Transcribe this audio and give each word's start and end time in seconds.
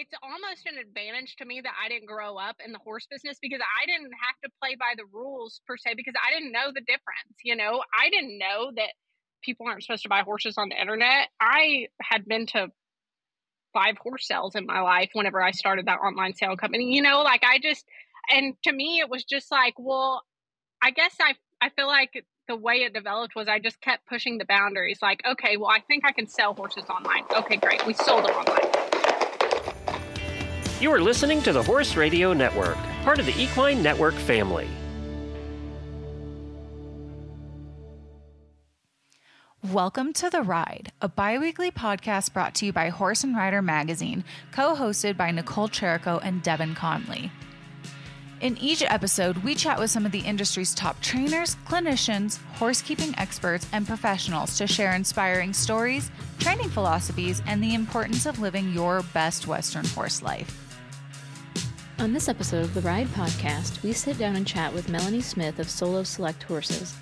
it's 0.00 0.14
almost 0.22 0.64
an 0.64 0.78
advantage 0.78 1.36
to 1.36 1.44
me 1.44 1.60
that 1.60 1.74
I 1.76 1.88
didn't 1.88 2.06
grow 2.06 2.38
up 2.38 2.56
in 2.64 2.72
the 2.72 2.78
horse 2.78 3.06
business 3.10 3.36
because 3.40 3.60
I 3.60 3.84
didn't 3.86 4.12
have 4.16 4.40
to 4.42 4.50
play 4.60 4.74
by 4.74 4.94
the 4.96 5.04
rules 5.04 5.60
per 5.66 5.76
se 5.76 5.92
because 5.94 6.14
I 6.16 6.32
didn't 6.32 6.52
know 6.52 6.72
the 6.74 6.80
difference. 6.80 7.36
You 7.44 7.54
know, 7.54 7.82
I 7.92 8.08
didn't 8.08 8.38
know 8.38 8.72
that 8.76 8.92
people 9.42 9.66
aren't 9.68 9.82
supposed 9.82 10.02
to 10.04 10.08
buy 10.08 10.22
horses 10.22 10.56
on 10.56 10.70
the 10.70 10.80
internet. 10.80 11.28
I 11.38 11.88
had 12.00 12.24
been 12.24 12.46
to 12.46 12.68
five 13.74 13.98
horse 13.98 14.26
sales 14.26 14.56
in 14.56 14.66
my 14.66 14.80
life 14.80 15.10
whenever 15.12 15.42
I 15.42 15.50
started 15.50 15.86
that 15.86 16.00
online 16.00 16.34
sale 16.34 16.56
company. 16.56 16.94
You 16.94 17.02
know, 17.02 17.20
like 17.22 17.44
I 17.44 17.58
just 17.58 17.84
and 18.30 18.54
to 18.64 18.72
me 18.72 19.00
it 19.00 19.10
was 19.10 19.24
just 19.24 19.50
like, 19.50 19.74
well, 19.78 20.22
I 20.82 20.92
guess 20.92 21.14
I 21.20 21.34
I 21.60 21.68
feel 21.68 21.86
like 21.86 22.24
the 22.48 22.56
way 22.56 22.76
it 22.76 22.94
developed 22.94 23.36
was 23.36 23.48
I 23.48 23.58
just 23.58 23.80
kept 23.82 24.08
pushing 24.08 24.38
the 24.38 24.46
boundaries. 24.46 25.00
Like, 25.02 25.20
okay, 25.30 25.58
well, 25.58 25.68
I 25.68 25.80
think 25.80 26.04
I 26.06 26.12
can 26.12 26.26
sell 26.26 26.54
horses 26.54 26.84
online. 26.88 27.24
Okay, 27.36 27.58
great. 27.58 27.84
We 27.86 27.92
sold 27.92 28.24
them 28.24 28.32
online. 28.32 28.99
You 30.80 30.90
are 30.94 31.00
listening 31.02 31.42
to 31.42 31.52
the 31.52 31.62
Horse 31.62 31.94
Radio 31.94 32.32
Network, 32.32 32.78
part 33.04 33.18
of 33.18 33.26
the 33.26 33.38
Equine 33.38 33.82
Network 33.82 34.14
family. 34.14 34.66
Welcome 39.62 40.14
to 40.14 40.30
The 40.30 40.40
Ride, 40.40 40.90
a 41.02 41.08
biweekly 41.10 41.70
podcast 41.70 42.32
brought 42.32 42.54
to 42.54 42.64
you 42.64 42.72
by 42.72 42.88
Horse 42.88 43.22
and 43.24 43.36
Rider 43.36 43.60
Magazine, 43.60 44.24
co 44.52 44.74
hosted 44.74 45.18
by 45.18 45.30
Nichole 45.30 45.68
Chirico 45.68 46.18
and 46.22 46.42
Devin 46.42 46.74
Conley. 46.74 47.30
In 48.40 48.56
each 48.56 48.82
episode, 48.82 49.36
we 49.44 49.54
chat 49.54 49.78
with 49.78 49.90
some 49.90 50.06
of 50.06 50.12
the 50.12 50.20
industry's 50.20 50.74
top 50.74 50.98
trainers, 51.02 51.56
clinicians, 51.66 52.38
horsekeeping 52.54 53.14
experts, 53.18 53.66
and 53.74 53.86
professionals 53.86 54.56
to 54.56 54.66
share 54.66 54.94
inspiring 54.94 55.52
stories, 55.52 56.10
training 56.38 56.70
philosophies, 56.70 57.42
and 57.46 57.62
the 57.62 57.74
importance 57.74 58.24
of 58.24 58.38
living 58.38 58.72
your 58.72 59.02
best 59.12 59.46
Western 59.46 59.84
horse 59.84 60.22
life. 60.22 60.69
On 62.00 62.14
this 62.14 62.30
episode 62.30 62.64
of 62.64 62.72
the 62.72 62.80
Ride 62.80 63.08
podcast, 63.08 63.82
we 63.82 63.92
sit 63.92 64.16
down 64.16 64.34
and 64.34 64.46
chat 64.46 64.72
with 64.72 64.88
Melanie 64.88 65.20
Smith 65.20 65.58
of 65.58 65.68
Solo 65.68 66.02
Select 66.02 66.42
Horses. 66.44 66.94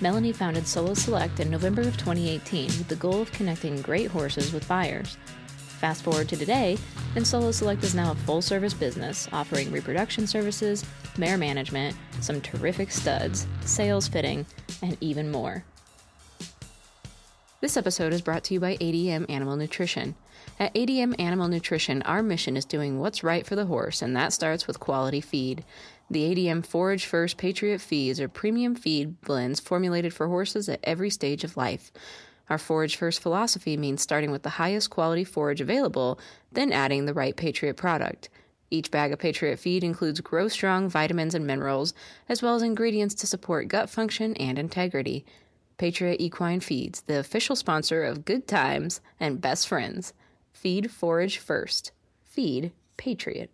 Melanie 0.00 0.32
founded 0.32 0.66
Solo 0.66 0.94
Select 0.94 1.40
in 1.40 1.50
November 1.50 1.82
of 1.82 1.98
2018 1.98 2.64
with 2.68 2.88
the 2.88 2.96
goal 2.96 3.20
of 3.20 3.30
connecting 3.32 3.82
great 3.82 4.10
horses 4.10 4.54
with 4.54 4.66
buyers. 4.66 5.18
Fast 5.58 6.02
forward 6.02 6.30
to 6.30 6.38
today, 6.38 6.78
and 7.16 7.26
Solo 7.26 7.50
Select 7.50 7.84
is 7.84 7.94
now 7.94 8.12
a 8.12 8.14
full 8.14 8.40
service 8.40 8.72
business 8.72 9.28
offering 9.30 9.70
reproduction 9.70 10.26
services, 10.26 10.86
mare 11.18 11.36
management, 11.36 11.94
some 12.22 12.40
terrific 12.40 12.90
studs, 12.90 13.46
sales 13.60 14.08
fitting, 14.08 14.46
and 14.80 14.96
even 15.02 15.30
more. 15.30 15.64
This 17.58 17.78
episode 17.78 18.12
is 18.12 18.20
brought 18.20 18.44
to 18.44 18.54
you 18.54 18.60
by 18.60 18.76
ADM 18.76 19.30
Animal 19.30 19.56
Nutrition. 19.56 20.14
At 20.60 20.74
ADM 20.74 21.18
Animal 21.18 21.48
Nutrition, 21.48 22.02
our 22.02 22.22
mission 22.22 22.54
is 22.54 22.66
doing 22.66 23.00
what's 23.00 23.24
right 23.24 23.46
for 23.46 23.56
the 23.56 23.64
horse, 23.64 24.02
and 24.02 24.14
that 24.14 24.34
starts 24.34 24.66
with 24.66 24.78
quality 24.78 25.22
feed. 25.22 25.64
The 26.10 26.34
ADM 26.34 26.66
Forage 26.66 27.06
First 27.06 27.38
Patriot 27.38 27.80
feeds 27.80 28.20
are 28.20 28.28
premium 28.28 28.74
feed 28.74 29.22
blends 29.22 29.58
formulated 29.58 30.12
for 30.12 30.28
horses 30.28 30.68
at 30.68 30.80
every 30.84 31.08
stage 31.08 31.44
of 31.44 31.56
life. 31.56 31.90
Our 32.50 32.58
Forage 32.58 32.96
First 32.96 33.22
philosophy 33.22 33.78
means 33.78 34.02
starting 34.02 34.30
with 34.30 34.42
the 34.42 34.50
highest 34.50 34.90
quality 34.90 35.24
forage 35.24 35.62
available, 35.62 36.20
then 36.52 36.72
adding 36.72 37.06
the 37.06 37.14
right 37.14 37.34
Patriot 37.34 37.78
product. 37.78 38.28
Each 38.70 38.90
bag 38.90 39.14
of 39.14 39.18
Patriot 39.18 39.56
feed 39.56 39.82
includes 39.82 40.20
Grow 40.20 40.48
Strong 40.48 40.90
vitamins 40.90 41.34
and 41.34 41.46
minerals, 41.46 41.94
as 42.28 42.42
well 42.42 42.54
as 42.54 42.62
ingredients 42.62 43.14
to 43.14 43.26
support 43.26 43.68
gut 43.68 43.88
function 43.88 44.34
and 44.34 44.58
integrity. 44.58 45.24
Patriot 45.78 46.22
Equine 46.22 46.60
Feeds, 46.60 47.02
the 47.02 47.18
official 47.18 47.54
sponsor 47.54 48.02
of 48.02 48.24
Good 48.24 48.48
Times 48.48 49.02
and 49.20 49.42
Best 49.42 49.68
Friends. 49.68 50.14
Feed 50.50 50.90
Forage 50.90 51.36
First. 51.36 51.92
Feed 52.24 52.72
Patriot. 52.96 53.50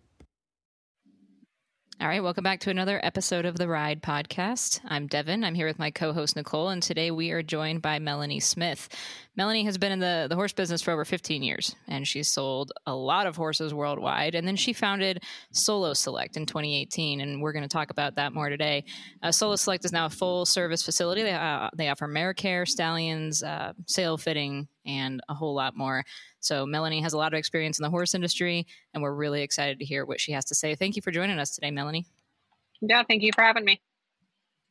All 1.99 2.07
right, 2.07 2.23
welcome 2.23 2.43
back 2.43 2.61
to 2.61 2.69
another 2.69 2.99
episode 3.03 3.45
of 3.45 3.57
the 3.57 3.67
Ride 3.67 4.01
podcast. 4.01 4.79
I'm 4.85 5.07
Devin. 5.07 5.43
I'm 5.43 5.53
here 5.53 5.67
with 5.67 5.79
my 5.79 5.91
co-host 5.91 6.35
Nichole, 6.35 6.71
and 6.71 6.81
today 6.81 7.11
we 7.11 7.31
are 7.31 7.43
joined 7.43 7.81
by 7.81 7.99
Melanie 7.99 8.39
Smith. 8.39 8.87
Melanie 9.35 9.63
has 9.63 9.79
been 9.79 9.91
in 9.91 9.99
the, 9.99 10.27
the 10.29 10.35
horse 10.35 10.53
business 10.53 10.81
for 10.81 10.91
over 10.91 11.05
15 11.05 11.41
years, 11.41 11.75
and 11.87 12.07
she's 12.07 12.29
sold 12.29 12.71
a 12.85 12.93
lot 12.93 13.25
of 13.25 13.35
horses 13.35 13.73
worldwide. 13.73 14.35
And 14.35 14.47
then 14.47 14.55
she 14.55 14.73
founded 14.73 15.23
Solo 15.51 15.93
Select 15.93 16.37
in 16.37 16.45
2018, 16.45 17.19
and 17.19 17.41
we're 17.41 17.51
going 17.51 17.63
to 17.63 17.69
talk 17.69 17.89
about 17.89 18.15
that 18.15 18.33
more 18.33 18.49
today. 18.49 18.85
Uh, 19.23 19.31
Solo 19.31 19.55
Select 19.55 19.85
is 19.85 19.91
now 19.91 20.05
a 20.05 20.09
full 20.09 20.45
service 20.45 20.83
facility. 20.83 21.23
They, 21.23 21.31
uh, 21.31 21.69
they 21.75 21.89
offer 21.89 22.07
mare 22.07 22.35
care, 22.35 22.67
stallions, 22.67 23.41
uh, 23.41 23.73
sale 23.87 24.17
fitting, 24.17 24.67
and 24.85 25.19
a 25.29 25.33
whole 25.33 25.55
lot 25.55 25.75
more. 25.75 26.03
So 26.39 26.67
Melanie 26.67 27.01
has 27.01 27.13
a 27.13 27.17
lot 27.17 27.33
of 27.33 27.37
experience 27.37 27.79
in 27.79 27.83
the 27.83 27.89
horse 27.89 28.13
industry, 28.13 28.67
and 28.93 29.01
we're 29.01 29.15
really 29.15 29.41
excited 29.41 29.79
to 29.79 29.85
hear 29.85 30.05
what 30.05 30.19
she 30.19 30.33
has 30.33 30.45
to 30.45 30.55
say. 30.55 30.75
Thank 30.75 30.95
you 30.95 31.01
for 31.01 31.09
joining 31.09 31.39
us 31.39 31.55
today, 31.55 31.71
Melanie. 31.71 32.05
Yeah, 32.81 33.01
thank 33.07 33.23
you 33.23 33.31
for 33.33 33.41
having 33.41 33.65
me. 33.65 33.81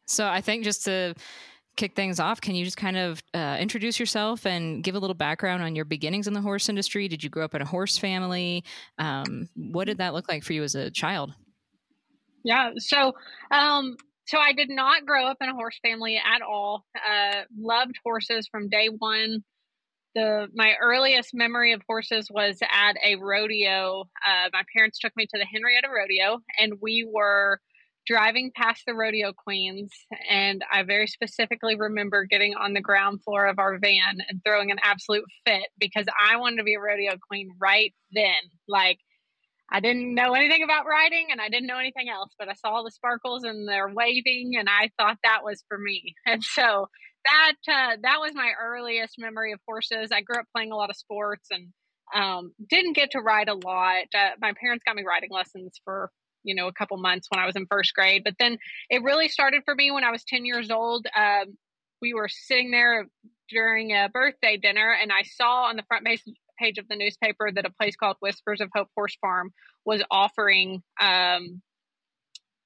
So 0.06 0.27
I 0.28 0.41
think 0.41 0.65
just 0.65 0.84
to 0.84 1.15
kick 1.77 1.94
things 1.97 2.21
off, 2.21 2.41
can 2.41 2.55
you 2.55 2.65
just 2.65 2.77
kind 2.77 2.97
of 2.97 3.22
uh, 3.34 3.56
introduce 3.59 3.99
yourself 3.99 4.47
and 4.47 4.83
give 4.83 4.94
a 4.94 4.99
little 4.99 5.15
background 5.15 5.62
on 5.62 5.75
your 5.75 5.84
beginnings 5.84 6.27
in 6.27 6.34
the 6.34 6.41
horse 6.41 6.69
industry? 6.69 7.09
Did 7.09 7.25
you 7.25 7.31
grow 7.31 7.44
up 7.44 7.55
in 7.55 7.62
a 7.62 7.66
horse 7.66 7.99
family? 7.99 8.65
Um, 8.99 9.49
what 9.55 9.87
did 9.87 9.99
that 9.99 10.15
look 10.15 10.28
like 10.28 10.44
for 10.44 10.53
you 10.53 10.62
as 10.62 10.75
a 10.75 10.91
child? 10.91 11.33
Yeah, 12.44 12.72
so 12.78 13.15
um, 13.50 13.97
so 14.27 14.38
I 14.38 14.53
did 14.53 14.69
not 14.69 15.06
grow 15.06 15.27
up 15.27 15.38
in 15.41 15.49
a 15.49 15.55
horse 15.55 15.78
family 15.83 16.16
at 16.16 16.43
all. 16.43 16.84
Uh, 16.97 17.43
loved 17.56 17.94
horses 18.04 18.49
from 18.50 18.69
day 18.69 18.89
one 18.89 19.44
the 20.15 20.49
my 20.54 20.75
earliest 20.81 21.31
memory 21.33 21.72
of 21.72 21.83
horses 21.89 22.28
was 22.31 22.59
at 22.62 22.94
a 23.04 23.16
rodeo. 23.16 24.03
Uh, 24.27 24.49
my 24.53 24.62
parents 24.75 24.99
took 24.99 25.16
me 25.16 25.27
to 25.27 25.39
the 25.39 25.47
Henrietta 25.47 25.89
Rodeo, 25.89 26.41
and 26.59 26.75
we 26.81 27.09
were 27.10 27.60
driving 28.07 28.51
past 28.55 28.83
the 28.87 28.95
rodeo 28.95 29.33
queens. 29.33 29.91
And 30.31 30.65
I 30.71 30.83
very 30.83 31.07
specifically 31.07 31.77
remember 31.77 32.25
getting 32.25 32.55
on 32.55 32.73
the 32.73 32.81
ground 32.81 33.23
floor 33.23 33.47
of 33.47 33.59
our 33.59 33.79
van 33.79 34.19
and 34.29 34.41
throwing 34.45 34.71
an 34.71 34.79
absolute 34.83 35.25
fit 35.47 35.69
because 35.79 36.07
I 36.21 36.37
wanted 36.37 36.57
to 36.57 36.65
be 36.65 36.75
a 36.75 36.81
rodeo 36.81 37.17
queen 37.29 37.51
right 37.61 37.93
then. 38.13 38.33
Like 38.69 38.99
I 39.71 39.81
didn't 39.81 40.15
know 40.15 40.35
anything 40.35 40.63
about 40.63 40.87
riding 40.87 41.29
and 41.31 41.41
I 41.41 41.49
didn't 41.49 41.67
know 41.67 41.79
anything 41.79 42.11
else, 42.11 42.31
but 42.39 42.49
I 42.49 42.55
saw 42.55 42.83
the 42.83 42.91
sparkles 42.91 43.43
and 43.45 43.67
they're 43.67 43.89
waving, 43.89 44.53
and 44.59 44.69
I 44.69 44.91
thought 44.99 45.17
that 45.25 45.41
was 45.43 45.65
for 45.69 45.79
me. 45.79 46.15
And 46.27 46.45
so 46.45 46.89
that 47.25 47.55
uh, 47.69 47.97
that 48.03 48.19
was 48.21 48.33
my 48.34 48.53
earliest 48.61 49.15
memory 49.19 49.53
of 49.53 49.61
horses. 49.67 50.11
I 50.13 50.21
grew 50.21 50.41
up 50.41 50.47
playing 50.55 50.73
a 50.73 50.77
lot 50.77 50.91
of 50.91 50.97
sports 50.97 51.49
and 51.51 51.69
um, 52.15 52.53
didn't 52.69 52.97
get 52.97 53.13
to 53.13 53.21
ride 53.21 53.49
a 53.49 53.55
lot. 53.55 54.05
Uh, 54.15 54.31
my 54.41 54.53
parents 54.61 54.83
got 54.84 54.97
me 54.97 55.05
riding 55.07 55.31
lessons 55.31 55.81
for 55.84 56.11
you 56.44 56.54
know 56.54 56.69
a 56.69 56.72
couple 56.72 56.97
months 56.97 57.28
when 57.30 57.41
I 57.41 57.47
was 57.47 57.56
in 57.56 57.66
first 57.66 57.94
grade, 57.94 58.22
but 58.25 58.34
then 58.38 58.58
it 58.91 59.03
really 59.03 59.28
started 59.28 59.62
for 59.64 59.75
me 59.75 59.91
when 59.91 60.04
I 60.04 60.10
was 60.10 60.25
ten 60.25 60.44
years 60.44 60.70
old. 60.70 61.06
Um, 61.16 61.56
we 62.00 62.14
were 62.14 62.28
sitting 62.28 62.70
there 62.70 63.06
during 63.48 63.92
a 63.92 64.08
birthday 64.12 64.56
dinner, 64.56 64.97
and 65.00 65.12
I 65.12 65.22
saw 65.22 65.64
on 65.64 65.76
the 65.76 65.84
front 65.84 66.04
page 66.04 66.22
page 66.58 66.78
of 66.78 66.88
the 66.88 66.97
newspaper 66.97 67.50
that 67.50 67.64
a 67.64 67.70
place 67.70 67.97
called 67.97 68.16
Whispers 68.20 68.60
of 68.60 68.70
Hope 68.75 68.88
Horse 68.94 69.16
Farm 69.20 69.53
was 69.84 70.03
offering 70.10 70.82
um, 71.00 71.62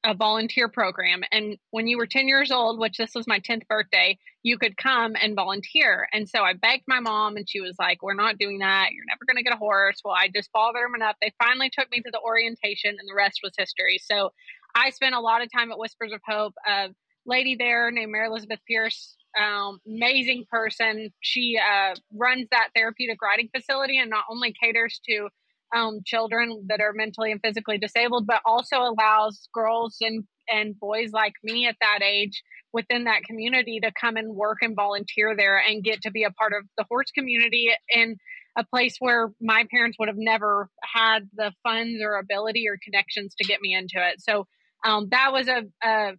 a 0.07 0.15
volunteer 0.15 0.69
program. 0.69 1.23
And 1.33 1.59
when 1.71 1.89
you 1.89 1.99
were 1.99 2.07
10 2.07 2.29
years 2.29 2.53
old, 2.53 2.79
which 2.79 2.97
this 2.97 3.11
was 3.15 3.27
my 3.27 3.41
10th 3.41 3.67
birthday, 3.67 4.17
you 4.45 4.57
could 4.57 4.77
come 4.77 5.15
and 5.21 5.35
volunteer. 5.35 6.07
And 6.13 6.29
so 6.29 6.43
I 6.43 6.53
begged 6.53 6.85
my 6.87 7.01
mom, 7.01 7.37
and 7.37 7.49
she 7.49 7.61
was 7.61 7.75
like, 7.79 8.03
We're 8.03 8.15
not 8.15 8.39
doing 8.39 8.61
that. 8.61 8.91
You're 8.93 9.05
never 9.09 9.25
going 9.27 9.37
to 9.37 9.43
get 9.43 9.53
a 9.53 9.59
horse. 9.59 10.01
Well, 10.05 10.15
I 10.15 10.29
just 10.35 10.51
followed 10.53 10.77
them 10.77 10.95
enough. 10.95 11.17
They 11.21 11.33
finally 11.43 11.71
took 11.71 11.91
me 11.91 12.01
to 12.01 12.11
the 12.13 12.21
orientation, 12.21 12.91
and 12.91 13.09
the 13.09 13.17
rest 13.17 13.41
was 13.43 13.53
history. 13.59 13.99
So 14.01 14.31
I 14.77 14.91
spent 14.91 15.17
a 15.17 15.21
lot 15.21 15.43
of 15.43 15.51
time 15.53 15.73
at 15.73 15.79
Whispers 15.79 16.13
of 16.13 16.21
Hope. 16.25 16.55
A 16.69 16.91
lady 17.27 17.57
there 17.59 17.91
named 17.91 18.13
Mary 18.13 18.29
Elizabeth 18.29 18.61
Pierce, 18.69 19.17
um, 19.37 19.81
amazing 19.87 20.45
person. 20.49 21.13
She 21.21 21.59
uh, 21.59 21.97
runs 22.15 22.47
that 22.53 22.69
therapeutic 22.77 23.21
riding 23.21 23.49
facility 23.55 23.99
and 23.99 24.09
not 24.09 24.25
only 24.31 24.55
caters 24.63 25.01
to 25.09 25.29
um, 25.75 26.01
children 26.05 26.67
that 26.69 26.81
are 26.81 26.93
mentally 26.93 27.33
and 27.33 27.41
physically 27.43 27.79
disabled, 27.79 28.27
but 28.27 28.41
also 28.45 28.77
allows 28.77 29.49
girls 29.53 29.97
and, 30.01 30.25
and 30.49 30.79
boys 30.79 31.11
like 31.13 31.33
me 31.43 31.67
at 31.67 31.77
that 31.81 32.01
age 32.03 32.43
within 32.73 33.05
that 33.05 33.25
community 33.25 33.81
to 33.81 33.91
come 33.99 34.17
and 34.17 34.35
work 34.35 34.59
and 34.61 34.77
volunteer 34.77 35.35
there 35.37 35.59
and 35.59 35.83
get 35.83 36.03
to 36.03 36.11
be 36.11 36.25
a 36.25 36.31
part 36.31 36.53
of 36.53 36.67
the 36.77 36.85
horse 36.89 37.11
community 37.11 37.71
in 37.89 38.17
a 38.57 38.65
place 38.65 38.97
where 38.99 39.31
my 39.41 39.65
parents 39.71 39.99
would 39.99 40.09
have 40.09 40.17
never 40.19 40.71
had 40.83 41.29
the 41.35 41.53
funds 41.63 42.01
or 42.03 42.17
ability 42.17 42.67
or 42.69 42.79
connections 42.83 43.35
to 43.39 43.47
get 43.47 43.61
me 43.61 43.75
into 43.75 43.97
it. 43.97 44.21
So 44.21 44.47
um, 44.85 45.09
that 45.11 45.33
was 45.33 45.49
a, 45.49 45.63
a, 45.83 46.13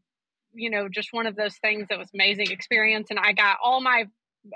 you 0.54 0.70
know, 0.70 0.88
just 0.88 1.10
one 1.12 1.26
of 1.26 1.36
those 1.36 1.56
things 1.58 1.88
that 1.90 1.98
was 1.98 2.10
amazing 2.14 2.52
experience. 2.52 3.08
And 3.10 3.20
I 3.20 3.34
got 3.34 3.58
all 3.64 3.82
my 3.82 4.06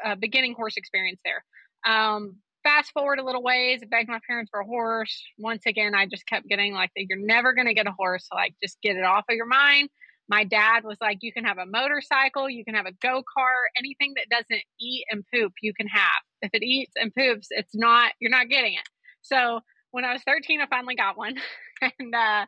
uh, 0.04 0.16
beginning 0.16 0.54
horse 0.54 0.78
experience 0.78 1.22
there. 1.24 1.44
Um, 1.86 2.38
fast 2.64 2.92
forward 2.92 3.20
a 3.20 3.24
little 3.24 3.44
ways, 3.44 3.82
I 3.84 3.88
begged 3.88 4.10
my 4.10 4.20
parents 4.28 4.50
for 4.52 4.62
a 4.62 4.66
horse. 4.66 5.24
Once 5.38 5.64
again, 5.66 5.96
I 5.96 6.06
just 6.06 6.26
kept 6.28 6.48
getting 6.48 6.74
like, 6.74 6.92
you're 6.96 7.18
never 7.18 7.54
going 7.54 7.68
to 7.68 7.74
get 7.74 7.88
a 7.88 7.92
horse. 7.92 8.28
So 8.30 8.36
like, 8.36 8.54
just 8.62 8.82
get 8.82 8.96
it 8.96 9.04
off 9.04 9.26
of 9.30 9.36
your 9.36 9.48
mind. 9.48 9.90
My 10.30 10.44
dad 10.44 10.84
was 10.84 10.98
like, 11.02 11.18
you 11.22 11.34
can 11.34 11.44
have 11.44 11.58
a 11.58 11.66
motorcycle, 11.66 12.50
you 12.50 12.64
can 12.64 12.76
have 12.76 12.86
a 12.86 12.94
go 13.02 13.22
kart, 13.38 13.68
anything 13.78 14.14
that 14.16 14.30
doesn't 14.30 14.64
eat 14.80 15.04
and 15.10 15.24
poop, 15.34 15.52
you 15.62 15.74
can 15.74 15.88
have. 15.88 16.22
If 16.42 16.52
it 16.54 16.64
eats 16.64 16.94
and 16.96 17.14
poops, 17.14 17.48
it's 17.50 17.76
not, 17.76 18.14
you're 18.20 18.32
not 18.32 18.48
getting 18.48 18.74
it. 18.74 18.88
So 19.22 19.60
when 19.92 20.06
I 20.06 20.14
was 20.14 20.22
13, 20.26 20.62
I 20.62 20.68
finally 20.68 20.96
got 20.96 21.18
one. 21.18 21.36
and 21.82 22.16
uh, 22.16 22.46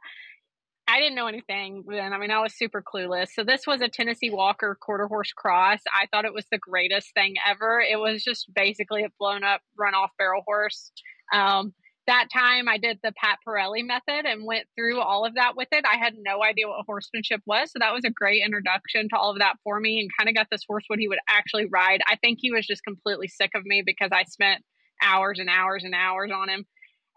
I 0.88 1.00
didn't 1.00 1.16
know 1.16 1.28
anything 1.28 1.84
then. 1.88 2.12
I 2.12 2.18
mean, 2.18 2.32
I 2.32 2.42
was 2.42 2.54
super 2.54 2.84
clueless. 2.84 3.30
So 3.34 3.44
this 3.44 3.66
was 3.66 3.82
a 3.82 3.88
Tennessee 3.88 4.30
Walker 4.30 4.78
quarter 4.80 5.08
horse 5.08 5.32
cross. 5.32 5.80
I 5.94 6.08
thought 6.08 6.26
it 6.26 6.34
was 6.34 6.46
the 6.52 6.58
greatest 6.58 7.14
thing 7.14 7.36
ever. 7.48 7.80
It 7.80 7.98
was 7.98 8.24
just 8.24 8.54
basically 8.54 9.04
a 9.04 9.10
blown 9.18 9.44
up 9.44 9.62
run 9.78 9.96
off 9.96 10.12
barrel 10.18 10.44
horse. 10.46 10.92
Um, 11.34 11.74
that 12.06 12.28
time 12.34 12.68
I 12.68 12.78
did 12.78 13.00
the 13.02 13.14
Pat 13.14 13.40
Parelli 13.48 13.86
method 13.86 14.26
and 14.26 14.46
went 14.46 14.66
through 14.76 15.00
all 15.00 15.26
of 15.26 15.36
that 15.36 15.56
with 15.56 15.70
it. 15.72 15.86
I 15.90 15.98
had 15.98 16.16
no 16.18 16.44
idea 16.44 16.68
what 16.68 16.86
horsemanship 16.86 17.42
was. 17.46 17.72
So 17.72 17.80
that 17.80 17.94
was 17.94 18.04
a 18.04 18.10
great 18.10 18.44
introduction 18.44 19.08
to 19.10 19.18
all 19.18 19.32
of 19.32 19.40
that 19.40 19.56
for 19.64 19.80
me 19.80 20.02
and 20.02 20.10
kind 20.18 20.28
of 20.28 20.36
got 20.36 20.48
this 20.52 20.66
horse 20.68 20.84
what 20.88 21.00
he 21.00 21.08
would 21.08 21.20
actually 21.30 21.68
ride. 21.68 22.02
I 22.06 22.18
think 22.18 22.40
he 22.42 22.52
was 22.52 22.68
just 22.68 22.84
completely 22.84 23.30
sick 23.30 23.52
of 23.56 23.64
me 23.66 23.84
because 23.86 24.10
I 24.12 24.24
spent 24.24 24.64
hours 25.02 25.40
and 25.40 25.50
hours 25.50 25.86
and 25.86 25.96
hours 25.96 26.30
on 26.36 26.50
him. 26.50 26.66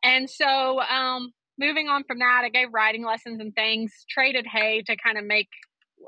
And 0.04 0.30
so, 0.30 0.80
um, 0.80 1.32
moving 1.58 1.88
on 1.88 2.04
from 2.04 2.18
that, 2.18 2.42
I 2.44 2.48
gave 2.48 2.68
riding 2.72 3.04
lessons 3.04 3.40
and 3.40 3.54
things, 3.54 3.92
traded 4.10 4.46
hay 4.46 4.82
to 4.86 4.96
kind 4.96 5.18
of 5.18 5.24
make 5.24 5.48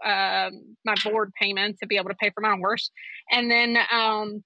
uh, 0.04 0.50
my 0.84 0.94
board 1.04 1.32
payments 1.40 1.80
to 1.80 1.86
be 1.86 1.96
able 1.96 2.10
to 2.10 2.14
pay 2.14 2.30
for 2.30 2.40
my 2.40 2.56
horse. 2.56 2.90
And 3.30 3.50
then 3.50 3.76
um, 3.90 4.44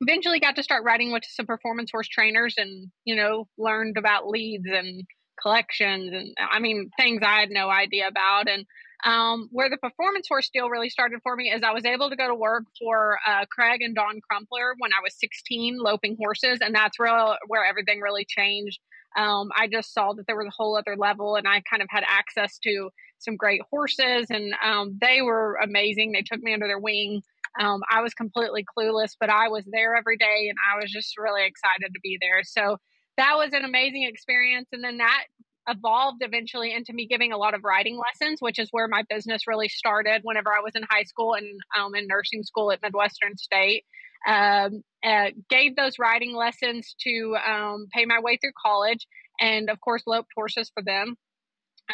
eventually 0.00 0.40
got 0.40 0.56
to 0.56 0.62
start 0.62 0.84
riding 0.84 1.12
with 1.12 1.24
some 1.28 1.46
performance 1.46 1.90
horse 1.90 2.08
trainers 2.08 2.54
and, 2.56 2.90
you 3.04 3.16
know, 3.16 3.46
learned 3.58 3.96
about 3.96 4.28
leads 4.28 4.66
and 4.66 5.04
collections 5.40 6.12
and 6.12 6.34
I 6.50 6.58
mean, 6.58 6.90
things 6.98 7.20
I 7.24 7.40
had 7.40 7.50
no 7.50 7.68
idea 7.70 8.08
about. 8.08 8.48
And 8.48 8.64
um, 9.04 9.48
where 9.52 9.70
the 9.70 9.76
performance 9.76 10.26
horse 10.28 10.50
deal 10.52 10.68
really 10.68 10.88
started 10.88 11.20
for 11.22 11.36
me 11.36 11.50
is 11.50 11.62
I 11.62 11.72
was 11.72 11.84
able 11.84 12.10
to 12.10 12.16
go 12.16 12.26
to 12.26 12.34
work 12.34 12.64
for 12.78 13.18
uh, 13.26 13.44
Craig 13.50 13.80
and 13.82 13.94
Dawn 13.94 14.20
Crumpler 14.28 14.74
when 14.78 14.92
I 14.92 15.02
was 15.02 15.14
16, 15.18 15.78
loping 15.78 16.16
horses, 16.18 16.58
and 16.60 16.74
that's 16.74 16.98
real 16.98 17.36
where 17.46 17.64
everything 17.64 18.00
really 18.00 18.26
changed. 18.28 18.80
Um, 19.16 19.50
I 19.56 19.68
just 19.68 19.94
saw 19.94 20.12
that 20.12 20.26
there 20.26 20.36
was 20.36 20.46
a 20.46 20.56
whole 20.56 20.76
other 20.76 20.96
level, 20.96 21.36
and 21.36 21.46
I 21.46 21.62
kind 21.70 21.82
of 21.82 21.88
had 21.90 22.04
access 22.06 22.58
to 22.64 22.90
some 23.18 23.36
great 23.36 23.62
horses, 23.70 24.26
and 24.30 24.54
um, 24.64 24.98
they 25.00 25.22
were 25.22 25.58
amazing. 25.62 26.12
They 26.12 26.22
took 26.22 26.42
me 26.42 26.52
under 26.52 26.66
their 26.66 26.78
wing. 26.78 27.22
Um, 27.60 27.82
I 27.90 28.02
was 28.02 28.14
completely 28.14 28.64
clueless, 28.64 29.12
but 29.18 29.30
I 29.30 29.48
was 29.48 29.64
there 29.70 29.96
every 29.96 30.16
day, 30.16 30.48
and 30.48 30.58
I 30.72 30.80
was 30.80 30.90
just 30.90 31.16
really 31.18 31.46
excited 31.46 31.92
to 31.94 32.00
be 32.02 32.18
there. 32.20 32.42
So 32.44 32.78
that 33.16 33.34
was 33.36 33.52
an 33.52 33.64
amazing 33.64 34.04
experience. 34.04 34.68
And 34.72 34.82
then 34.82 34.98
that 34.98 35.24
evolved 35.68 36.22
eventually 36.22 36.72
into 36.72 36.92
me 36.92 37.06
giving 37.06 37.32
a 37.32 37.36
lot 37.36 37.54
of 37.54 37.64
riding 37.64 37.98
lessons, 37.98 38.40
which 38.40 38.58
is 38.58 38.68
where 38.70 38.88
my 38.88 39.02
business 39.08 39.46
really 39.46 39.68
started 39.68 40.20
whenever 40.22 40.50
I 40.50 40.60
was 40.60 40.72
in 40.74 40.82
high 40.88 41.04
school 41.04 41.34
and 41.34 41.60
um, 41.78 41.94
in 41.94 42.06
nursing 42.06 42.42
school 42.42 42.72
at 42.72 42.82
Midwestern 42.82 43.36
State. 43.36 43.84
Um, 44.26 44.82
uh, 45.06 45.26
gave 45.48 45.76
those 45.76 45.98
riding 45.98 46.34
lessons 46.34 46.96
to 47.02 47.36
um, 47.36 47.86
pay 47.92 48.04
my 48.04 48.20
way 48.20 48.36
through 48.36 48.52
college 48.60 49.06
and, 49.40 49.70
of 49.70 49.80
course, 49.80 50.02
loped 50.06 50.30
horses 50.34 50.70
for 50.74 50.82
them. 50.82 51.14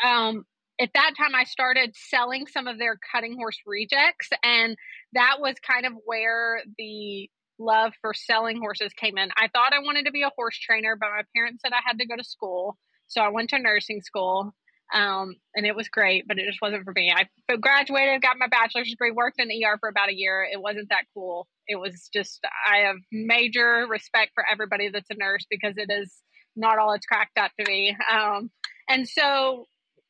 Um, 0.02 0.44
at 0.80 0.90
that 0.94 1.12
time, 1.16 1.34
I 1.34 1.44
started 1.44 1.94
selling 1.94 2.46
some 2.46 2.66
of 2.66 2.78
their 2.78 2.98
cutting 3.12 3.36
horse 3.36 3.58
rejects, 3.66 4.30
and 4.42 4.76
that 5.12 5.36
was 5.38 5.54
kind 5.64 5.86
of 5.86 5.92
where 6.04 6.62
the 6.78 7.28
love 7.58 7.92
for 8.00 8.14
selling 8.14 8.58
horses 8.58 8.92
came 8.94 9.16
in. 9.16 9.30
I 9.36 9.48
thought 9.48 9.72
I 9.72 9.80
wanted 9.80 10.06
to 10.06 10.12
be 10.12 10.22
a 10.22 10.32
horse 10.34 10.58
trainer, 10.58 10.96
but 10.98 11.10
my 11.10 11.22
parents 11.36 11.62
said 11.62 11.72
I 11.72 11.82
had 11.86 11.98
to 11.98 12.06
go 12.06 12.16
to 12.16 12.24
school. 12.24 12.76
So 13.06 13.20
I 13.20 13.28
went 13.28 13.50
to 13.50 13.58
nursing 13.58 14.00
school 14.02 14.54
um, 14.92 15.34
and 15.54 15.66
it 15.66 15.74
was 15.74 15.88
great, 15.88 16.26
but 16.28 16.38
it 16.38 16.46
just 16.46 16.60
wasn't 16.60 16.84
for 16.84 16.92
me. 16.92 17.12
I 17.12 17.26
graduated, 17.56 18.22
got 18.22 18.38
my 18.38 18.46
bachelor's 18.46 18.90
degree, 18.90 19.10
worked 19.10 19.40
in 19.40 19.48
ER 19.48 19.78
for 19.80 19.88
about 19.88 20.10
a 20.10 20.14
year. 20.14 20.46
It 20.50 20.60
wasn't 20.60 20.88
that 20.90 21.04
cool. 21.14 21.48
It 21.66 21.76
was 21.76 22.08
just, 22.12 22.40
I 22.70 22.78
have 22.78 22.96
major 23.10 23.86
respect 23.88 24.32
for 24.34 24.44
everybody 24.50 24.90
that's 24.90 25.10
a 25.10 25.14
nurse 25.14 25.46
because 25.50 25.74
it 25.78 25.90
is 25.90 26.14
not 26.54 26.78
all 26.78 26.92
it's 26.92 27.06
cracked 27.06 27.38
up 27.38 27.50
to 27.58 27.66
be. 27.66 27.96
Um, 28.12 28.50
and 28.88 29.08
so, 29.08 29.64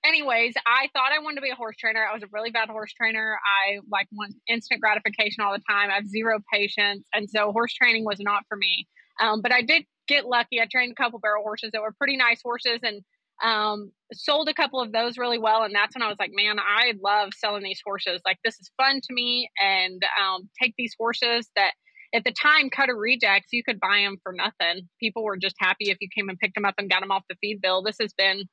anyways, 0.05 0.55
I 0.67 0.89
thought 0.93 1.13
I 1.13 1.23
wanted 1.23 1.37
to 1.37 1.43
be 1.43 1.51
a 1.51 1.55
horse 1.55 1.77
trainer. 1.77 2.05
I 2.05 2.13
was 2.13 2.23
a 2.23 2.29
really 2.33 2.51
bad 2.51 2.69
horse 2.69 2.93
trainer. 2.93 3.39
I 3.47 3.79
like 3.91 4.09
want 4.13 4.35
instant 4.49 4.81
gratification 4.81 5.43
all 5.45 5.53
the 5.53 5.63
time. 5.71 5.91
I 5.91 5.95
have 5.95 6.09
zero 6.09 6.41
patience. 6.53 7.07
And 7.15 7.31
so, 7.31 7.53
horse 7.53 7.73
training 7.73 8.05
was 8.05 8.19
not 8.21 8.43
for 8.49 8.57
me. 8.57 8.89
Um, 9.21 9.41
but 9.41 9.53
I 9.53 9.63
did 9.63 9.85
get 10.09 10.27
lucky. 10.27 10.61
I 10.61 10.67
trained 10.71 10.93
a 10.93 11.03
couple 11.03 11.19
barrel 11.19 11.43
horses 11.43 11.71
that 11.73 11.83
were 11.83 11.93
pretty 11.93 12.17
nice 12.17 12.41
horses 12.43 12.81
and 12.83 13.03
um, 13.43 13.91
sold 14.13 14.49
a 14.49 14.55
couple 14.55 14.81
of 14.81 14.93
those 14.93 15.19
really 15.19 15.39
well. 15.39 15.63
And 15.63 15.75
that's 15.75 15.95
when 15.95 16.03
I 16.03 16.09
was 16.09 16.19
like, 16.19 16.31
man, 16.33 16.59
I 16.59 16.95
love 17.03 17.31
selling 17.37 17.63
these 17.63 17.81
horses. 17.85 18.21
Like, 18.25 18.39
this 18.45 18.55
is 18.61 18.71
fun 18.77 19.01
to 19.03 19.15
me. 19.15 19.51
And 19.61 20.03
um, 20.21 20.49
take 20.61 20.75
these 20.79 20.95
horses 20.99 21.49
that 21.57 21.73
at 22.15 22.25
the 22.25 22.33
time, 22.33 22.71
cutter 22.71 22.97
rejects, 22.97 23.49
you 23.53 23.65
could 23.65 23.81
buy 23.81 24.03
them 24.05 24.19
for 24.23 24.33
nothing. 24.33 24.89
People 25.01 25.25
were 25.25 25.37
just 25.37 25.57
happy 25.59 25.91
if 25.91 25.99
you 26.01 26.09
came 26.17 26.29
and 26.29 26.39
picked 26.39 26.55
them 26.55 26.65
up 26.65 26.75
and 26.79 26.89
got 26.89 27.01
them 27.01 27.11
off 27.11 27.25
the 27.29 27.37
feed 27.41 27.61
bill. 27.61 27.83
This 27.83 27.97
has 28.01 28.13
been 28.13 28.45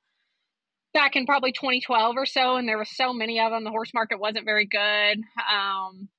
back 0.94 1.16
in 1.16 1.26
probably 1.26 1.52
2012 1.52 2.16
or 2.18 2.26
so, 2.26 2.56
and 2.56 2.68
there 2.68 2.78
were 2.78 2.86
so 2.86 3.14
many 3.14 3.40
of 3.40 3.52
them. 3.52 3.64
The 3.64 3.70
horse 3.70 3.92
market 3.94 4.20
wasn't 4.20 4.46
very 4.46 4.66
good. 4.66 5.22
Um, 5.40 6.10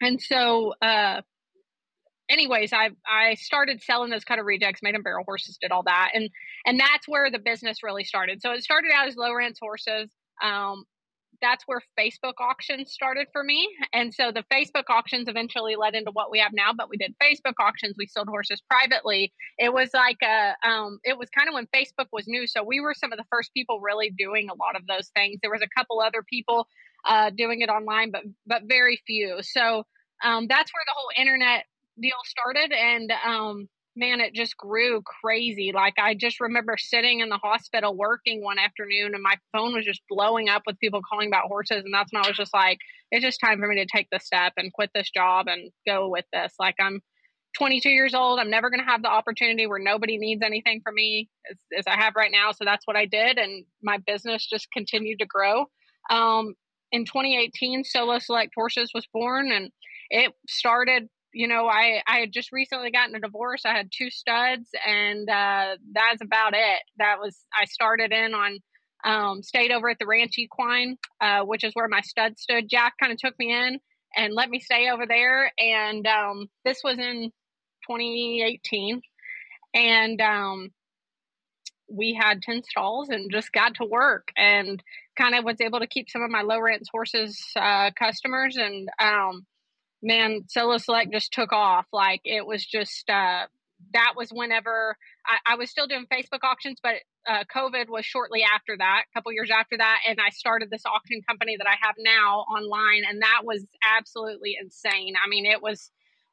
and 0.00 0.20
so, 0.20 0.74
uh, 0.80 1.20
anyways, 2.28 2.72
I 2.72 2.90
I 3.06 3.34
started 3.34 3.82
selling 3.82 4.10
those 4.10 4.24
cutter 4.24 4.44
rejects, 4.44 4.82
made 4.82 4.94
them 4.94 5.02
barrel 5.02 5.24
horses, 5.24 5.58
did 5.60 5.72
all 5.72 5.82
that, 5.84 6.10
and 6.14 6.30
and 6.66 6.78
that's 6.78 7.06
where 7.06 7.30
the 7.30 7.38
business 7.38 7.82
really 7.82 8.04
started. 8.04 8.42
So 8.42 8.52
it 8.52 8.62
started 8.62 8.90
out 8.94 9.08
as 9.08 9.16
low 9.16 9.34
rent 9.34 9.58
horses. 9.60 10.10
Um, 10.42 10.84
that's 11.40 11.62
where 11.66 11.80
Facebook 11.98 12.34
auctions 12.40 12.92
started 12.92 13.28
for 13.32 13.44
me, 13.44 13.68
and 13.92 14.12
so 14.12 14.32
the 14.32 14.44
Facebook 14.52 14.84
auctions 14.88 15.28
eventually 15.28 15.76
led 15.76 15.94
into 15.94 16.10
what 16.10 16.30
we 16.30 16.40
have 16.40 16.52
now. 16.52 16.72
But 16.76 16.88
we 16.88 16.96
did 16.96 17.14
Facebook 17.22 17.54
auctions. 17.60 17.94
We 17.96 18.06
sold 18.06 18.28
horses 18.28 18.60
privately. 18.68 19.32
It 19.58 19.72
was 19.72 19.90
like 19.94 20.18
a 20.22 20.54
um, 20.68 20.98
it 21.04 21.16
was 21.16 21.28
kind 21.30 21.48
of 21.48 21.54
when 21.54 21.66
Facebook 21.66 22.08
was 22.12 22.26
new, 22.26 22.46
so 22.46 22.62
we 22.64 22.80
were 22.80 22.94
some 22.94 23.12
of 23.12 23.18
the 23.18 23.26
first 23.30 23.52
people 23.54 23.80
really 23.80 24.10
doing 24.10 24.48
a 24.50 24.54
lot 24.54 24.76
of 24.76 24.86
those 24.86 25.10
things. 25.14 25.38
There 25.42 25.52
was 25.52 25.62
a 25.62 25.78
couple 25.78 26.00
other 26.00 26.24
people 26.28 26.66
uh, 27.06 27.30
doing 27.30 27.60
it 27.60 27.68
online, 27.68 28.10
but 28.10 28.22
but 28.46 28.62
very 28.66 29.00
few. 29.06 29.38
So 29.42 29.84
um, 30.24 30.46
that's 30.48 30.72
where 30.74 30.84
the 30.86 30.94
whole 30.94 31.10
internet 31.16 31.64
deal 32.00 32.16
started 32.24 32.72
and 32.72 33.12
um 33.26 33.68
man 33.96 34.20
it 34.20 34.34
just 34.34 34.56
grew 34.56 35.02
crazy. 35.02 35.72
Like 35.74 35.94
i 35.98 36.14
just 36.14 36.40
remember 36.40 36.76
sitting 36.78 37.20
in 37.20 37.28
the 37.28 37.38
hospital 37.38 37.96
working 37.96 38.42
one 38.42 38.58
afternoon 38.58 39.14
and 39.14 39.22
my 39.22 39.36
phone 39.52 39.74
was 39.74 39.84
just 39.84 40.02
blowing 40.08 40.48
up 40.48 40.62
with 40.66 40.78
people 40.78 41.00
calling 41.08 41.28
about 41.28 41.48
horses. 41.48 41.82
And 41.84 41.92
that's 41.92 42.12
when 42.12 42.24
i 42.24 42.28
was 42.28 42.36
just 42.36 42.54
like 42.54 42.78
it's 43.10 43.24
just 43.24 43.40
time 43.40 43.58
for 43.58 43.68
me 43.68 43.76
to 43.76 43.86
take 43.86 44.08
the 44.12 44.20
step 44.20 44.52
and 44.56 44.72
quit 44.72 44.90
this 44.94 45.10
job 45.10 45.46
and 45.48 45.70
go 45.86 46.08
with 46.08 46.26
this. 46.32 46.54
Like 46.58 46.76
i'm 46.80 47.00
22 47.56 47.88
years 47.88 48.14
old. 48.14 48.38
I'm 48.38 48.50
never 48.50 48.70
going 48.70 48.84
to 48.84 48.90
have 48.90 49.02
the 49.02 49.08
opportunity 49.08 49.66
where 49.66 49.78
nobody 49.78 50.18
needs 50.18 50.42
anything 50.44 50.80
from 50.84 50.94
me 50.94 51.28
as, 51.50 51.56
as, 51.78 51.84
i 51.86 51.96
have 51.96 52.12
right 52.14 52.30
now. 52.30 52.52
So 52.52 52.64
that's 52.64 52.86
what 52.86 52.96
i 52.96 53.06
did. 53.06 53.38
And 53.38 53.64
my 53.82 53.98
business 54.06 54.46
just 54.46 54.68
continued 54.72 55.18
to 55.20 55.26
grow. 55.26 55.64
Um, 56.10 56.54
in 56.92 57.04
2018 57.04 57.84
solo 57.84 58.18
select 58.18 58.52
horses 58.54 58.92
was 58.94 59.06
born 59.12 59.52
and 59.52 59.70
it 60.10 60.32
started 60.48 61.08
you 61.32 61.48
know, 61.48 61.66
I 61.66 62.02
I 62.06 62.18
had 62.20 62.32
just 62.32 62.52
recently 62.52 62.90
gotten 62.90 63.14
a 63.14 63.20
divorce. 63.20 63.62
I 63.64 63.76
had 63.76 63.90
two 63.92 64.10
studs, 64.10 64.68
and 64.86 65.28
uh, 65.28 65.76
that's 65.92 66.22
about 66.22 66.54
it. 66.54 66.80
That 66.98 67.18
was 67.20 67.36
I 67.56 67.64
started 67.66 68.12
in 68.12 68.34
on 68.34 68.58
um, 69.04 69.42
stayed 69.42 69.70
over 69.70 69.90
at 69.90 69.98
the 69.98 70.06
Ranch 70.06 70.38
Equine, 70.38 70.96
uh, 71.20 71.42
which 71.42 71.64
is 71.64 71.72
where 71.74 71.88
my 71.88 72.00
stud 72.00 72.38
stood. 72.38 72.68
Jack 72.68 72.94
kind 73.00 73.12
of 73.12 73.18
took 73.18 73.38
me 73.38 73.52
in 73.52 73.78
and 74.16 74.34
let 74.34 74.48
me 74.48 74.60
stay 74.60 74.88
over 74.90 75.06
there, 75.06 75.52
and 75.58 76.06
um, 76.06 76.48
this 76.64 76.80
was 76.82 76.98
in 76.98 77.30
2018, 77.86 79.02
and 79.74 80.20
um, 80.20 80.70
we 81.90 82.14
had 82.14 82.42
10 82.42 82.62
stalls 82.64 83.08
and 83.08 83.30
just 83.30 83.52
got 83.52 83.74
to 83.76 83.84
work 83.84 84.28
and 84.36 84.82
kind 85.16 85.34
of 85.34 85.44
was 85.44 85.60
able 85.60 85.80
to 85.80 85.86
keep 85.86 86.10
some 86.10 86.22
of 86.22 86.30
my 86.30 86.42
low 86.42 86.60
rent 86.60 86.86
horses 86.92 87.40
uh, 87.56 87.90
customers 87.98 88.56
and 88.56 88.88
um, 89.00 89.46
man, 90.02 90.44
Solo 90.48 90.78
Select 90.78 91.12
just 91.12 91.32
took 91.32 91.52
off. 91.52 91.86
Like 91.92 92.20
it 92.24 92.46
was 92.46 92.64
just 92.64 93.08
uh, 93.10 93.46
that 93.92 94.14
was 94.16 94.30
whenever 94.30 94.96
I, 95.26 95.52
I, 95.52 95.54
was 95.56 95.70
still 95.70 95.86
doing 95.86 96.06
Facebook 96.12 96.40
auctions, 96.42 96.78
but 96.82 96.96
uh, 97.28 97.44
COVID 97.54 97.88
was 97.88 98.04
shortly 98.04 98.42
after 98.42 98.76
that, 98.76 99.04
a 99.10 99.14
couple 99.14 99.32
years 99.32 99.50
after 99.50 99.76
that, 99.76 99.98
and 100.08 100.18
I 100.20 100.30
started 100.30 100.68
this 100.70 100.82
auction 100.86 101.22
company 101.26 101.56
that 101.56 101.66
I 101.66 101.76
have 101.80 101.94
now 101.98 102.40
online, 102.40 103.02
and 103.08 103.22
that 103.22 103.42
was 103.44 103.64
absolutely 103.82 104.56
insane. 104.60 105.14
I 105.24 105.28
mean, 105.28 105.46
it 105.46 105.62
was 105.62 105.90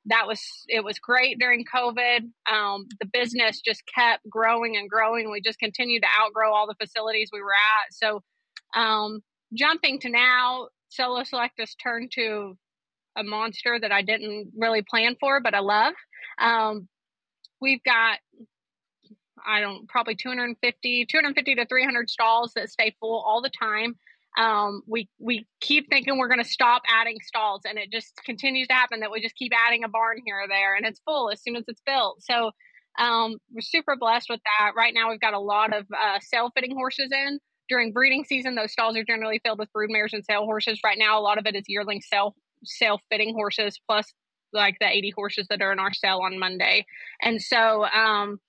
that 0.08 0.28
was 0.28 0.42
it 0.68 0.84
was 0.84 1.00
great 1.00 1.40
during 1.40 1.66
COVID. 1.66 2.20
Um, 2.52 2.88
the 3.00 3.08
business 3.12 3.62
just 3.62 3.84
kept 3.94 4.28
growing 4.30 4.78
and 4.78 4.90
growing. 4.90 5.32
We 5.32 5.42
just 5.42 5.60
continued 5.60 6.04
to 6.04 6.22
outgrow 6.22 6.54
all 6.54 6.68
the 6.68 6.76
facilities 6.76 7.30
we 7.32 7.42
were 7.42 7.54
at. 7.54 7.94
So, 7.94 8.22
um, 8.76 9.22
jumping 9.54 10.00
to 10.02 10.10
now, 10.10 10.68
Solo 10.90 11.24
Select 11.24 11.56
has 11.60 11.76
turned 11.76 12.12
to 12.16 12.58
a 13.18 13.24
monster 13.24 13.78
that 13.80 13.92
I 13.92 14.02
didn't 14.02 14.52
really 14.58 14.82
plan 14.82 15.16
for, 15.20 15.42
but 15.42 15.54
I 15.54 15.60
love. 15.60 15.94
Um, 16.40 16.88
we've 17.62 17.84
got 17.84 18.20
I 19.46 19.62
don't 19.62 19.88
probably 19.88 20.16
250 20.16 21.06
250 21.10 21.56
to 21.56 21.66
300 21.66 22.10
stalls 22.10 22.54
that 22.56 22.70
stay 22.70 22.96
full 23.00 23.24
all 23.26 23.42
the 23.42 23.52
time. 23.62 23.96
Um, 24.38 24.82
we 24.88 25.10
we 25.20 25.48
keep 25.62 25.90
thinking 25.90 26.18
we're 26.18 26.28
going 26.28 26.44
to 26.44 26.50
stop 26.50 26.84
adding 26.90 27.18
stalls, 27.26 27.62
and 27.68 27.78
it 27.78 27.92
just 27.92 28.14
continues 28.26 28.68
to 28.68 28.74
happen 28.74 29.00
that 29.02 29.12
we 29.12 29.22
just 29.22 29.36
keep 29.36 29.52
adding 29.68 29.84
a 29.84 29.88
barn 29.90 30.18
here 30.26 30.42
or 30.44 30.48
there, 30.48 30.76
and 30.76 30.86
it's 30.86 31.00
full 31.06 31.32
as 31.32 31.42
soon 31.42 31.56
as 31.56 31.64
it's 31.68 31.82
built. 31.86 32.22
So 32.24 32.52
Um, 32.98 33.38
we're 33.52 33.62
super 33.62 33.96
blessed 33.98 34.30
with 34.30 34.42
that. 34.44 34.74
Right 34.76 34.94
now, 34.94 35.10
we've 35.10 35.20
got 35.20 35.34
a 35.34 35.40
lot 35.40 35.74
of 35.76 35.86
uh, 35.92 36.20
sale 36.22 36.52
fitting 36.56 36.76
horses 36.76 37.12
in. 37.12 37.40
During 37.68 37.92
breeding 37.94 38.24
season, 38.26 38.56
those 38.56 38.72
stalls 38.72 38.96
are 38.96 39.04
generally 39.04 39.40
filled 39.44 39.60
with 39.60 39.72
brood 39.74 39.90
mares 39.92 40.14
and 40.14 40.24
sale 40.24 40.46
horses. 40.46 40.80
Right 40.84 40.98
now, 40.98 41.20
a 41.20 41.22
lot 41.22 41.38
of 41.38 41.46
it 41.46 41.56
is 41.56 41.64
yearling 41.68 42.02
sale 42.02 42.36
sale 42.66 43.00
fitting 43.10 43.34
horses, 43.34 43.80
plus 43.88 44.14
like 44.54 44.78
the 44.80 44.88
80 44.88 45.14
horses 45.16 45.48
that 45.50 45.62
are 45.62 45.72
in 45.72 45.80
our 45.80 45.94
sale 45.94 46.22
on 46.24 46.40
Monday. 46.40 46.86
And 47.22 47.42
so 47.42 47.86
um, 47.86 48.40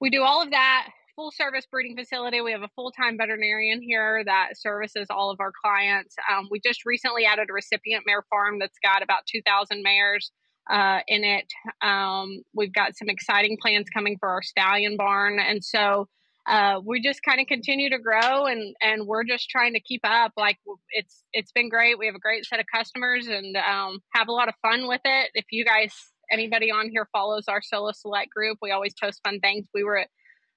we 0.00 0.10
do 0.10 0.22
all 0.22 0.42
of 0.42 0.50
that 0.50 0.88
full 1.14 1.30
service 1.30 1.66
breeding 1.70 1.96
facility. 1.96 2.40
We 2.40 2.52
have 2.52 2.62
a 2.62 2.70
full 2.74 2.90
time 2.92 3.16
veterinarian 3.18 3.82
here 3.82 4.22
that 4.24 4.56
services 4.56 5.06
all 5.10 5.30
of 5.30 5.40
our 5.40 5.52
clients. 5.62 6.16
Um, 6.30 6.48
we 6.50 6.60
just 6.60 6.84
recently 6.86 7.24
added 7.24 7.48
a 7.50 7.52
recipient 7.52 8.04
mare 8.06 8.24
farm 8.30 8.58
that's 8.58 8.78
got 8.82 9.02
about 9.02 9.26
2,000 9.26 9.82
mares 9.82 10.32
uh, 10.70 11.00
in 11.08 11.24
it. 11.24 11.46
Um, 11.82 12.42
we've 12.54 12.72
got 12.72 12.96
some 12.96 13.08
exciting 13.08 13.58
plans 13.60 13.88
coming 13.90 14.16
for 14.18 14.28
our 14.28 14.42
stallion 14.42 14.96
barn. 14.96 15.38
And 15.38 15.62
so 15.62 16.08
uh, 16.46 16.80
we 16.84 17.00
just 17.00 17.22
kind 17.22 17.40
of 17.40 17.46
continue 17.46 17.90
to 17.90 17.98
grow 17.98 18.46
and, 18.46 18.74
and 18.80 19.06
we're 19.06 19.24
just 19.24 19.48
trying 19.48 19.74
to 19.74 19.80
keep 19.80 20.00
up. 20.04 20.32
Like 20.36 20.58
it's, 20.90 21.22
it's 21.32 21.52
been 21.52 21.68
great. 21.68 21.98
We 21.98 22.06
have 22.06 22.14
a 22.14 22.20
great 22.20 22.44
set 22.44 22.60
of 22.60 22.66
customers 22.72 23.28
and 23.28 23.56
um, 23.56 24.00
have 24.14 24.28
a 24.28 24.32
lot 24.32 24.48
of 24.48 24.54
fun 24.62 24.88
with 24.88 25.00
it. 25.04 25.30
If 25.34 25.46
you 25.52 25.64
guys, 25.64 25.94
anybody 26.30 26.70
on 26.70 26.90
here 26.90 27.08
follows 27.12 27.44
our 27.48 27.62
solo 27.62 27.92
select 27.92 28.30
group, 28.30 28.58
we 28.60 28.72
always 28.72 28.94
post 29.00 29.20
fun 29.24 29.40
things. 29.40 29.66
We 29.72 29.84
were 29.84 29.98
at 29.98 30.08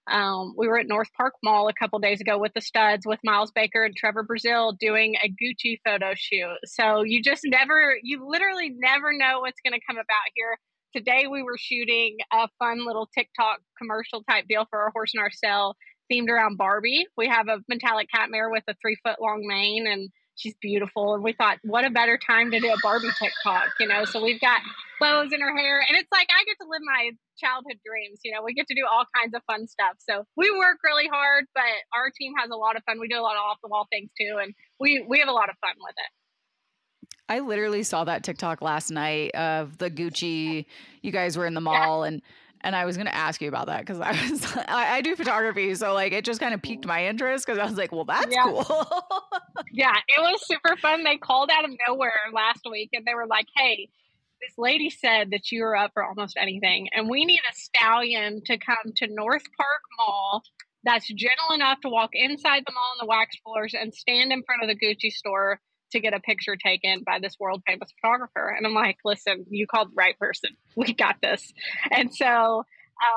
um, 0.07 0.53
we 0.55 0.67
were 0.67 0.77
at 0.77 0.87
North 0.87 1.09
Park 1.17 1.33
Mall 1.43 1.67
a 1.67 1.73
couple 1.73 1.97
days 1.99 2.21
ago 2.21 2.37
with 2.37 2.53
the 2.53 2.61
studs 2.61 3.07
with 3.07 3.19
Miles 3.23 3.51
Baker 3.51 3.83
and 3.83 3.95
Trevor 3.95 4.23
Brazile 4.23 4.77
doing 4.77 5.15
a 5.23 5.29
Gucci 5.29 5.79
photo 5.83 6.13
shoot. 6.15 6.57
So 6.65 7.03
you 7.03 7.23
just 7.23 7.41
never, 7.43 7.97
you 8.03 8.27
literally 8.27 8.71
never 8.77 9.13
know 9.13 9.39
what's 9.39 9.59
going 9.65 9.73
to 9.73 9.83
come 9.87 9.97
about 9.97 10.29
here. 10.35 10.59
Today 10.95 11.27
we 11.29 11.43
were 11.43 11.57
shooting 11.59 12.15
a 12.31 12.47
fun 12.57 12.85
little 12.85 13.09
TikTok 13.13 13.59
commercial 13.77 14.23
type 14.23 14.45
deal 14.47 14.65
for 14.69 14.79
our 14.79 14.91
horse 14.91 15.11
and 15.13 15.21
our 15.21 15.29
cell 15.29 15.75
themed 16.09 16.29
around 16.29 16.55
Barbie. 16.55 17.05
We 17.17 17.27
have 17.27 17.49
a 17.49 17.59
metallic 17.67 18.07
cat 18.09 18.29
mare 18.31 18.49
with 18.49 18.63
a 18.69 18.75
three 18.81 18.95
foot 19.03 19.19
long 19.19 19.43
mane 19.45 19.87
and 19.87 20.09
she's 20.35 20.55
beautiful. 20.61 21.13
And 21.13 21.21
we 21.21 21.33
thought, 21.33 21.57
what 21.63 21.83
a 21.83 21.89
better 21.89 22.17
time 22.17 22.49
to 22.51 22.61
do 22.61 22.71
a 22.71 22.77
Barbie 22.81 23.11
TikTok, 23.19 23.75
you 23.77 23.89
know? 23.89 24.05
So 24.05 24.23
we've 24.23 24.39
got 24.39 24.61
bows 25.01 25.33
in 25.33 25.41
her 25.41 25.57
hair 25.57 25.83
and 25.85 25.97
it's 25.97 26.07
like 26.13 26.29
I 26.31 26.45
get 26.45 26.55
to 26.63 26.69
live 26.69 26.81
my 26.85 27.11
childhood 27.35 27.79
dreams. 27.85 28.21
You 28.23 28.31
know, 28.31 28.41
we 28.41 28.53
get 28.53 28.67
to 28.67 28.75
do 28.75 28.87
all 28.89 29.03
kinds 29.13 29.35
of 29.35 29.41
fun 29.51 29.67
stuff. 29.67 29.99
So 29.99 30.23
we 30.37 30.49
work 30.51 30.77
really 30.85 31.09
hard, 31.11 31.43
but 31.53 31.75
our 31.93 32.07
team 32.17 32.31
has 32.39 32.49
a 32.51 32.55
lot 32.55 32.77
of 32.77 32.83
fun. 32.85 33.01
We 33.01 33.09
do 33.09 33.19
a 33.19 33.25
lot 33.25 33.35
of 33.35 33.43
off 33.43 33.57
the 33.61 33.67
wall 33.67 33.87
things 33.91 34.11
too, 34.15 34.39
and 34.41 34.53
we 34.79 35.03
we 35.05 35.19
have 35.19 35.27
a 35.27 35.35
lot 35.35 35.49
of 35.49 35.59
fun 35.59 35.75
with 35.75 35.95
it. 35.97 36.11
I 37.27 37.39
literally 37.39 37.83
saw 37.83 38.03
that 38.03 38.23
TikTok 38.23 38.61
last 38.61 38.91
night 38.91 39.31
of 39.31 39.77
the 39.77 39.89
Gucci. 39.89 40.65
You 41.01 41.11
guys 41.11 41.37
were 41.37 41.45
in 41.45 41.53
the 41.53 41.61
mall 41.61 42.03
and 42.03 42.21
and 42.61 42.75
I 42.75 42.85
was 42.85 42.97
going 42.97 43.05
to 43.05 43.15
ask 43.15 43.41
you 43.41 43.47
about 43.47 43.67
that 43.67 43.81
because 43.81 43.99
I 43.99 44.11
was 44.11 44.57
I, 44.67 44.97
I, 44.97 45.01
do 45.01 45.15
photography, 45.15 45.75
so 45.75 45.93
like 45.93 46.13
it 46.13 46.25
just 46.25 46.39
kind 46.39 46.53
of 46.53 46.61
piqued 46.63 46.85
my 46.85 47.05
interest 47.05 47.45
because 47.45 47.59
I 47.59 47.65
was 47.65 47.77
like, 47.77 47.91
well, 47.91 48.05
that's 48.05 48.33
yeah. 48.33 48.43
cool. 48.43 48.63
yeah, 49.71 49.93
it 50.07 50.19
was 50.19 50.45
super 50.47 50.75
fun. 50.77 51.03
They 51.03 51.17
called 51.17 51.51
out 51.55 51.63
of 51.63 51.71
nowhere 51.87 52.11
last 52.33 52.61
week 52.69 52.89
and 52.93 53.05
they 53.05 53.13
were 53.13 53.27
like, 53.27 53.45
hey, 53.55 53.89
this 54.41 54.53
lady 54.57 54.89
said 54.89 55.29
that 55.31 55.51
you 55.51 55.61
were 55.61 55.75
up 55.75 55.91
for 55.93 56.03
almost 56.03 56.37
anything, 56.39 56.89
and 56.93 57.07
we 57.07 57.23
need 57.25 57.41
a 57.49 57.55
stallion 57.55 58.41
to 58.45 58.57
come 58.57 58.93
to 58.95 59.07
North 59.07 59.45
Park 59.55 59.81
Mall 59.97 60.43
that's 60.83 61.07
gentle 61.07 61.53
enough 61.53 61.81
to 61.81 61.89
walk 61.89 62.11
inside 62.13 62.63
the 62.65 62.71
mall 62.71 62.91
on 62.93 62.97
the 62.99 63.07
wax 63.07 63.35
floors 63.43 63.73
and 63.73 63.93
stand 63.93 64.31
in 64.31 64.43
front 64.43 64.61
of 64.61 64.69
the 64.69 64.75
Gucci 64.75 65.11
store 65.11 65.59
to 65.91 65.99
get 65.99 66.13
a 66.13 66.19
picture 66.19 66.55
taken 66.55 67.03
by 67.05 67.19
this 67.19 67.35
world 67.39 67.61
famous 67.67 67.89
photographer. 68.01 68.53
And 68.55 68.65
I'm 68.65 68.73
like, 68.73 68.97
listen, 69.05 69.45
you 69.49 69.67
called 69.67 69.89
the 69.91 69.95
right 69.95 70.17
person. 70.19 70.51
We 70.77 70.93
got 70.93 71.15
this. 71.21 71.53
And 71.89 72.13
so 72.13 72.65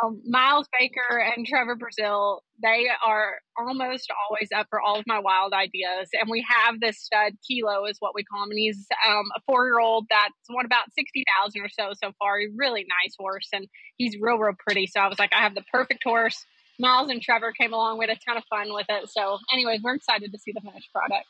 um, 0.02 0.20
Miles 0.26 0.68
Baker 0.78 1.18
and 1.18 1.46
Trevor 1.46 1.76
Brazile, 1.76 2.40
they 2.62 2.87
are 3.04 3.38
almost 3.56 4.10
always 4.28 4.48
up 4.54 4.66
for 4.70 4.80
all 4.80 4.98
of 4.98 5.06
my 5.06 5.18
wild 5.18 5.52
ideas. 5.52 6.08
And 6.12 6.28
we 6.28 6.44
have 6.48 6.80
this 6.80 6.98
stud, 6.98 7.34
Kilo 7.46 7.84
is 7.87 7.96
what 8.00 8.14
we 8.14 8.25
call 8.25 8.44
him. 8.44 8.50
And 8.50 8.58
he's 8.58 8.87
um, 9.06 9.25
a 9.37 9.40
four 9.46 9.66
year 9.66 9.78
old 9.78 10.06
that's 10.10 10.34
won 10.50 10.64
about 10.64 10.92
60,000 10.94 11.60
or 11.60 11.68
so 11.68 11.92
so 12.02 12.12
far. 12.18 12.38
He's 12.38 12.50
really 12.56 12.87
nice 13.02 13.14
horse 13.18 13.48
and 13.52 13.66
he's 13.96 14.16
real, 14.20 14.37
real 14.37 14.54
pretty. 14.58 14.87
So 14.87 15.00
I 15.00 15.08
was 15.08 15.18
like, 15.18 15.32
I 15.32 15.42
have 15.42 15.54
the 15.54 15.64
perfect 15.72 16.02
horse. 16.04 16.44
Miles 16.80 17.10
and 17.10 17.20
Trevor 17.20 17.52
came 17.52 17.72
along. 17.72 17.98
We 17.98 18.06
had 18.06 18.16
a 18.16 18.20
ton 18.25 18.37
of 18.37 18.44
fun 18.48 18.72
with 18.72 18.87
it. 18.88 19.08
So, 19.10 19.38
anyways, 19.52 19.82
we're 19.82 19.94
excited 19.94 20.32
to 20.32 20.38
see 20.38 20.52
the 20.52 20.60
finished 20.60 20.92
product. 20.92 21.26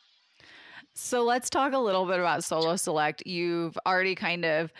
So 0.93 1.23
let's 1.23 1.49
talk 1.49 1.73
a 1.73 1.77
little 1.77 2.05
bit 2.05 2.19
about 2.19 2.43
Solo 2.43 2.75
Select. 2.75 3.23
You've 3.25 3.77
already 3.85 4.15
kind 4.15 4.45
of 4.45 4.73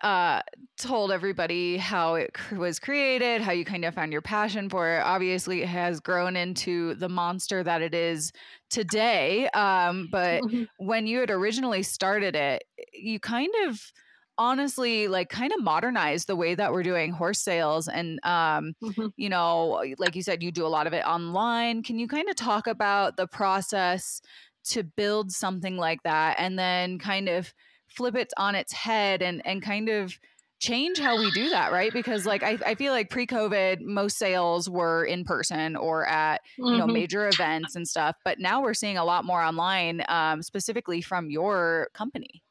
uh, 0.00 0.40
told 0.78 1.12
everybody 1.12 1.76
how 1.76 2.14
it 2.14 2.34
was 2.56 2.78
created, 2.78 3.42
how 3.42 3.52
you 3.52 3.64
kind 3.64 3.84
of 3.84 3.94
found 3.94 4.12
your 4.12 4.22
passion 4.22 4.68
for 4.68 4.96
it. 4.96 5.00
Obviously, 5.00 5.62
it 5.62 5.68
has 5.68 6.00
grown 6.00 6.36
into 6.36 6.94
the 6.94 7.08
monster 7.08 7.62
that 7.62 7.82
it 7.82 7.94
is 7.94 8.32
today. 8.70 9.48
Um, 9.50 10.08
but 10.10 10.42
mm-hmm. 10.42 10.64
when 10.78 11.06
you 11.06 11.20
had 11.20 11.30
originally 11.30 11.82
started 11.82 12.34
it, 12.34 12.64
you 12.94 13.20
kind 13.20 13.52
of 13.66 13.92
honestly 14.38 15.06
like 15.06 15.28
kind 15.28 15.52
of 15.52 15.62
modernized 15.62 16.26
the 16.26 16.34
way 16.34 16.54
that 16.54 16.72
we're 16.72 16.82
doing 16.82 17.12
horse 17.12 17.38
sales 17.38 17.88
and 17.88 18.18
um 18.22 18.72
mm-hmm. 18.82 19.08
you 19.18 19.28
know 19.28 19.84
like 19.98 20.16
you 20.16 20.22
said 20.22 20.42
you 20.42 20.50
do 20.50 20.64
a 20.64 20.68
lot 20.68 20.86
of 20.86 20.94
it 20.94 21.04
online 21.04 21.82
can 21.82 21.98
you 21.98 22.08
kind 22.08 22.26
of 22.26 22.34
talk 22.36 22.66
about 22.66 23.18
the 23.18 23.26
process 23.26 24.22
to 24.64 24.82
build 24.82 25.32
something 25.32 25.76
like 25.76 26.02
that 26.02 26.36
and 26.38 26.58
then 26.58 26.98
kind 26.98 27.28
of 27.28 27.52
flip 27.88 28.14
it 28.14 28.32
on 28.36 28.54
its 28.54 28.72
head 28.72 29.22
and 29.22 29.42
and 29.44 29.62
kind 29.62 29.88
of 29.88 30.18
change 30.60 30.98
how 30.98 31.18
we 31.18 31.30
do 31.30 31.48
that 31.48 31.72
right 31.72 31.92
because 31.92 32.26
like 32.26 32.42
i, 32.42 32.58
I 32.66 32.74
feel 32.74 32.92
like 32.92 33.08
pre-covid 33.08 33.80
most 33.80 34.18
sales 34.18 34.68
were 34.68 35.04
in 35.04 35.24
person 35.24 35.74
or 35.74 36.06
at 36.06 36.42
mm-hmm. 36.58 36.72
you 36.72 36.78
know 36.78 36.84
mm-hmm. 36.84 36.92
major 36.92 37.28
events 37.28 37.76
and 37.76 37.88
stuff 37.88 38.16
but 38.24 38.38
now 38.38 38.62
we're 38.62 38.74
seeing 38.74 38.98
a 38.98 39.04
lot 39.04 39.24
more 39.24 39.42
online 39.42 40.02
um, 40.08 40.42
specifically 40.42 41.00
from 41.00 41.30
your 41.30 41.88
company 41.94 42.42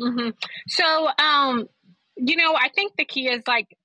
mm-hmm. 0.00 0.30
so 0.68 1.08
um 1.18 1.68
you 2.16 2.36
know 2.36 2.54
i 2.54 2.68
think 2.68 2.92
the 2.96 3.04
key 3.04 3.28
is 3.28 3.42
like 3.48 3.76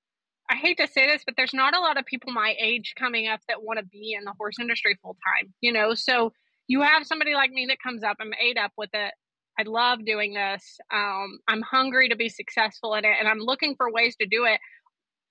i 0.47 0.55
hate 0.55 0.77
to 0.77 0.87
say 0.87 1.07
this 1.07 1.23
but 1.25 1.35
there's 1.35 1.53
not 1.53 1.75
a 1.75 1.79
lot 1.79 1.97
of 1.97 2.05
people 2.05 2.31
my 2.31 2.55
age 2.59 2.93
coming 2.95 3.27
up 3.27 3.39
that 3.47 3.63
want 3.63 3.79
to 3.79 3.85
be 3.85 4.15
in 4.15 4.23
the 4.23 4.33
horse 4.37 4.57
industry 4.59 4.95
full 5.01 5.17
time 5.25 5.51
you 5.61 5.73
know 5.73 5.95
so 5.95 6.31
you 6.71 6.81
have 6.81 7.05
somebody 7.05 7.33
like 7.33 7.51
me 7.51 7.65
that 7.67 7.77
comes 7.83 8.03
up 8.03 8.17
i'm 8.19 8.33
ate 8.41 8.57
up 8.57 8.71
with 8.77 8.89
it 8.93 9.13
I 9.59 9.63
love 9.63 10.05
doing 10.05 10.33
this. 10.33 10.79
Um, 10.91 11.39
I'm 11.47 11.61
hungry 11.61 12.09
to 12.09 12.15
be 12.15 12.29
successful 12.29 12.95
in 12.95 13.05
it, 13.05 13.15
and 13.19 13.27
I'm 13.27 13.39
looking 13.39 13.75
for 13.75 13.91
ways 13.91 14.15
to 14.17 14.27
do 14.27 14.45
it. 14.45 14.59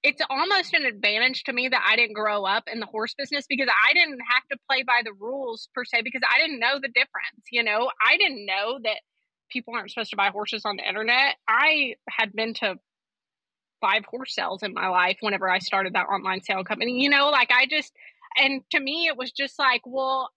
It's 0.02 0.23
almost 0.30 0.73
an 0.73 0.87
advantage 0.87 1.44
to 1.44 1.52
me 1.52 1.68
that 1.68 1.85
I 1.87 1.97
didn't 1.97 2.14
grow 2.14 2.44
up 2.44 2.64
in 2.73 2.80
the 2.80 2.87
horse 2.87 3.14
business 3.16 3.44
because 3.49 3.68
I 3.68 3.92
didn't 3.92 4.20
have 4.30 4.42
to 4.50 4.59
play 4.68 4.82
by 4.82 5.02
the 5.04 5.12
rules 5.12 5.68
per 5.75 5.85
se 5.85 6.02
because 6.02 6.23
I 6.30 6.38
didn't 6.38 6.59
know 6.59 6.78
the 6.80 6.88
difference. 6.88 7.44
You 7.50 7.62
know, 7.62 7.90
I 8.06 8.16
didn't 8.16 8.47
know 8.47 8.78
that 8.82 9.00
people 9.50 9.75
aren't 9.75 9.90
supposed 9.90 10.11
to 10.11 10.16
buy 10.16 10.30
horses 10.30 10.62
on 10.64 10.76
the 10.76 10.88
internet. 10.88 11.37
I 11.49 11.97
had 12.09 12.32
been 12.32 12.54
to 12.54 12.76
five 13.80 14.04
horse 14.06 14.35
sales 14.35 14.62
in 14.62 14.73
my 14.73 14.88
life 14.88 15.18
whenever 15.20 15.50
I 15.50 15.59
started 15.59 15.94
that 15.94 16.06
online 16.06 16.42
sale 16.42 16.64
company. 16.64 17.02
You 17.02 17.11
know, 17.11 17.28
like 17.28 17.50
I 17.50 17.66
just, 17.66 17.92
and 18.38 18.62
to 18.70 18.80
me, 18.80 19.06
it 19.06 19.18
was 19.18 19.32
just 19.32 19.59
like, 19.59 19.82
well, 19.85 20.30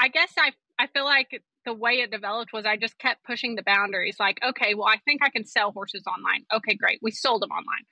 I 0.00 0.08
guess 0.08 0.32
I 0.38 0.52
I 0.78 0.86
feel 0.86 1.04
like 1.04 1.28
the 1.66 1.74
way 1.74 2.00
it 2.00 2.10
developed 2.10 2.52
was 2.54 2.64
I 2.64 2.78
just 2.78 2.98
kept 2.98 3.22
pushing 3.24 3.54
the 3.54 3.62
boundaries. 3.62 4.16
Like, 4.18 4.38
okay, 4.42 4.74
well, 4.74 4.88
I 4.88 4.96
think 5.04 5.22
I 5.22 5.28
can 5.28 5.44
sell 5.44 5.72
horses 5.72 6.04
online. 6.06 6.46
Okay, 6.54 6.74
great. 6.74 6.98
We 7.02 7.10
sold 7.10 7.42
them 7.42 7.50
online. 7.50 7.84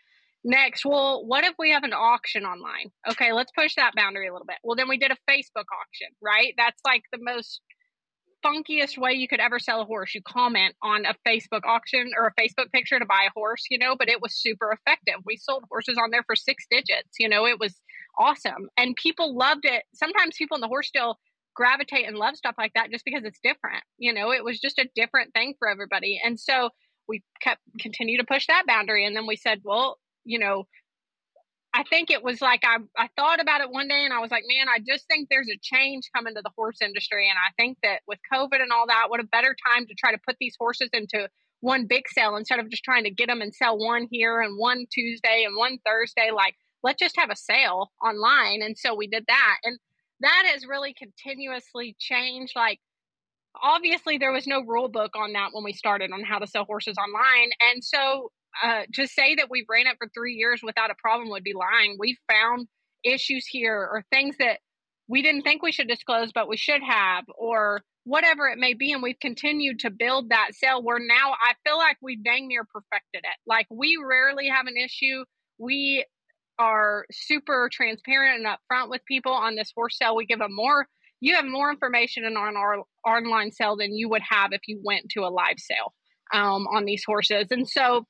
Next, 0.42 0.86
well, 0.86 1.26
what 1.26 1.44
if 1.44 1.54
we 1.58 1.72
have 1.72 1.84
an 1.84 1.92
auction 1.92 2.44
online? 2.44 2.90
Okay, 3.10 3.32
let's 3.32 3.52
push 3.52 3.74
that 3.74 3.94
boundary 3.94 4.28
a 4.28 4.32
little 4.32 4.46
bit. 4.46 4.56
Well, 4.64 4.76
then 4.76 4.88
we 4.88 4.96
did 4.96 5.10
a 5.10 5.16
Facebook 5.30 5.66
auction, 5.68 6.08
right? 6.22 6.54
That's 6.56 6.80
like 6.86 7.02
the 7.12 7.18
most 7.20 7.60
funkiest 8.44 8.96
way 8.96 9.12
you 9.12 9.28
could 9.28 9.40
ever 9.40 9.58
sell 9.58 9.82
a 9.82 9.84
horse. 9.84 10.14
You 10.14 10.22
comment 10.22 10.74
on 10.82 11.04
a 11.04 11.14
Facebook 11.26 11.62
auction 11.64 12.12
or 12.16 12.28
a 12.28 12.40
Facebook 12.40 12.70
picture 12.72 12.98
to 12.98 13.04
buy 13.04 13.26
a 13.28 13.32
horse, 13.34 13.64
you 13.68 13.78
know, 13.78 13.96
but 13.98 14.08
it 14.08 14.22
was 14.22 14.34
super 14.34 14.70
effective. 14.72 15.16
We 15.26 15.36
sold 15.36 15.64
horses 15.68 15.98
on 16.02 16.10
there 16.10 16.22
for 16.22 16.36
six 16.36 16.64
digits, 16.70 17.18
you 17.18 17.28
know, 17.28 17.46
it 17.46 17.58
was 17.58 17.80
awesome. 18.18 18.68
And 18.76 18.96
people 18.96 19.36
loved 19.36 19.64
it. 19.64 19.82
Sometimes 19.94 20.36
people 20.38 20.56
in 20.56 20.60
the 20.60 20.68
horse 20.68 20.90
deal 20.92 21.18
gravitate 21.58 22.06
and 22.06 22.16
love 22.16 22.36
stuff 22.36 22.54
like 22.56 22.72
that 22.74 22.92
just 22.92 23.04
because 23.04 23.24
it's 23.24 23.40
different. 23.42 23.82
You 23.98 24.14
know, 24.14 24.30
it 24.32 24.44
was 24.44 24.60
just 24.60 24.78
a 24.78 24.88
different 24.94 25.34
thing 25.34 25.54
for 25.58 25.68
everybody. 25.68 26.20
And 26.24 26.38
so 26.38 26.70
we 27.08 27.24
kept 27.42 27.60
continue 27.80 28.16
to 28.18 28.24
push 28.24 28.46
that 28.46 28.62
boundary. 28.66 29.04
And 29.04 29.16
then 29.16 29.26
we 29.26 29.34
said, 29.34 29.62
well, 29.64 29.98
you 30.24 30.38
know, 30.38 30.68
I 31.74 31.82
think 31.82 32.10
it 32.10 32.22
was 32.22 32.40
like 32.40 32.62
I 32.64 32.76
I 32.96 33.08
thought 33.16 33.40
about 33.40 33.60
it 33.60 33.70
one 33.70 33.88
day 33.88 34.04
and 34.04 34.14
I 34.14 34.20
was 34.20 34.30
like, 34.30 34.44
man, 34.46 34.68
I 34.68 34.78
just 34.78 35.06
think 35.08 35.28
there's 35.28 35.48
a 35.52 35.58
change 35.60 36.04
coming 36.14 36.36
to 36.36 36.42
the 36.42 36.52
horse 36.56 36.80
industry. 36.80 37.28
And 37.28 37.36
I 37.36 37.50
think 37.60 37.78
that 37.82 38.02
with 38.06 38.20
COVID 38.32 38.62
and 38.62 38.70
all 38.70 38.86
that, 38.86 39.06
what 39.08 39.18
a 39.18 39.24
better 39.24 39.56
time 39.66 39.86
to 39.86 39.94
try 39.94 40.12
to 40.12 40.20
put 40.24 40.36
these 40.38 40.54
horses 40.60 40.90
into 40.92 41.28
one 41.60 41.88
big 41.88 42.04
sale 42.08 42.36
instead 42.36 42.60
of 42.60 42.70
just 42.70 42.84
trying 42.84 43.02
to 43.02 43.10
get 43.10 43.26
them 43.26 43.42
and 43.42 43.52
sell 43.52 43.76
one 43.76 44.06
here 44.12 44.40
and 44.40 44.56
one 44.56 44.86
Tuesday 44.92 45.42
and 45.44 45.56
one 45.56 45.78
Thursday. 45.84 46.30
Like, 46.32 46.54
let's 46.84 47.00
just 47.00 47.16
have 47.18 47.30
a 47.30 47.36
sale 47.36 47.90
online. 48.00 48.62
And 48.62 48.78
so 48.78 48.94
we 48.94 49.08
did 49.08 49.24
that. 49.26 49.56
And 49.64 49.78
that 50.20 50.44
has 50.52 50.66
really 50.66 50.94
continuously 50.94 51.96
changed. 51.98 52.54
Like, 52.56 52.80
obviously, 53.62 54.18
there 54.18 54.32
was 54.32 54.46
no 54.46 54.62
rule 54.64 54.88
book 54.88 55.12
on 55.16 55.32
that 55.32 55.50
when 55.52 55.64
we 55.64 55.72
started 55.72 56.10
on 56.12 56.25
how 56.25 56.38
to 56.38 56.46
sell 56.46 56.64
horses 56.64 56.96
online. 56.98 57.50
And 57.60 57.84
so 57.84 58.30
uh, 58.62 58.82
to 58.94 59.06
say 59.06 59.37
that 59.37 59.50
we 59.50 59.64
ran 59.68 59.87
it 59.87 59.96
for 59.98 60.08
three 60.14 60.34
years 60.34 60.60
without 60.62 60.90
a 60.90 60.94
problem 60.98 61.30
would 61.30 61.44
be 61.44 61.54
lying. 61.54 61.96
We 61.98 62.16
found 62.30 62.66
issues 63.04 63.46
here 63.46 63.76
or 63.76 64.04
things 64.12 64.37
that 64.38 64.58
we 65.08 65.22
didn't 65.22 65.42
think 65.42 65.62
we 65.62 65.72
should 65.72 65.88
disclose, 65.88 66.32
but 66.32 66.48
we 66.48 66.56
should 66.56 66.82
have, 66.82 67.25
or 67.37 67.82
whatever 68.04 68.48
it 68.48 68.58
may 68.58 68.75
be. 68.75 68.92
And 68.92 69.02
we've 69.02 69.20
continued 69.20 69.80
to 69.80 69.90
build 69.90 70.30
that 70.30 70.50
sale 70.52 70.82
where 70.82 70.98
now 70.98 71.32
I 71.32 71.54
feel 71.64 71.78
like 71.78 71.96
we've 72.02 72.22
dang 72.22 72.48
near 72.48 72.64
perfected 72.64 73.22
it. 73.22 73.38
Like 73.46 73.66
we 73.70 73.98
rarely 74.02 74.48
have 74.48 74.66
an 74.66 74.76
issue. 74.76 75.25
We 75.58 76.04
are 76.58 77.06
super 77.12 77.68
transparent 77.72 78.44
and 78.44 78.46
upfront 78.46 78.90
with 78.90 79.04
people 79.06 79.32
on 79.32 79.54
this 79.54 79.72
horse 79.74 79.96
sale. 79.98 80.16
We 80.16 80.26
give 80.26 80.38
them 80.38 80.54
more, 80.54 80.86
you 81.20 81.34
have 81.34 81.44
more 81.44 81.70
information 81.70 82.24
on 82.24 82.56
our 82.56 82.84
online 83.06 83.52
sale 83.52 83.76
than 83.76 83.94
you 83.94 84.08
would 84.08 84.22
have 84.28 84.52
if 84.52 84.62
you 84.66 84.80
went 84.82 85.08
to 85.10 85.20
a 85.20 85.30
live 85.30 85.58
sale 85.58 85.94
um, 86.32 86.66
on 86.68 86.84
these 86.84 87.04
horses. 87.04 87.46
And 87.50 87.68
so 87.68 88.06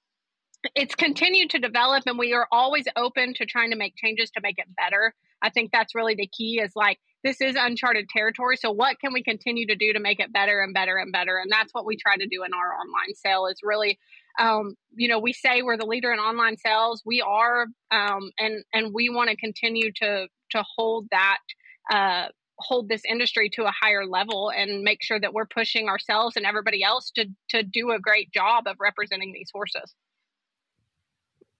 it's 0.74 0.94
continued 0.94 1.50
to 1.50 1.58
develop 1.58 2.04
and 2.06 2.18
we 2.18 2.32
are 2.32 2.48
always 2.50 2.86
open 2.96 3.34
to 3.34 3.46
trying 3.46 3.70
to 3.70 3.76
make 3.76 3.94
changes 3.96 4.30
to 4.30 4.40
make 4.42 4.58
it 4.58 4.66
better. 4.76 5.14
I 5.40 5.50
think 5.50 5.70
that's 5.70 5.94
really 5.94 6.14
the 6.14 6.28
key 6.36 6.60
is 6.60 6.72
like 6.74 6.98
this 7.24 7.40
is 7.40 7.56
uncharted 7.58 8.08
territory. 8.08 8.56
So 8.56 8.70
what 8.70 8.98
can 9.00 9.12
we 9.12 9.22
continue 9.22 9.66
to 9.66 9.76
do 9.76 9.92
to 9.92 10.00
make 10.00 10.20
it 10.20 10.32
better 10.32 10.60
and 10.60 10.74
better 10.74 10.96
and 10.96 11.12
better? 11.12 11.38
And 11.38 11.50
that's 11.50 11.72
what 11.72 11.84
we 11.84 11.96
try 11.96 12.16
to 12.16 12.26
do 12.26 12.44
in 12.44 12.52
our 12.54 12.74
online 12.74 13.14
sale 13.14 13.46
is 13.46 13.60
really 13.62 13.98
um, 14.38 14.74
you 14.94 15.08
know, 15.08 15.18
we 15.18 15.32
say 15.32 15.62
we're 15.62 15.76
the 15.76 15.86
leader 15.86 16.12
in 16.12 16.18
online 16.18 16.56
sales. 16.56 17.02
We 17.04 17.20
are, 17.20 17.66
um, 17.90 18.30
and 18.38 18.64
and 18.72 18.92
we 18.94 19.08
want 19.08 19.30
to 19.30 19.36
continue 19.36 19.92
to 19.96 20.28
to 20.50 20.64
hold 20.76 21.06
that 21.10 21.38
uh, 21.90 22.26
hold 22.58 22.88
this 22.88 23.02
industry 23.08 23.48
to 23.50 23.64
a 23.64 23.72
higher 23.72 24.06
level 24.06 24.50
and 24.56 24.82
make 24.82 25.02
sure 25.02 25.20
that 25.20 25.32
we're 25.32 25.46
pushing 25.46 25.88
ourselves 25.88 26.36
and 26.36 26.46
everybody 26.46 26.82
else 26.82 27.10
to 27.16 27.26
to 27.50 27.62
do 27.62 27.90
a 27.90 27.98
great 27.98 28.32
job 28.32 28.66
of 28.66 28.76
representing 28.80 29.32
these 29.32 29.50
horses. 29.52 29.94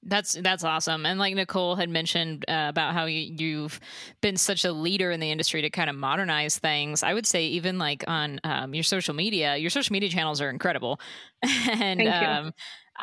That's 0.09 0.33
that's 0.33 0.65
awesome. 0.65 1.05
And 1.07 1.19
like 1.19 1.35
Nichole 1.35 1.77
had 1.77 1.91
mentioned 1.91 2.45
uh, 2.49 2.67
about 2.69 2.95
how 2.95 3.05
you, 3.05 3.63
have 3.63 3.81
been 4.21 4.37
such 4.37 4.65
a 4.65 4.73
leader 4.73 5.11
in 5.11 5.21
the 5.21 5.31
industry 5.31 5.63
to 5.63 5.71
kind 5.71 5.91
of 5.91 5.97
modernize 5.97 6.59
things. 6.59 7.03
I 7.03 7.15
would 7.15 7.27
say 7.27 7.47
even 7.49 7.79
like 7.79 8.05
on 8.07 8.41
um, 8.45 8.75
your 8.75 8.85
social 8.85 9.15
media, 9.15 9.57
your 9.57 9.71
social 9.71 9.93
media 9.93 10.09
channels 10.09 10.41
are 10.41 10.51
incredible. 10.51 11.01
and 11.43 12.01
um, 12.09 12.53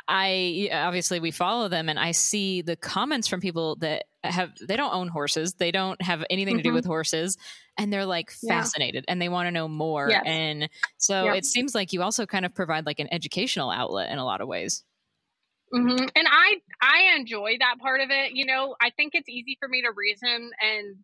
I 0.07 0.69
obviously 0.71 1.19
we 1.19 1.31
follow 1.31 1.67
them, 1.67 1.89
and 1.89 1.99
I 1.99 2.11
see 2.11 2.61
the 2.61 2.75
comments 2.75 3.27
from 3.27 3.39
people 3.39 3.77
that 3.77 4.05
have 4.23 4.51
they 4.61 4.75
don't 4.75 4.93
own 4.93 5.07
horses, 5.07 5.53
they 5.53 5.71
don't 5.71 6.01
have 6.01 6.23
anything 6.29 6.55
mm-hmm. 6.55 6.59
to 6.59 6.63
do 6.63 6.69
mm-hmm. 6.69 6.75
with 6.75 6.85
horses, 6.85 7.37
and 7.77 7.93
they're 7.93 8.05
like 8.05 8.31
fascinated 8.31 9.05
yeah. 9.07 9.11
and 9.11 9.21
they 9.21 9.29
want 9.29 9.47
to 9.47 9.51
know 9.51 9.67
more. 9.67 10.09
Yes. 10.09 10.23
And 10.25 10.69
so 10.97 11.25
yep. 11.25 11.35
it 11.37 11.45
seems 11.45 11.75
like 11.75 11.93
you 11.93 12.01
also 12.01 12.25
kind 12.25 12.45
of 12.45 12.53
provide 12.53 12.85
like 12.85 12.99
an 12.99 13.07
educational 13.11 13.69
outlet 13.69 14.11
in 14.11 14.17
a 14.17 14.25
lot 14.25 14.41
of 14.41 14.47
ways. 14.47 14.83
Mm-hmm. 15.73 16.05
And 16.15 16.27
I 16.29 16.55
I 16.81 17.15
enjoy 17.17 17.57
that 17.59 17.75
part 17.79 18.01
of 18.01 18.09
it. 18.11 18.33
You 18.33 18.45
know, 18.45 18.75
I 18.81 18.91
think 18.91 19.13
it's 19.15 19.29
easy 19.29 19.57
for 19.59 19.67
me 19.67 19.81
to 19.81 19.91
reason 19.91 20.51
and 20.61 20.95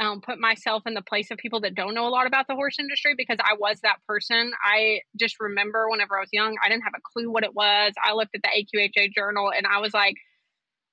um, 0.00 0.20
put 0.20 0.38
myself 0.38 0.84
in 0.86 0.94
the 0.94 1.02
place 1.02 1.30
of 1.30 1.38
people 1.38 1.60
that 1.60 1.74
don't 1.74 1.94
know 1.94 2.06
a 2.06 2.10
lot 2.10 2.26
about 2.26 2.46
the 2.46 2.54
horse 2.54 2.78
industry 2.78 3.14
because 3.16 3.38
I 3.40 3.54
was 3.58 3.80
that 3.80 3.96
person. 4.06 4.52
I 4.64 5.00
just 5.18 5.40
remember 5.40 5.90
whenever 5.90 6.16
I 6.16 6.20
was 6.20 6.28
young, 6.32 6.56
I 6.64 6.68
didn't 6.68 6.84
have 6.84 6.92
a 6.96 7.02
clue 7.12 7.30
what 7.30 7.42
it 7.42 7.54
was. 7.54 7.92
I 8.02 8.12
looked 8.12 8.36
at 8.36 8.42
the 8.42 8.48
AQHA 8.48 9.12
journal 9.12 9.50
and 9.54 9.66
I 9.66 9.80
was 9.80 9.92
like, 9.92 10.14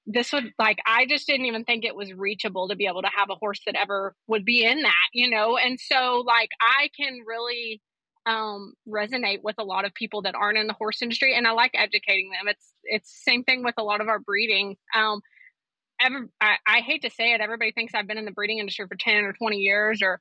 this 0.07 0.31
would 0.33 0.51
like 0.59 0.77
I 0.85 1.05
just 1.07 1.27
didn't 1.27 1.47
even 1.47 1.63
think 1.63 1.83
it 1.83 1.95
was 1.95 2.13
reachable 2.13 2.67
to 2.69 2.75
be 2.75 2.85
able 2.87 3.01
to 3.01 3.09
have 3.15 3.29
a 3.29 3.35
horse 3.35 3.61
that 3.65 3.75
ever 3.75 4.15
would 4.27 4.45
be 4.45 4.63
in 4.63 4.81
that, 4.81 5.09
you 5.13 5.29
know. 5.29 5.57
And 5.57 5.79
so 5.79 6.23
like 6.25 6.49
I 6.61 6.89
can 6.97 7.19
really 7.25 7.81
um, 8.25 8.73
resonate 8.87 9.43
with 9.43 9.55
a 9.59 9.63
lot 9.63 9.85
of 9.85 9.93
people 9.93 10.23
that 10.23 10.35
aren't 10.35 10.57
in 10.57 10.67
the 10.67 10.73
horse 10.73 11.01
industry, 11.01 11.35
and 11.35 11.47
I 11.47 11.51
like 11.51 11.71
educating 11.73 12.31
them. 12.31 12.47
It's 12.47 12.65
it's 12.83 13.23
same 13.23 13.43
thing 13.43 13.63
with 13.63 13.75
a 13.77 13.83
lot 13.83 14.01
of 14.01 14.07
our 14.07 14.19
breeding. 14.19 14.77
Um, 14.95 15.21
I, 15.99 16.57
I 16.67 16.79
hate 16.79 17.03
to 17.03 17.09
say 17.09 17.33
it, 17.33 17.41
everybody 17.41 17.71
thinks 17.71 17.93
I've 17.93 18.07
been 18.07 18.17
in 18.17 18.25
the 18.25 18.31
breeding 18.31 18.59
industry 18.59 18.85
for 18.87 18.95
ten 18.95 19.23
or 19.23 19.33
twenty 19.33 19.57
years. 19.57 20.01
Or 20.01 20.19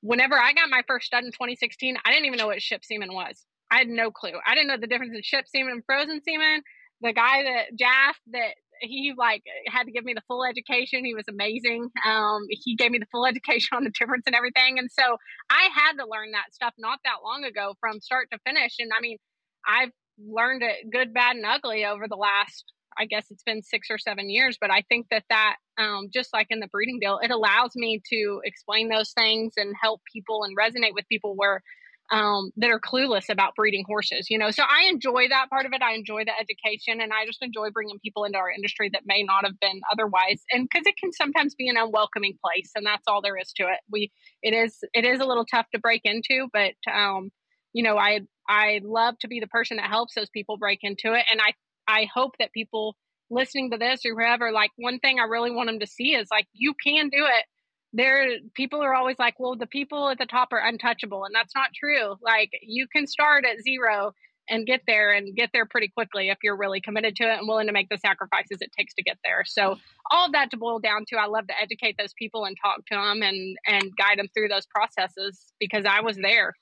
whenever 0.00 0.36
I 0.36 0.52
got 0.52 0.70
my 0.70 0.82
first 0.86 1.06
stud 1.06 1.24
in 1.24 1.32
2016, 1.32 1.96
I 2.04 2.12
didn't 2.12 2.26
even 2.26 2.38
know 2.38 2.46
what 2.46 2.62
ship 2.62 2.84
semen 2.84 3.12
was. 3.12 3.44
I 3.70 3.78
had 3.78 3.88
no 3.88 4.10
clue. 4.10 4.32
I 4.46 4.54
didn't 4.54 4.68
know 4.68 4.78
the 4.78 4.86
difference 4.86 5.14
in 5.14 5.22
ship 5.22 5.46
semen 5.48 5.72
and 5.72 5.84
frozen 5.84 6.22
semen. 6.22 6.62
The 7.00 7.12
guy 7.12 7.42
that 7.44 7.78
Jaff 7.78 8.16
that 8.32 8.54
he 8.80 9.12
like 9.16 9.42
had 9.66 9.84
to 9.84 9.92
give 9.92 10.04
me 10.04 10.14
the 10.14 10.22
full 10.28 10.44
education. 10.44 11.04
He 11.04 11.14
was 11.14 11.26
amazing. 11.28 11.88
Um, 12.06 12.46
he 12.50 12.76
gave 12.76 12.90
me 12.90 12.98
the 12.98 13.06
full 13.10 13.26
education 13.32 13.76
on 13.76 13.84
the 13.84 13.90
difference 13.90 14.24
and 14.26 14.34
everything. 14.34 14.78
And 14.78 14.88
so 14.90 15.16
I 15.50 15.68
had 15.74 15.92
to 15.94 16.06
learn 16.10 16.32
that 16.32 16.54
stuff 16.54 16.74
not 16.78 17.00
that 17.04 17.22
long 17.24 17.44
ago 17.44 17.74
from 17.80 18.00
start 18.00 18.28
to 18.32 18.38
finish. 18.46 18.76
And 18.78 18.90
I 18.96 19.00
mean, 19.00 19.18
I've 19.66 19.90
learned 20.18 20.62
it 20.62 20.90
good, 20.90 21.14
bad, 21.14 21.36
and 21.36 21.44
ugly 21.44 21.84
over 21.84 22.06
the 22.08 22.16
last, 22.16 22.64
I 22.98 23.04
guess 23.04 23.26
it's 23.30 23.42
been 23.42 23.62
six 23.62 23.88
or 23.90 23.98
seven 23.98 24.30
years. 24.30 24.58
But 24.60 24.70
I 24.70 24.82
think 24.88 25.06
that 25.10 25.24
that, 25.30 25.56
um, 25.78 26.08
just 26.12 26.32
like 26.32 26.48
in 26.50 26.60
the 26.60 26.68
breeding 26.68 26.98
deal, 27.00 27.18
it 27.22 27.30
allows 27.30 27.72
me 27.76 28.00
to 28.10 28.40
explain 28.44 28.88
those 28.88 29.12
things 29.12 29.52
and 29.56 29.74
help 29.80 30.00
people 30.12 30.42
and 30.44 30.56
resonate 30.56 30.94
with 30.94 31.08
people 31.08 31.34
where 31.36 31.62
um, 32.10 32.50
that 32.56 32.70
are 32.70 32.80
clueless 32.80 33.28
about 33.28 33.54
breeding 33.54 33.84
horses, 33.86 34.28
you 34.30 34.38
know. 34.38 34.50
So 34.50 34.62
I 34.62 34.88
enjoy 34.88 35.28
that 35.28 35.50
part 35.50 35.66
of 35.66 35.72
it. 35.72 35.82
I 35.82 35.92
enjoy 35.92 36.24
the 36.24 36.32
education, 36.38 37.00
and 37.00 37.12
I 37.12 37.26
just 37.26 37.42
enjoy 37.42 37.70
bringing 37.70 37.98
people 38.00 38.24
into 38.24 38.38
our 38.38 38.50
industry 38.50 38.90
that 38.92 39.02
may 39.04 39.22
not 39.22 39.44
have 39.44 39.58
been 39.60 39.80
otherwise, 39.92 40.42
and 40.52 40.68
because 40.68 40.86
it 40.86 40.96
can 40.96 41.12
sometimes 41.12 41.54
be 41.54 41.68
an 41.68 41.76
unwelcoming 41.76 42.38
place, 42.42 42.70
and 42.74 42.86
that's 42.86 43.04
all 43.06 43.20
there 43.22 43.36
is 43.36 43.52
to 43.54 43.64
it. 43.64 43.80
We 43.90 44.10
it 44.42 44.54
is 44.54 44.78
it 44.94 45.04
is 45.04 45.20
a 45.20 45.26
little 45.26 45.44
tough 45.44 45.66
to 45.74 45.78
break 45.80 46.02
into, 46.04 46.48
but 46.52 46.74
um, 46.92 47.30
you 47.72 47.82
know, 47.82 47.98
I 47.98 48.20
I 48.48 48.80
love 48.82 49.18
to 49.20 49.28
be 49.28 49.40
the 49.40 49.46
person 49.46 49.76
that 49.76 49.90
helps 49.90 50.14
those 50.14 50.30
people 50.30 50.56
break 50.56 50.80
into 50.82 51.14
it, 51.14 51.24
and 51.30 51.40
I 51.40 51.54
I 51.86 52.08
hope 52.12 52.36
that 52.38 52.52
people 52.52 52.96
listening 53.30 53.70
to 53.70 53.78
this 53.78 54.00
or 54.06 54.14
whoever, 54.14 54.52
like 54.52 54.70
one 54.76 54.98
thing 54.98 55.18
I 55.18 55.24
really 55.24 55.50
want 55.50 55.68
them 55.68 55.80
to 55.80 55.86
see 55.86 56.14
is 56.14 56.28
like 56.30 56.46
you 56.52 56.74
can 56.82 57.10
do 57.10 57.24
it 57.26 57.44
there 57.92 58.26
people 58.54 58.82
are 58.82 58.94
always 58.94 59.18
like 59.18 59.40
well 59.40 59.56
the 59.56 59.66
people 59.66 60.08
at 60.10 60.18
the 60.18 60.26
top 60.26 60.52
are 60.52 60.58
untouchable 60.58 61.24
and 61.24 61.34
that's 61.34 61.54
not 61.54 61.70
true. 61.74 62.16
Like 62.22 62.50
you 62.62 62.86
can 62.86 63.06
start 63.06 63.44
at 63.44 63.62
zero 63.62 64.12
and 64.50 64.66
get 64.66 64.82
there 64.86 65.12
and 65.12 65.36
get 65.36 65.50
there 65.52 65.66
pretty 65.66 65.88
quickly 65.88 66.30
if 66.30 66.38
you're 66.42 66.56
really 66.56 66.80
committed 66.80 67.16
to 67.16 67.24
it 67.24 67.38
and 67.38 67.46
willing 67.46 67.66
to 67.66 67.72
make 67.72 67.88
the 67.88 67.98
sacrifices 67.98 68.58
it 68.60 68.70
takes 68.76 68.94
to 68.94 69.02
get 69.02 69.18
there. 69.24 69.44
So 69.44 69.76
all 70.10 70.26
of 70.26 70.32
that 70.32 70.50
to 70.50 70.56
boil 70.56 70.78
down 70.78 71.04
to 71.08 71.16
i 71.16 71.26
love 71.26 71.46
to 71.46 71.54
educate 71.60 71.96
those 71.98 72.12
people 72.14 72.44
and 72.44 72.56
talk 72.62 72.84
to 72.86 72.94
them 72.94 73.22
and 73.22 73.56
and 73.66 73.96
guide 73.96 74.18
them 74.18 74.28
through 74.34 74.48
those 74.48 74.66
processes 74.66 75.52
because 75.58 75.84
i 75.86 76.00
was 76.00 76.16
there. 76.16 76.54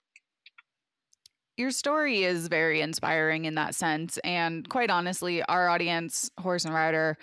Your 1.57 1.71
story 1.71 2.23
is 2.23 2.49
very 2.49 2.83
inspiring 2.83 3.47
in 3.47 3.55
that 3.55 3.75
sense 3.75 4.19
and 4.19 4.69
quite 4.69 4.91
honestly 4.91 5.43
our 5.45 5.69
audience 5.69 6.31
horse 6.39 6.65
and 6.65 6.75
rider 6.75 7.17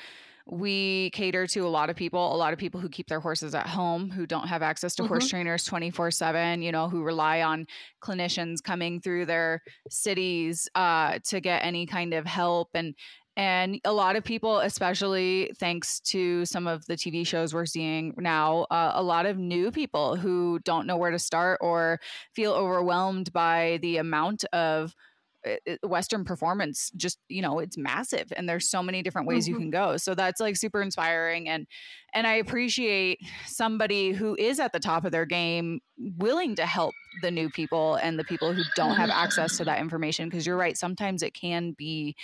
we 0.46 1.10
cater 1.12 1.48
to 1.48 1.62
a 1.62 1.70
lot 1.70 1.90
of 1.90 1.96
people, 1.96 2.36
a 2.36 2.38
lot 2.38 2.54
of 2.54 2.60
people 2.60 2.80
who 2.80 2.90
keep 2.90 3.08
their 3.08 3.20
horses 3.20 3.56
at 3.56 3.68
home, 3.68 4.10
who 4.10 4.26
don't 4.26 4.48
have 4.48 4.62
access 4.62 4.96
to 4.96 5.04
mm-hmm. 5.04 5.14
horse 5.14 5.30
trainers 5.30 5.64
24 5.64 6.12
7, 6.12 6.62
you 6.62 6.72
know, 6.72 6.90
who 6.90 7.04
rely 7.04 7.42
on 7.42 7.66
clinicians 8.02 8.62
coming 8.62 9.00
through 9.00 9.26
their 9.26 9.62
cities 9.90 10.68
uh, 10.76 11.20
to 11.26 11.40
get 11.40 11.64
any 11.64 11.86
kind 11.86 12.14
of 12.14 12.26
help. 12.26 12.70
And 12.74 12.94
and 13.36 13.80
a 13.84 13.92
lot 13.92 14.16
of 14.16 14.24
people, 14.24 14.60
especially 14.60 15.52
thanks 15.58 16.00
to 16.02 16.46
some 16.46 16.68
of 16.68 16.86
the 16.86 16.96
TV 16.96 17.26
shows 17.26 17.54
we're 17.54 17.66
seeing 17.66 18.14
now, 18.18 18.68
uh, 18.70 18.92
a 18.94 19.02
lot 19.02 19.26
of 19.26 19.38
new 19.40 19.72
people 19.72 20.16
who 20.16 20.60
don't 20.60 20.86
know 20.86 20.98
where 20.98 21.10
to 21.10 21.18
start 21.18 21.58
or 21.62 22.00
feel 22.36 22.54
overwhelmed 22.54 23.34
by 23.34 23.80
the 23.82 23.98
amount 23.98 24.46
of 24.54 24.94
western 25.84 26.24
performance 26.24 26.92
just 26.96 27.20
you 27.28 27.42
know 27.42 27.60
it's 27.60 27.78
massive 27.78 28.32
and 28.38 28.48
there's 28.48 28.70
so 28.70 28.82
many 28.82 29.04
different 29.04 29.28
ways 29.28 29.46
mm-hmm. 29.46 29.54
you 29.54 29.60
can 29.60 29.70
go 29.70 29.98
so 29.98 30.16
that's 30.16 30.40
like 30.40 30.56
super 30.56 30.82
inspiring 30.82 31.50
and 31.50 31.68
and 32.14 32.26
i 32.26 32.34
appreciate 32.36 33.20
somebody 33.46 34.12
who 34.12 34.36
is 34.40 34.60
at 34.60 34.72
the 34.72 34.80
top 34.80 35.06
of 35.06 35.12
their 35.12 35.26
game 35.26 35.80
willing 36.18 36.56
to 36.56 36.66
help 36.66 36.94
the 37.22 37.30
new 37.30 37.50
people 37.50 37.96
and 37.96 38.18
the 38.18 38.24
people 38.24 38.54
who 38.54 38.64
don't 38.76 38.96
have 38.96 39.10
access 39.10 39.58
to 39.58 39.66
that 39.66 39.80
information 39.80 40.30
because 40.30 40.46
you're 40.46 40.58
right 40.58 40.78
sometimes 40.78 41.22
it 41.22 41.34
can 41.34 41.74
be 41.78 42.16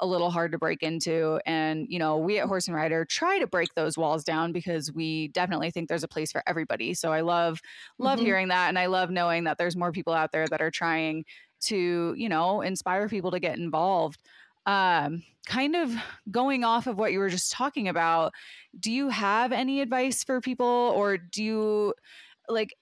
a 0.00 0.06
little 0.06 0.30
hard 0.30 0.52
to 0.52 0.58
break 0.58 0.82
into 0.82 1.40
and 1.46 1.86
you 1.88 1.98
know 1.98 2.18
we 2.18 2.38
at 2.38 2.46
horse 2.46 2.66
and 2.66 2.76
rider 2.76 3.04
try 3.04 3.38
to 3.38 3.46
break 3.46 3.72
those 3.74 3.96
walls 3.96 4.24
down 4.24 4.52
because 4.52 4.92
we 4.92 5.28
definitely 5.28 5.70
think 5.70 5.88
there's 5.88 6.02
a 6.02 6.08
place 6.08 6.32
for 6.32 6.42
everybody 6.46 6.92
so 6.92 7.12
i 7.12 7.20
love 7.20 7.60
love 7.98 8.18
mm-hmm. 8.18 8.26
hearing 8.26 8.48
that 8.48 8.68
and 8.68 8.78
i 8.78 8.86
love 8.86 9.10
knowing 9.10 9.44
that 9.44 9.56
there's 9.56 9.76
more 9.76 9.92
people 9.92 10.12
out 10.12 10.32
there 10.32 10.46
that 10.48 10.60
are 10.60 10.70
trying 10.70 11.24
to 11.66 12.14
you 12.16 12.28
know 12.28 12.60
inspire 12.60 13.08
people 13.08 13.30
to 13.30 13.40
get 13.40 13.58
involved 13.58 14.20
um, 14.66 15.22
kind 15.46 15.76
of 15.76 15.94
going 16.30 16.64
off 16.64 16.86
of 16.86 16.96
what 16.96 17.12
you 17.12 17.18
were 17.18 17.28
just 17.28 17.52
talking 17.52 17.88
about 17.88 18.32
do 18.78 18.90
you 18.90 19.08
have 19.08 19.52
any 19.52 19.80
advice 19.80 20.24
for 20.24 20.40
people? 20.40 20.92
Or 20.96 21.16
do 21.16 21.44
you 21.44 21.94
like 22.48 22.74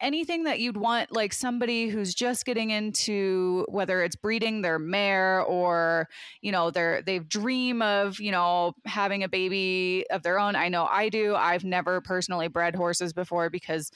anything 0.00 0.44
that 0.44 0.60
you'd 0.60 0.76
want 0.76 1.10
like 1.10 1.32
somebody 1.32 1.88
who's 1.88 2.14
just 2.14 2.44
getting 2.44 2.70
into 2.70 3.64
whether 3.68 4.02
it's 4.02 4.14
breeding 4.14 4.62
their 4.62 4.78
mare 4.78 5.42
or 5.42 6.08
you 6.42 6.52
know 6.52 6.70
they're 6.70 7.02
they 7.02 7.18
dream 7.18 7.80
of 7.82 8.20
you 8.20 8.30
know 8.30 8.74
having 8.84 9.24
a 9.24 9.28
baby 9.28 10.04
of 10.10 10.22
their 10.22 10.38
own? 10.38 10.54
I 10.54 10.68
know 10.68 10.86
i 10.90 11.08
do. 11.08 11.34
I've 11.34 11.64
never 11.64 12.00
personally 12.00 12.48
bred 12.48 12.76
horses 12.76 13.12
before 13.12 13.50
because 13.50 13.90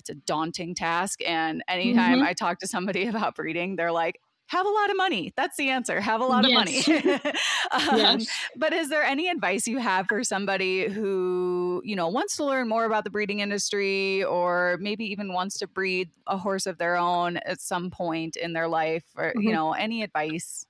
it's 0.00 0.10
a 0.10 0.14
daunting 0.14 0.74
task 0.74 1.20
and 1.26 1.62
anytime 1.68 2.18
mm-hmm. 2.18 2.26
i 2.26 2.32
talk 2.32 2.58
to 2.58 2.66
somebody 2.66 3.06
about 3.14 3.36
breeding 3.36 3.76
they're 3.76 3.92
like 3.92 4.18
have 4.50 4.66
a 4.66 4.68
lot 4.68 4.90
of 4.90 4.96
money. 4.96 5.32
That's 5.36 5.56
the 5.56 5.68
answer. 5.68 6.00
Have 6.00 6.20
a 6.20 6.24
lot 6.24 6.44
yes. 6.44 6.88
of 6.88 7.04
money. 7.04 7.12
um, 7.70 8.18
yes. 8.18 8.26
But 8.56 8.72
is 8.72 8.88
there 8.88 9.04
any 9.04 9.28
advice 9.28 9.68
you 9.68 9.78
have 9.78 10.06
for 10.08 10.24
somebody 10.24 10.88
who, 10.88 11.80
you 11.84 11.94
know, 11.94 12.08
wants 12.08 12.36
to 12.38 12.44
learn 12.44 12.68
more 12.68 12.84
about 12.84 13.04
the 13.04 13.10
breeding 13.10 13.38
industry 13.38 14.24
or 14.24 14.76
maybe 14.80 15.04
even 15.04 15.32
wants 15.32 15.56
to 15.58 15.68
breed 15.68 16.10
a 16.26 16.36
horse 16.36 16.66
of 16.66 16.78
their 16.78 16.96
own 16.96 17.36
at 17.36 17.60
some 17.60 17.90
point 17.90 18.34
in 18.34 18.52
their 18.52 18.66
life 18.66 19.04
or, 19.16 19.28
mm-hmm. 19.28 19.40
you 19.40 19.52
know, 19.52 19.72
any 19.72 20.02
advice? 20.02 20.66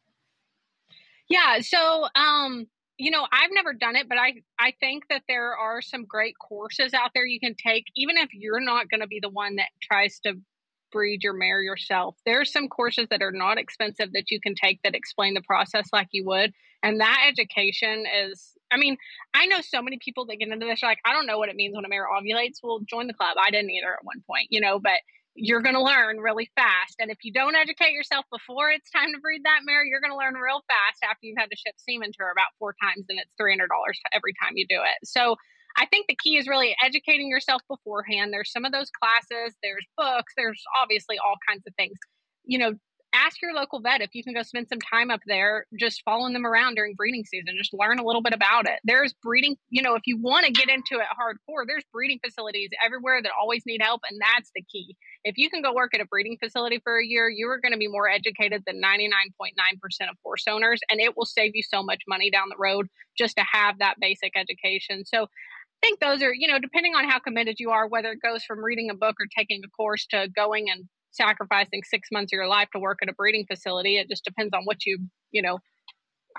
Yeah. 1.30 1.60
So, 1.62 2.06
um, 2.14 2.66
you 3.00 3.10
know, 3.10 3.26
I've 3.32 3.50
never 3.52 3.72
done 3.72 3.96
it, 3.96 4.08
but 4.08 4.18
I 4.18 4.34
I 4.58 4.74
think 4.78 5.04
that 5.08 5.22
there 5.26 5.56
are 5.56 5.80
some 5.80 6.04
great 6.04 6.34
courses 6.38 6.92
out 6.92 7.12
there 7.14 7.24
you 7.24 7.40
can 7.40 7.54
take, 7.54 7.84
even 7.96 8.18
if 8.18 8.28
you're 8.34 8.60
not 8.60 8.90
going 8.90 9.00
to 9.00 9.06
be 9.06 9.20
the 9.22 9.30
one 9.30 9.56
that 9.56 9.68
tries 9.82 10.20
to 10.20 10.34
breed 10.92 11.22
your 11.22 11.32
mare 11.32 11.62
yourself. 11.62 12.16
There's 12.26 12.52
some 12.52 12.68
courses 12.68 13.06
that 13.10 13.22
are 13.22 13.32
not 13.32 13.58
expensive 13.58 14.12
that 14.12 14.30
you 14.30 14.40
can 14.40 14.54
take 14.54 14.80
that 14.82 14.94
explain 14.94 15.34
the 15.34 15.40
process 15.40 15.88
like 15.92 16.08
you 16.12 16.26
would. 16.26 16.52
And 16.82 17.00
that 17.00 17.24
education 17.28 18.04
is, 18.24 18.52
I 18.70 18.76
mean, 18.76 18.96
I 19.32 19.46
know 19.46 19.60
so 19.62 19.80
many 19.80 19.98
people 20.04 20.26
that 20.26 20.36
get 20.36 20.48
into 20.48 20.66
this, 20.66 20.82
like, 20.82 20.98
I 21.04 21.12
don't 21.12 21.26
know 21.26 21.38
what 21.38 21.48
it 21.48 21.56
means 21.56 21.74
when 21.76 21.84
a 21.84 21.88
mare 21.88 22.06
ovulates. 22.06 22.58
Well, 22.62 22.80
join 22.88 23.06
the 23.06 23.14
club. 23.14 23.36
I 23.40 23.50
didn't 23.50 23.70
either 23.70 23.92
at 23.92 24.04
one 24.04 24.22
point, 24.26 24.48
you 24.50 24.60
know, 24.60 24.78
but 24.78 25.00
you're 25.34 25.62
going 25.62 25.74
to 25.74 25.82
learn 25.82 26.18
really 26.18 26.50
fast. 26.56 26.96
And 26.98 27.10
if 27.10 27.18
you 27.22 27.32
don't 27.32 27.54
educate 27.54 27.92
yourself 27.92 28.24
before 28.30 28.70
it's 28.70 28.90
time 28.90 29.12
to 29.14 29.20
breed 29.20 29.42
that 29.44 29.60
mare, 29.64 29.84
you're 29.84 30.00
going 30.00 30.12
to 30.12 30.18
learn 30.18 30.34
real 30.34 30.62
fast 30.66 31.02
after 31.02 31.20
you've 31.22 31.38
had 31.38 31.50
to 31.50 31.56
ship 31.56 31.74
semen 31.78 32.12
to 32.12 32.18
her 32.20 32.30
about 32.32 32.52
four 32.58 32.74
times 32.82 33.06
and 33.08 33.18
it's 33.18 33.34
$300 33.40 33.66
every 34.12 34.34
time 34.42 34.52
you 34.56 34.66
do 34.68 34.80
it. 34.82 35.06
So 35.06 35.36
I 35.76 35.86
think 35.86 36.06
the 36.08 36.16
key 36.20 36.36
is 36.36 36.48
really 36.48 36.74
educating 36.82 37.28
yourself 37.28 37.62
beforehand. 37.68 38.32
There's 38.32 38.52
some 38.52 38.64
of 38.64 38.72
those 38.72 38.90
classes, 38.90 39.54
there's 39.62 39.86
books, 39.96 40.32
there's 40.36 40.62
obviously 40.82 41.16
all 41.18 41.36
kinds 41.48 41.62
of 41.66 41.74
things. 41.76 41.96
You 42.44 42.58
know, 42.58 42.72
ask 43.12 43.40
your 43.42 43.54
local 43.54 43.80
vet 43.80 44.00
if 44.00 44.14
you 44.14 44.22
can 44.22 44.34
go 44.34 44.42
spend 44.42 44.68
some 44.68 44.80
time 44.80 45.10
up 45.10 45.20
there 45.26 45.66
just 45.78 46.02
following 46.04 46.32
them 46.32 46.46
around 46.46 46.74
during 46.74 46.94
breeding 46.94 47.24
season. 47.24 47.54
Just 47.56 47.74
learn 47.74 47.98
a 47.98 48.04
little 48.04 48.22
bit 48.22 48.32
about 48.32 48.66
it. 48.66 48.78
There's 48.84 49.12
breeding, 49.22 49.56
you 49.68 49.82
know, 49.82 49.94
if 49.94 50.02
you 50.06 50.16
want 50.16 50.46
to 50.46 50.52
get 50.52 50.68
into 50.68 50.94
it 50.94 51.06
hardcore, 51.18 51.64
there's 51.66 51.84
breeding 51.92 52.20
facilities 52.24 52.70
everywhere 52.84 53.22
that 53.22 53.32
always 53.40 53.62
need 53.66 53.82
help. 53.82 54.02
And 54.08 54.20
that's 54.20 54.50
the 54.54 54.62
key. 54.62 54.96
If 55.24 55.36
you 55.36 55.50
can 55.50 55.62
go 55.62 55.74
work 55.74 55.94
at 55.94 56.00
a 56.00 56.06
breeding 56.06 56.38
facility 56.42 56.80
for 56.82 56.98
a 56.98 57.04
year, 57.04 57.28
you 57.28 57.48
are 57.50 57.60
going 57.60 57.72
to 57.72 57.78
be 57.78 57.88
more 57.88 58.08
educated 58.08 58.62
than 58.66 58.80
99.9% 58.80 60.08
of 60.08 60.16
horse 60.24 60.44
owners. 60.48 60.80
And 60.90 61.00
it 61.00 61.16
will 61.16 61.26
save 61.26 61.52
you 61.54 61.62
so 61.62 61.82
much 61.82 62.00
money 62.08 62.30
down 62.30 62.48
the 62.48 62.56
road 62.58 62.88
just 63.18 63.36
to 63.36 63.44
have 63.50 63.78
that 63.78 63.96
basic 64.00 64.32
education. 64.34 65.04
So 65.04 65.24
I 65.24 65.86
think 65.86 66.00
those 66.00 66.22
are, 66.22 66.32
you 66.32 66.48
know, 66.48 66.58
depending 66.58 66.94
on 66.94 67.08
how 67.08 67.18
committed 67.18 67.56
you 67.58 67.70
are, 67.70 67.86
whether 67.86 68.12
it 68.12 68.22
goes 68.22 68.44
from 68.44 68.64
reading 68.64 68.90
a 68.90 68.94
book 68.94 69.16
or 69.20 69.26
taking 69.36 69.60
a 69.64 69.68
course 69.68 70.06
to 70.10 70.28
going 70.34 70.70
and 70.70 70.84
sacrificing 71.10 71.82
six 71.84 72.08
months 72.12 72.32
of 72.32 72.36
your 72.36 72.48
life 72.48 72.68
to 72.72 72.80
work 72.80 72.98
at 73.02 73.08
a 73.08 73.12
breeding 73.12 73.44
facility. 73.46 73.98
It 73.98 74.08
just 74.08 74.24
depends 74.24 74.54
on 74.54 74.64
what 74.64 74.86
you, 74.86 74.98
you 75.32 75.42
know, 75.42 75.58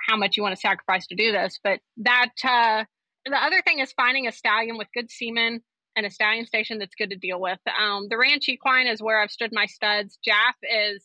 how 0.08 0.18
much 0.18 0.38
you 0.38 0.44
want 0.44 0.56
to 0.56 0.62
sacrifice 0.62 1.06
to 1.08 1.16
do 1.16 1.32
this. 1.32 1.60
But 1.64 1.80
that, 1.98 2.30
uh, 2.44 2.86
the 3.26 3.36
other 3.36 3.62
thing 3.62 3.80
is 3.80 3.92
finding 3.94 4.28
a 4.28 4.32
stallion 4.32 4.78
with 4.78 4.88
good 4.96 5.12
semen 5.12 5.62
and 5.96 6.06
a 6.06 6.12
stallion 6.12 6.46
station 6.46 6.80
that's 6.80 6.96
good 6.96 7.10
to 7.10 7.18
deal 7.18 7.40
with. 7.40 7.60
Um, 7.68 8.08
the 8.10 8.18
ranch 8.18 8.48
equine 8.48 8.88
is 8.88 9.02
where 9.02 9.22
I've 9.22 9.32
stood 9.32 9.52
my 9.52 9.66
studs. 9.66 10.18
Jaff 10.24 10.56
is, 10.64 11.04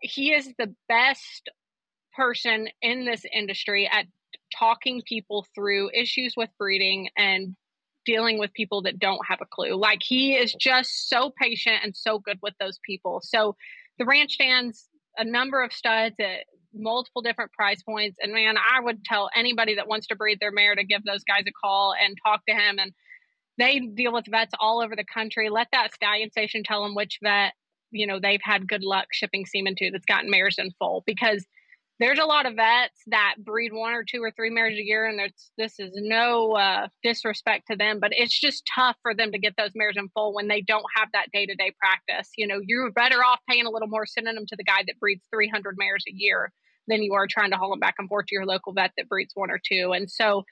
he 0.00 0.32
is 0.32 0.52
the 0.58 0.74
best 0.88 1.50
person 2.16 2.68
in 2.82 3.04
this 3.04 3.24
industry 3.32 3.88
at 3.90 4.06
talking 4.56 5.02
people 5.06 5.46
through 5.54 5.90
issues 5.94 6.34
with 6.36 6.50
breeding 6.58 7.08
and 7.16 7.56
dealing 8.04 8.38
with 8.38 8.52
people 8.52 8.82
that 8.82 8.98
don't 8.98 9.24
have 9.26 9.40
a 9.40 9.46
clue. 9.46 9.74
Like 9.74 10.00
he 10.02 10.34
is 10.34 10.54
just 10.54 11.08
so 11.08 11.32
patient 11.40 11.76
and 11.82 11.96
so 11.96 12.18
good 12.18 12.38
with 12.42 12.54
those 12.60 12.78
people. 12.84 13.20
So 13.22 13.56
the 13.98 14.04
ranch 14.04 14.32
stands 14.32 14.88
a 15.16 15.24
number 15.24 15.62
of 15.62 15.72
studs 15.72 16.16
at 16.20 16.44
multiple 16.74 17.22
different 17.22 17.52
price 17.52 17.82
points. 17.82 18.18
And 18.20 18.32
man, 18.32 18.56
I 18.56 18.80
would 18.80 19.04
tell 19.04 19.30
anybody 19.34 19.76
that 19.76 19.88
wants 19.88 20.08
to 20.08 20.16
breed 20.16 20.38
their 20.40 20.50
mare 20.50 20.74
to 20.74 20.84
give 20.84 21.04
those 21.04 21.24
guys 21.24 21.44
a 21.46 21.52
call 21.52 21.94
and 21.98 22.16
talk 22.24 22.42
to 22.48 22.54
him. 22.54 22.78
And 22.78 22.92
they 23.58 23.80
deal 23.80 24.12
with 24.12 24.26
vets 24.28 24.54
all 24.58 24.82
over 24.82 24.96
the 24.96 25.04
country. 25.04 25.48
Let 25.50 25.68
that 25.72 25.94
stallion 25.94 26.30
station 26.30 26.62
tell 26.64 26.82
them 26.82 26.94
which 26.94 27.18
vet, 27.22 27.52
you 27.90 28.06
know, 28.06 28.18
they've 28.20 28.40
had 28.42 28.68
good 28.68 28.82
luck 28.82 29.06
shipping 29.12 29.46
semen 29.46 29.76
to 29.76 29.90
that's 29.90 30.06
gotten 30.06 30.30
mares 30.30 30.56
in 30.58 30.70
foal 30.78 31.02
because 31.06 31.44
there's 32.00 32.18
a 32.18 32.24
lot 32.24 32.46
of 32.46 32.56
vets 32.56 33.00
that 33.06 33.36
breed 33.38 33.72
one 33.72 33.94
or 33.94 34.02
two 34.02 34.20
or 34.20 34.32
three 34.32 34.50
mares 34.50 34.76
a 34.76 34.82
year, 34.82 35.06
and 35.06 35.16
there's 35.16 35.50
this 35.56 35.78
is 35.78 35.92
no 35.94 36.52
uh, 36.52 36.88
disrespect 37.04 37.68
to 37.70 37.76
them, 37.76 38.00
but 38.00 38.10
it's 38.12 38.38
just 38.38 38.68
tough 38.74 38.96
for 39.02 39.14
them 39.14 39.30
to 39.30 39.38
get 39.38 39.54
those 39.56 39.70
mares 39.76 39.96
in 39.96 40.08
foal 40.08 40.34
when 40.34 40.48
they 40.48 40.60
don't 40.60 40.84
have 40.96 41.08
that 41.12 41.28
day 41.32 41.46
to 41.46 41.54
day 41.54 41.72
practice. 41.78 42.30
You 42.36 42.48
know, 42.48 42.58
you're 42.60 42.90
better 42.90 43.22
off 43.24 43.38
paying 43.48 43.66
a 43.66 43.70
little 43.70 43.88
more, 43.88 44.06
sending 44.06 44.34
them 44.34 44.46
to 44.48 44.56
the 44.56 44.64
guy 44.64 44.82
that 44.86 44.98
breeds 44.98 45.22
300 45.32 45.76
mares 45.78 46.04
a 46.08 46.12
year 46.12 46.50
than 46.88 47.02
you 47.02 47.14
are 47.14 47.28
trying 47.28 47.52
to 47.52 47.56
haul 47.56 47.70
them 47.70 47.80
back 47.80 47.94
and 47.98 48.08
forth 48.08 48.26
to 48.26 48.34
your 48.34 48.44
local 48.44 48.72
vet 48.72 48.90
that 48.96 49.08
breeds 49.08 49.30
one 49.34 49.50
or 49.50 49.60
two. 49.64 49.92
And 49.92 50.10
so, 50.10 50.42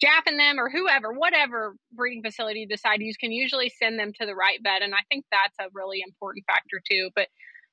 Jaff 0.00 0.24
and 0.26 0.38
them, 0.38 0.58
or 0.58 0.70
whoever, 0.70 1.12
whatever 1.12 1.76
breeding 1.92 2.22
facility 2.22 2.60
you 2.60 2.68
decide 2.68 2.98
to 2.98 3.04
use, 3.04 3.16
can 3.16 3.32
usually 3.32 3.70
send 3.82 3.98
them 3.98 4.12
to 4.20 4.26
the 4.26 4.34
right 4.34 4.58
vet, 4.62 4.82
and 4.82 4.94
I 4.94 5.00
think 5.10 5.24
that's 5.30 5.56
a 5.60 5.70
really 5.74 6.02
important 6.06 6.44
factor 6.46 6.80
too. 6.90 7.10
But 7.14 7.28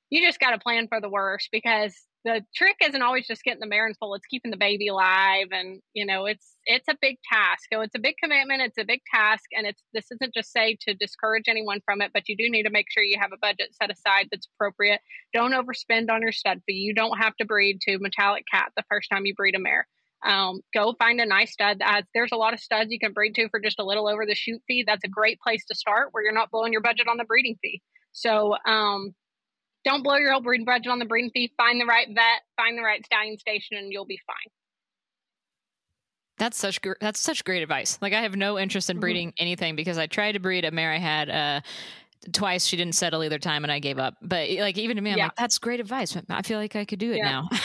you 0.09 0.25
just 0.25 0.39
got 0.39 0.51
to 0.51 0.59
plan 0.59 0.87
for 0.87 1.01
the 1.01 1.09
worst 1.09 1.49
because 1.51 1.95
the 2.25 2.41
trick 2.55 2.75
isn't 2.83 3.01
always 3.01 3.25
just 3.27 3.43
getting 3.43 3.61
the 3.61 3.67
mare 3.67 3.89
full; 3.99 4.13
it's 4.15 4.25
keeping 4.25 4.51
the 4.51 4.57
baby 4.57 4.87
alive, 4.89 5.47
and 5.51 5.81
you 5.93 6.05
know, 6.05 6.25
it's 6.25 6.55
it's 6.65 6.87
a 6.89 6.97
big 7.01 7.17
task. 7.31 7.63
So 7.71 7.81
it's 7.81 7.95
a 7.95 7.99
big 7.99 8.15
commitment, 8.21 8.61
it's 8.61 8.77
a 8.77 8.83
big 8.83 9.01
task, 9.13 9.45
and 9.53 9.65
it's 9.65 9.81
this 9.93 10.05
isn't 10.11 10.33
just 10.33 10.51
say 10.51 10.77
to 10.81 10.93
discourage 10.93 11.45
anyone 11.47 11.79
from 11.85 12.01
it, 12.01 12.11
but 12.13 12.27
you 12.27 12.35
do 12.35 12.49
need 12.49 12.63
to 12.63 12.69
make 12.69 12.87
sure 12.89 13.03
you 13.03 13.19
have 13.19 13.31
a 13.31 13.37
budget 13.41 13.69
set 13.81 13.91
aside 13.91 14.27
that's 14.31 14.47
appropriate. 14.55 14.99
Don't 15.33 15.53
overspend 15.53 16.09
on 16.11 16.21
your 16.21 16.33
stud 16.33 16.61
fee. 16.65 16.73
You 16.73 16.93
don't 16.93 17.17
have 17.19 17.35
to 17.37 17.45
breed 17.45 17.79
to 17.81 17.97
metallic 17.99 18.43
cat 18.51 18.71
the 18.75 18.83
first 18.89 19.09
time 19.09 19.25
you 19.25 19.33
breed 19.33 19.55
a 19.55 19.59
mare. 19.59 19.87
Um, 20.25 20.61
go 20.73 20.95
find 20.97 21.19
a 21.19 21.25
nice 21.25 21.53
stud. 21.53 21.77
Has, 21.81 22.03
there's 22.13 22.31
a 22.31 22.37
lot 22.37 22.53
of 22.53 22.59
studs 22.59 22.91
you 22.91 22.99
can 22.99 23.13
breed 23.13 23.35
to 23.35 23.49
for 23.49 23.59
just 23.59 23.79
a 23.79 23.85
little 23.85 24.07
over 24.07 24.25
the 24.25 24.35
chute 24.35 24.61
fee. 24.67 24.83
That's 24.85 25.03
a 25.03 25.09
great 25.09 25.39
place 25.39 25.63
to 25.65 25.75
start 25.75 26.09
where 26.11 26.23
you're 26.23 26.33
not 26.33 26.51
blowing 26.51 26.71
your 26.71 26.81
budget 26.81 27.07
on 27.07 27.17
the 27.17 27.25
breeding 27.25 27.57
fee. 27.61 27.81
So 28.11 28.55
um, 28.65 29.13
don't 29.85 30.03
blow 30.03 30.15
your 30.15 30.31
whole 30.31 30.41
breeding 30.41 30.65
budget 30.65 30.91
on 30.91 30.99
the 30.99 31.05
breeding 31.05 31.31
fee. 31.31 31.53
Find 31.57 31.79
the 31.79 31.85
right 31.85 32.07
vet, 32.07 32.41
find 32.55 32.77
the 32.77 32.81
right 32.81 33.05
stallion 33.05 33.37
station, 33.37 33.77
and 33.77 33.91
you'll 33.91 34.05
be 34.05 34.19
fine. 34.25 34.51
That's 36.37 36.57
such 36.57 36.79
that's 37.01 37.19
such 37.19 37.43
great 37.43 37.63
advice. 37.63 37.97
Like 38.01 38.13
I 38.13 38.21
have 38.21 38.35
no 38.35 38.59
interest 38.59 38.89
in 38.89 38.95
mm-hmm. 38.95 39.01
breeding 39.01 39.27
mm-hmm. 39.29 39.41
anything 39.43 39.75
because 39.75 39.97
I 39.97 40.07
tried 40.07 40.33
to 40.33 40.39
breed 40.39 40.65
a 40.65 40.71
mare 40.71 40.91
I 40.91 40.99
had 40.99 41.29
uh, 41.29 41.61
twice. 42.33 42.65
She 42.65 42.77
didn't 42.77 42.95
settle 42.95 43.23
either 43.23 43.39
time, 43.39 43.63
and 43.63 43.71
I 43.71 43.79
gave 43.79 43.99
up. 43.99 44.15
But 44.21 44.49
like 44.51 44.77
even 44.77 44.95
to 44.97 45.01
me, 45.01 45.11
I'm 45.11 45.17
yeah. 45.17 45.25
like, 45.25 45.35
that's 45.35 45.57
great 45.57 45.79
advice. 45.79 46.17
I 46.29 46.41
feel 46.41 46.59
like 46.59 46.75
I 46.75 46.85
could 46.85 46.99
do 46.99 47.11
it 47.11 47.17
yeah. 47.17 47.23
now. 47.29 47.49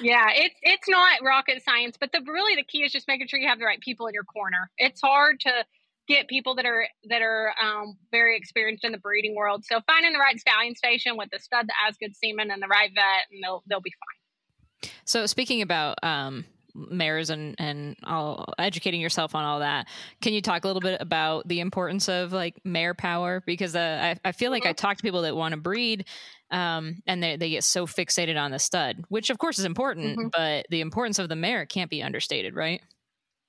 yeah, 0.00 0.28
it's 0.34 0.54
it's 0.62 0.88
not 0.88 1.20
rocket 1.22 1.62
science, 1.62 1.96
but 1.98 2.12
the 2.12 2.20
really 2.26 2.56
the 2.56 2.64
key 2.64 2.84
is 2.84 2.92
just 2.92 3.08
making 3.08 3.28
sure 3.28 3.38
you 3.38 3.48
have 3.48 3.58
the 3.58 3.64
right 3.64 3.80
people 3.80 4.06
in 4.06 4.14
your 4.14 4.24
corner. 4.24 4.70
It's 4.78 5.00
hard 5.00 5.40
to 5.40 5.64
get 6.08 6.26
people 6.28 6.54
that 6.56 6.64
are 6.64 6.88
that 7.08 7.22
are 7.22 7.52
um, 7.62 7.96
very 8.10 8.36
experienced 8.36 8.84
in 8.84 8.92
the 8.92 8.98
breeding 8.98 9.36
world. 9.36 9.64
So 9.64 9.80
finding 9.86 10.12
the 10.12 10.18
right 10.18 10.38
stallion 10.38 10.74
station 10.74 11.16
with 11.16 11.28
the 11.30 11.38
stud 11.38 11.66
that 11.68 11.74
has 11.84 11.96
good 11.96 12.16
semen 12.16 12.50
and 12.50 12.62
the 12.62 12.68
right 12.68 12.90
vet, 12.94 13.26
and 13.30 13.42
they'll 13.42 13.62
they'll 13.68 13.80
be 13.80 13.92
fine. 13.92 14.90
So 15.04 15.26
speaking 15.26 15.62
about 15.62 15.98
um, 16.02 16.44
mares 16.90 17.30
and 17.30 17.56
and 17.58 17.96
all 18.04 18.54
educating 18.58 19.00
yourself 19.00 19.34
on 19.34 19.44
all 19.44 19.60
that, 19.60 19.88
can 20.20 20.32
you 20.32 20.40
talk 20.40 20.64
a 20.64 20.66
little 20.66 20.80
bit 20.80 21.00
about 21.00 21.48
the 21.48 21.60
importance 21.60 22.08
of 22.08 22.32
like 22.32 22.54
mare 22.64 22.94
power? 22.94 23.42
Because 23.44 23.74
uh, 23.74 24.14
I 24.24 24.28
I 24.28 24.32
feel 24.32 24.50
like. 24.50 24.66
I 24.68 24.72
talk 24.72 24.96
to 24.98 25.02
people 25.02 25.22
that 25.22 25.34
want 25.34 25.52
to 25.52 25.60
breed. 25.60 26.04
Um, 26.50 27.02
and 27.06 27.22
they, 27.22 27.36
they 27.36 27.50
get 27.50 27.62
so 27.62 27.86
fixated 27.86 28.40
on 28.40 28.50
the 28.50 28.58
stud, 28.58 29.04
which 29.08 29.28
of 29.28 29.36
course 29.36 29.58
is 29.58 29.66
important, 29.66 30.18
mm-hmm. 30.18 30.28
but 30.32 30.66
the 30.70 30.80
importance 30.80 31.18
of 31.18 31.28
the 31.28 31.36
mare 31.36 31.66
can't 31.66 31.90
be 31.90 32.02
understated, 32.02 32.54
right? 32.54 32.80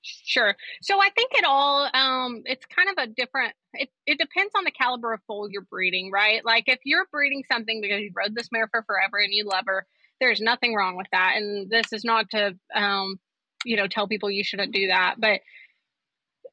Sure. 0.01 0.55
So 0.81 1.01
I 1.01 1.09
think 1.09 1.31
it 1.33 1.43
all 1.45 1.89
um 1.93 2.43
it's 2.45 2.65
kind 2.65 2.89
of 2.89 2.95
a 2.97 3.07
different 3.07 3.53
it, 3.73 3.89
it 4.05 4.17
depends 4.17 4.53
on 4.55 4.63
the 4.63 4.71
caliber 4.71 5.13
of 5.13 5.21
foal 5.27 5.49
you're 5.49 5.61
breeding, 5.61 6.11
right? 6.11 6.43
Like 6.43 6.65
if 6.67 6.79
you're 6.83 7.07
breeding 7.11 7.43
something 7.51 7.81
because 7.81 8.01
you 8.01 8.11
rode 8.15 8.35
this 8.35 8.49
mare 8.51 8.69
for 8.71 8.83
forever 8.83 9.17
and 9.17 9.33
you 9.33 9.45
love 9.45 9.65
her, 9.67 9.85
there's 10.19 10.41
nothing 10.41 10.75
wrong 10.75 10.95
with 10.95 11.07
that. 11.11 11.33
And 11.35 11.69
this 11.69 11.91
is 11.93 12.03
not 12.03 12.29
to 12.31 12.55
um 12.75 13.19
you 13.65 13.75
know 13.75 13.87
tell 13.87 14.07
people 14.07 14.29
you 14.29 14.43
shouldn't 14.43 14.73
do 14.73 14.87
that, 14.87 15.15
but 15.17 15.41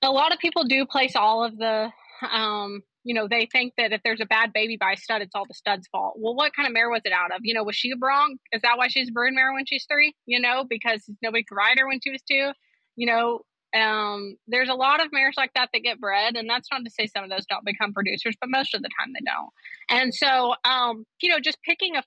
a 0.03 0.11
lot 0.11 0.33
of 0.33 0.39
people 0.39 0.65
do 0.65 0.87
place 0.87 1.17
all 1.17 1.45
of 1.45 1.57
the 1.57 1.91
um 2.31 2.83
you 3.05 3.15
know, 3.15 3.29
they 3.29 3.47
think 3.53 3.73
that 3.79 3.93
if 3.93 4.01
there's 4.03 4.21
a 4.21 4.27
bad 4.27 4.53
baby 4.53 4.77
by 4.77 4.97
stud, 4.97 5.23
it's 5.23 5.33
all 5.33 5.47
the 5.47 5.55
stud's 5.55 5.87
fault. 5.87 6.15
Well, 6.19 6.35
what 6.35 6.53
kind 6.57 6.67
of 6.67 6.73
mare 6.75 6.91
was 6.91 7.03
it 7.05 7.13
out 7.13 7.31
of? 7.33 7.39
You 7.43 7.55
know, 7.55 7.63
was 7.63 7.77
she 7.77 7.93
a 7.93 7.97
bronc? 7.97 8.41
Is 8.51 8.63
that 8.63 8.79
why 8.79 8.89
she's 8.89 9.11
a 9.11 9.13
brood 9.13 9.33
mare 9.33 9.53
when 9.53 9.65
she's 9.65 9.87
three? 9.89 10.13
You 10.27 10.41
know, 10.41 10.65
because 10.69 11.09
nobody 11.23 11.45
could 11.45 11.55
ride 11.55 11.79
her 11.79 11.87
when 11.87 12.01
she 12.03 12.11
was 12.11 12.21
two 12.29 12.51
you 12.97 13.07
know, 13.07 13.41
um, 13.79 14.37
there's 14.49 14.71
a 14.71 14.75
lot 14.75 15.05
of 15.05 15.13
mares 15.13 15.35
like 15.37 15.53
that 15.55 15.69
that 15.73 15.83
get 15.83 16.01
bred, 16.01 16.35
and 16.35 16.49
that's 16.49 16.69
not 16.73 16.83
to 16.85 16.91
say 16.91 17.07
some 17.07 17.25
of 17.25 17.31
those 17.31 17.45
don't 17.47 17.65
become 17.65 17.93
producers, 17.93 18.35
but 18.41 18.51
most 18.51 18.75
of 18.75 18.83
the 18.83 18.89
time 18.99 19.13
they 19.13 19.25
don't. 19.25 20.01
And 20.01 20.15
so, 20.15 20.55
um, 20.65 21.05
you 21.21 21.29
know, 21.29 21.39
just 21.39 21.63
picking 21.63 21.95
a 21.95 22.03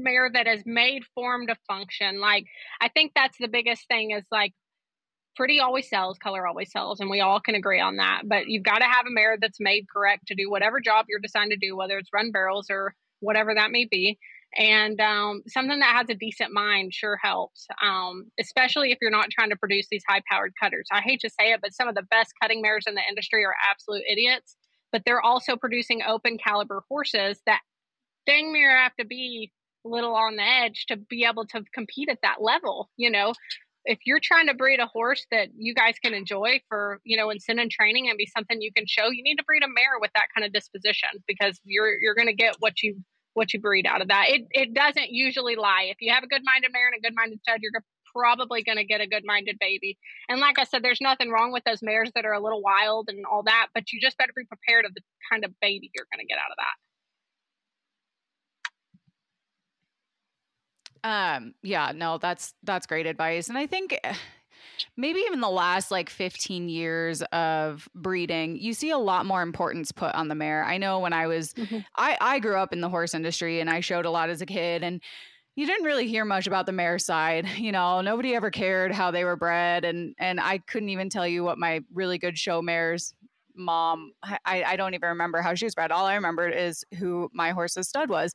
mare 0.00 0.30
that 0.32 0.46
is 0.46 0.62
made, 0.66 1.04
form 1.14 1.46
to 1.46 1.56
function. 1.68 2.20
Like, 2.20 2.46
I 2.80 2.88
think 2.88 3.12
that's 3.14 3.38
the 3.38 3.48
biggest 3.48 3.86
thing 3.88 4.10
is 4.10 4.24
like, 4.30 4.52
pretty 5.36 5.60
always 5.60 5.88
sells, 5.88 6.18
color 6.18 6.46
always 6.46 6.70
sells, 6.70 7.00
and 7.00 7.08
we 7.08 7.20
all 7.20 7.40
can 7.40 7.54
agree 7.54 7.80
on 7.80 7.96
that. 7.96 8.22
But 8.24 8.48
you've 8.48 8.64
got 8.64 8.78
to 8.80 8.84
have 8.84 9.06
a 9.06 9.10
mare 9.10 9.38
that's 9.40 9.60
made 9.60 9.86
correct 9.88 10.26
to 10.26 10.34
do 10.34 10.50
whatever 10.50 10.80
job 10.80 11.06
you're 11.08 11.20
designed 11.20 11.52
to 11.52 11.56
do, 11.56 11.76
whether 11.76 11.96
it's 11.98 12.10
run 12.12 12.32
barrels 12.32 12.66
or 12.70 12.94
whatever 13.20 13.54
that 13.54 13.70
may 13.70 13.86
be. 13.90 14.18
And 14.56 15.00
um, 15.00 15.42
something 15.46 15.78
that 15.78 15.96
has 15.96 16.10
a 16.10 16.14
decent 16.14 16.52
mind 16.52 16.92
sure 16.92 17.16
helps, 17.22 17.68
um, 17.82 18.30
especially 18.40 18.90
if 18.90 18.98
you're 19.00 19.10
not 19.10 19.30
trying 19.30 19.50
to 19.50 19.56
produce 19.56 19.86
these 19.90 20.02
high 20.08 20.22
powered 20.28 20.52
cutters. 20.60 20.88
I 20.90 21.00
hate 21.00 21.20
to 21.20 21.30
say 21.30 21.52
it, 21.52 21.60
but 21.62 21.72
some 21.72 21.88
of 21.88 21.94
the 21.94 22.02
best 22.02 22.32
cutting 22.42 22.60
mares 22.60 22.84
in 22.88 22.96
the 22.96 23.02
industry 23.08 23.44
are 23.44 23.54
absolute 23.70 24.02
idiots, 24.10 24.56
but 24.90 25.02
they're 25.06 25.22
also 25.22 25.56
producing 25.56 26.02
open 26.02 26.36
caliber 26.36 26.82
horses 26.88 27.40
that 27.46 27.60
dang 28.26 28.52
near 28.52 28.76
have 28.76 28.96
to 28.96 29.06
be 29.06 29.52
little 29.84 30.14
on 30.14 30.36
the 30.36 30.42
edge 30.42 30.86
to 30.88 30.96
be 30.96 31.24
able 31.24 31.46
to 31.46 31.62
compete 31.74 32.08
at 32.08 32.18
that 32.22 32.40
level, 32.40 32.90
you 32.96 33.10
know? 33.10 33.32
If 33.84 34.00
you're 34.04 34.20
trying 34.22 34.46
to 34.48 34.54
breed 34.54 34.78
a 34.78 34.86
horse 34.86 35.26
that 35.30 35.48
you 35.56 35.74
guys 35.74 35.94
can 36.04 36.12
enjoy 36.12 36.60
for 36.68 37.00
you 37.02 37.16
know 37.16 37.30
incentive 37.30 37.70
training 37.70 38.10
and 38.10 38.18
be 38.18 38.26
something 38.26 38.60
you 38.60 38.70
can 38.76 38.84
show 38.86 39.08
you 39.08 39.22
need 39.22 39.36
to 39.36 39.44
breed 39.44 39.62
a 39.62 39.68
mare 39.68 39.98
with 39.98 40.10
that 40.14 40.26
kind 40.36 40.44
of 40.44 40.52
disposition 40.52 41.08
because 41.26 41.58
you're 41.64 41.98
you're 41.98 42.14
going 42.14 42.26
to 42.26 42.34
get 42.34 42.56
what 42.58 42.82
you 42.82 43.02
what 43.32 43.54
you 43.54 43.60
breed 43.60 43.86
out 43.86 44.02
of 44.02 44.08
that. 44.08 44.26
It 44.28 44.42
it 44.50 44.74
doesn't 44.74 45.10
usually 45.10 45.56
lie. 45.56 45.86
If 45.88 45.96
you 46.00 46.12
have 46.12 46.22
a 46.22 46.26
good 46.26 46.42
minded 46.44 46.72
mare 46.74 46.88
and 46.88 46.98
a 46.98 47.08
good 47.08 47.16
minded 47.16 47.40
stud 47.40 47.60
you're 47.62 47.72
probably 48.12 48.62
going 48.62 48.76
to 48.76 48.84
get 48.84 49.00
a 49.00 49.06
good 49.06 49.24
minded 49.24 49.56
baby. 49.58 49.96
And 50.28 50.40
like 50.40 50.58
i 50.58 50.64
said 50.64 50.82
there's 50.82 51.00
nothing 51.00 51.30
wrong 51.30 51.50
with 51.50 51.64
those 51.64 51.80
mares 51.82 52.10
that 52.14 52.26
are 52.26 52.34
a 52.34 52.40
little 52.40 52.60
wild 52.60 53.08
and 53.08 53.24
all 53.24 53.44
that 53.44 53.68
but 53.72 53.92
you 53.92 54.00
just 54.00 54.18
better 54.18 54.32
be 54.36 54.44
prepared 54.44 54.84
of 54.84 54.94
the 54.94 55.00
kind 55.30 55.44
of 55.44 55.52
baby 55.60 55.90
you're 55.94 56.06
going 56.12 56.20
to 56.20 56.28
get 56.28 56.38
out 56.38 56.50
of 56.50 56.56
that 56.58 56.89
Um, 61.04 61.54
yeah, 61.62 61.92
no, 61.94 62.18
that's 62.18 62.54
that's 62.62 62.86
great 62.86 63.06
advice. 63.06 63.48
And 63.48 63.56
I 63.56 63.66
think 63.66 63.98
eh, 64.04 64.14
maybe 64.96 65.20
even 65.20 65.40
the 65.40 65.50
last 65.50 65.90
like 65.90 66.10
15 66.10 66.68
years 66.68 67.22
of 67.32 67.88
breeding, 67.94 68.56
you 68.56 68.74
see 68.74 68.90
a 68.90 68.98
lot 68.98 69.26
more 69.26 69.42
importance 69.42 69.92
put 69.92 70.14
on 70.14 70.28
the 70.28 70.34
mare. 70.34 70.64
I 70.64 70.78
know 70.78 70.98
when 70.98 71.12
I 71.12 71.26
was 71.26 71.54
mm-hmm. 71.54 71.78
I 71.96 72.16
I 72.20 72.38
grew 72.38 72.56
up 72.56 72.72
in 72.72 72.80
the 72.80 72.88
horse 72.88 73.14
industry 73.14 73.60
and 73.60 73.70
I 73.70 73.80
showed 73.80 74.06
a 74.06 74.10
lot 74.10 74.30
as 74.30 74.42
a 74.42 74.46
kid 74.46 74.82
and 74.82 75.00
you 75.56 75.66
didn't 75.66 75.84
really 75.84 76.06
hear 76.06 76.24
much 76.24 76.46
about 76.46 76.66
the 76.66 76.72
mare 76.72 76.98
side. 76.98 77.46
You 77.56 77.72
know, 77.72 78.00
nobody 78.00 78.34
ever 78.34 78.50
cared 78.50 78.92
how 78.92 79.10
they 79.10 79.24
were 79.24 79.36
bred 79.36 79.84
and 79.84 80.14
and 80.18 80.40
I 80.40 80.58
couldn't 80.58 80.90
even 80.90 81.08
tell 81.08 81.26
you 81.26 81.44
what 81.44 81.58
my 81.58 81.82
really 81.92 82.18
good 82.18 82.38
show 82.38 82.62
mares 82.62 83.14
mom 83.56 84.12
I, 84.22 84.38
I 84.64 84.76
don't 84.76 84.94
even 84.94 85.10
remember 85.10 85.42
how 85.42 85.54
she 85.54 85.66
was 85.66 85.74
bred. 85.74 85.92
All 85.92 86.06
I 86.06 86.14
remember 86.14 86.48
is 86.48 86.84
who 86.98 87.30
my 87.32 87.50
horse's 87.50 87.88
stud 87.88 88.08
was. 88.08 88.34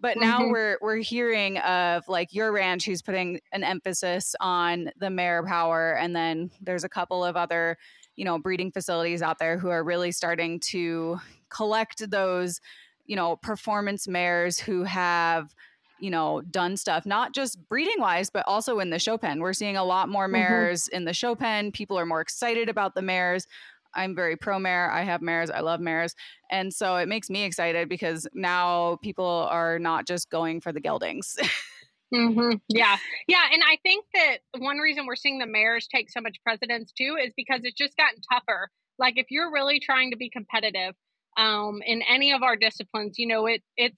But 0.00 0.16
now 0.16 0.40
mm-hmm. 0.40 0.50
we're 0.52 0.78
we're 0.80 0.96
hearing 0.96 1.58
of 1.58 2.06
like 2.08 2.32
your 2.32 2.52
ranch 2.52 2.84
who's 2.84 3.02
putting 3.02 3.40
an 3.52 3.64
emphasis 3.64 4.34
on 4.40 4.90
the 4.98 5.10
mare 5.10 5.44
power, 5.44 5.92
and 5.92 6.14
then 6.14 6.50
there's 6.60 6.84
a 6.84 6.88
couple 6.88 7.24
of 7.24 7.36
other, 7.36 7.76
you 8.16 8.24
know, 8.24 8.38
breeding 8.38 8.70
facilities 8.70 9.22
out 9.22 9.38
there 9.38 9.58
who 9.58 9.68
are 9.68 9.82
really 9.82 10.12
starting 10.12 10.60
to 10.60 11.18
collect 11.48 12.10
those, 12.10 12.60
you 13.06 13.16
know, 13.16 13.36
performance 13.36 14.06
mares 14.06 14.58
who 14.58 14.84
have 14.84 15.54
you 16.00 16.10
know, 16.10 16.40
done 16.42 16.76
stuff, 16.76 17.04
not 17.04 17.34
just 17.34 17.58
breeding 17.68 17.96
wise, 17.98 18.30
but 18.30 18.44
also 18.46 18.78
in 18.78 18.90
the 18.90 18.98
show 18.98 19.18
pen. 19.18 19.40
We're 19.40 19.52
seeing 19.52 19.76
a 19.76 19.84
lot 19.84 20.08
more 20.08 20.28
mares 20.28 20.84
mm-hmm. 20.84 20.96
in 20.96 21.04
the 21.04 21.12
show 21.12 21.34
pen. 21.34 21.72
People 21.72 21.98
are 21.98 22.06
more 22.06 22.20
excited 22.20 22.68
about 22.68 22.94
the 22.94 23.02
mares. 23.02 23.46
I'm 23.98 24.14
very 24.14 24.36
pro 24.36 24.58
mare. 24.58 24.90
I 24.90 25.02
have 25.02 25.20
mares. 25.20 25.50
I 25.50 25.60
love 25.60 25.80
mares. 25.80 26.14
And 26.50 26.72
so 26.72 26.96
it 26.96 27.08
makes 27.08 27.28
me 27.28 27.42
excited 27.42 27.88
because 27.88 28.26
now 28.32 28.98
people 29.02 29.48
are 29.50 29.78
not 29.78 30.06
just 30.06 30.30
going 30.30 30.60
for 30.60 30.72
the 30.72 30.80
geldings. 30.80 31.36
mm-hmm. 32.14 32.56
Yeah. 32.68 32.96
Yeah. 33.26 33.42
And 33.52 33.62
I 33.68 33.76
think 33.82 34.04
that 34.14 34.38
one 34.58 34.78
reason 34.78 35.06
we're 35.06 35.16
seeing 35.16 35.38
the 35.38 35.46
mares 35.46 35.88
take 35.88 36.10
so 36.10 36.20
much 36.20 36.36
precedence 36.44 36.92
too 36.96 37.16
is 37.22 37.32
because 37.36 37.60
it's 37.64 37.76
just 37.76 37.96
gotten 37.96 38.20
tougher. 38.32 38.70
Like 38.98 39.14
if 39.16 39.26
you're 39.30 39.52
really 39.52 39.80
trying 39.80 40.12
to 40.12 40.16
be 40.16 40.30
competitive 40.30 40.94
um, 41.36 41.80
in 41.84 42.02
any 42.02 42.32
of 42.32 42.42
our 42.42 42.56
disciplines, 42.56 43.18
you 43.18 43.26
know, 43.26 43.46
it 43.46 43.62
it's, 43.76 43.96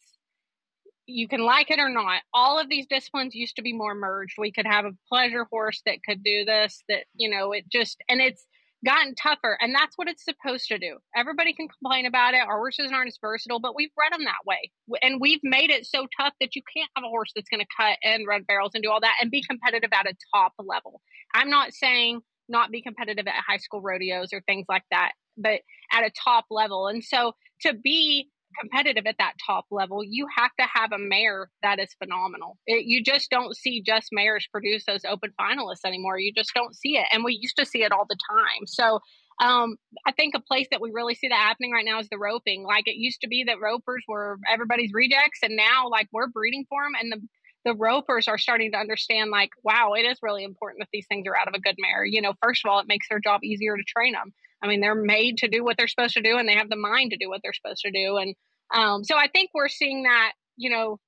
you 1.06 1.26
can 1.26 1.40
like 1.40 1.70
it 1.70 1.80
or 1.80 1.88
not. 1.88 2.22
All 2.32 2.58
of 2.60 2.68
these 2.68 2.86
disciplines 2.86 3.34
used 3.34 3.56
to 3.56 3.62
be 3.62 3.72
more 3.72 3.94
merged. 3.94 4.36
We 4.38 4.52
could 4.52 4.66
have 4.66 4.84
a 4.84 4.92
pleasure 5.08 5.44
horse 5.50 5.82
that 5.84 5.98
could 6.06 6.22
do 6.22 6.44
this, 6.44 6.84
that, 6.88 7.04
you 7.14 7.28
know, 7.28 7.52
it 7.52 7.64
just, 7.68 7.96
and 8.08 8.20
it's, 8.20 8.46
gotten 8.84 9.14
tougher, 9.14 9.58
and 9.60 9.74
that's 9.74 9.96
what 9.96 10.08
it's 10.08 10.24
supposed 10.24 10.68
to 10.68 10.78
do. 10.78 10.98
Everybody 11.14 11.52
can 11.52 11.68
complain 11.68 12.06
about 12.06 12.34
it. 12.34 12.40
Our 12.40 12.58
horses 12.58 12.90
aren't 12.92 13.08
as 13.08 13.18
versatile, 13.20 13.60
but 13.60 13.74
we've 13.74 13.94
bred 13.94 14.12
them 14.12 14.24
that 14.24 14.46
way, 14.46 14.70
and 15.02 15.20
we've 15.20 15.40
made 15.42 15.70
it 15.70 15.86
so 15.86 16.06
tough 16.18 16.32
that 16.40 16.56
you 16.56 16.62
can't 16.74 16.90
have 16.96 17.04
a 17.04 17.08
horse 17.08 17.32
that's 17.34 17.48
going 17.48 17.60
to 17.60 17.66
cut 17.76 17.98
and 18.02 18.26
run 18.26 18.42
barrels 18.44 18.72
and 18.74 18.82
do 18.82 18.90
all 18.90 19.00
that 19.00 19.16
and 19.20 19.30
be 19.30 19.42
competitive 19.42 19.90
at 19.92 20.06
a 20.06 20.14
top 20.34 20.52
level. 20.58 21.00
I'm 21.34 21.50
not 21.50 21.72
saying 21.72 22.20
not 22.48 22.70
be 22.70 22.82
competitive 22.82 23.26
at 23.26 23.34
high 23.46 23.58
school 23.58 23.80
rodeos 23.80 24.32
or 24.32 24.40
things 24.42 24.66
like 24.68 24.82
that, 24.90 25.12
but 25.36 25.60
at 25.92 26.04
a 26.04 26.10
top 26.24 26.46
level. 26.50 26.88
And 26.88 27.02
so 27.02 27.34
to 27.62 27.74
be 27.74 28.28
competitive 28.58 29.06
at 29.06 29.16
that 29.18 29.34
top 29.44 29.66
level, 29.70 30.02
you 30.04 30.26
have 30.36 30.50
to 30.58 30.66
have 30.72 30.92
a 30.92 30.98
mare 30.98 31.50
that 31.62 31.78
is 31.78 31.94
phenomenal. 32.02 32.58
It, 32.66 32.84
you 32.86 33.02
just 33.02 33.30
don't 33.30 33.56
see 33.56 33.82
just 33.82 34.08
mares 34.12 34.46
produce 34.50 34.84
those 34.86 35.04
open 35.04 35.32
finalists 35.40 35.84
anymore. 35.84 36.18
You 36.18 36.32
just 36.32 36.52
don't 36.54 36.74
see 36.74 36.96
it. 36.96 37.06
And 37.12 37.24
we 37.24 37.38
used 37.40 37.56
to 37.58 37.66
see 37.66 37.82
it 37.82 37.92
all 37.92 38.06
the 38.08 38.18
time. 38.30 38.66
So 38.66 39.00
um, 39.40 39.76
I 40.06 40.12
think 40.12 40.34
a 40.34 40.40
place 40.40 40.66
that 40.70 40.80
we 40.80 40.90
really 40.92 41.14
see 41.14 41.28
that 41.28 41.34
happening 41.34 41.72
right 41.72 41.84
now 41.84 41.98
is 41.98 42.08
the 42.10 42.18
roping. 42.18 42.62
Like 42.62 42.86
it 42.86 42.96
used 42.96 43.22
to 43.22 43.28
be 43.28 43.44
that 43.44 43.60
ropers 43.60 44.04
were 44.06 44.38
everybody's 44.52 44.92
rejects, 44.92 45.40
and 45.42 45.56
now 45.56 45.88
like 45.88 46.08
we're 46.12 46.28
breeding 46.28 46.66
for 46.68 46.82
them, 46.84 46.92
and 47.00 47.12
the 47.12 47.26
the 47.64 47.74
ropers 47.74 48.26
are 48.26 48.38
starting 48.38 48.72
to 48.72 48.78
understand 48.78 49.30
like, 49.30 49.50
wow, 49.62 49.92
it 49.92 50.02
is 50.02 50.18
really 50.22 50.44
important 50.44 50.80
that 50.80 50.88
these 50.92 51.06
things 51.08 51.26
are 51.26 51.36
out 51.36 51.48
of 51.48 51.54
a 51.54 51.60
good 51.60 51.74
mare. 51.78 52.04
You 52.04 52.22
know, 52.22 52.32
first 52.42 52.64
of 52.64 52.70
all, 52.70 52.80
it 52.80 52.88
makes 52.88 53.08
their 53.08 53.20
job 53.20 53.44
easier 53.44 53.76
to 53.76 53.82
train 53.82 54.14
them. 54.14 54.32
I 54.62 54.68
mean, 54.68 54.80
they're 54.80 54.94
made 54.94 55.38
to 55.38 55.48
do 55.48 55.64
what 55.64 55.76
they're 55.76 55.88
supposed 55.88 56.14
to 56.14 56.22
do 56.22 56.36
and 56.36 56.48
they 56.48 56.54
have 56.54 56.68
the 56.68 56.76
mind 56.76 57.12
to 57.12 57.16
do 57.16 57.28
what 57.28 57.40
they're 57.42 57.52
supposed 57.52 57.82
to 57.82 57.90
do. 57.90 58.16
And 58.16 58.34
um, 58.72 59.04
so 59.04 59.16
I 59.16 59.28
think 59.28 59.50
we're 59.54 59.68
seeing 59.68 60.04
that, 60.04 60.32
you 60.56 60.70
know, 60.70 60.98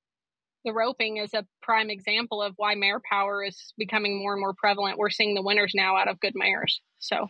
the 0.65 0.73
roping 0.73 1.17
is 1.17 1.35
a 1.35 1.45
prime 1.61 1.91
example 1.91 2.41
of 2.41 2.55
why 2.57 2.75
mare 2.75 3.01
power 3.11 3.45
is 3.45 3.75
becoming 3.77 4.19
more 4.19 4.33
and 4.33 4.41
more 4.41 4.55
prevalent. 4.55 4.99
We're 4.99 5.11
seeing 5.11 5.35
the 5.35 5.43
winners 5.43 5.73
now 5.75 5.97
out 5.97 6.09
of 6.09 6.21
good 6.21 6.35
mares. 6.37 6.81
So 6.99 7.29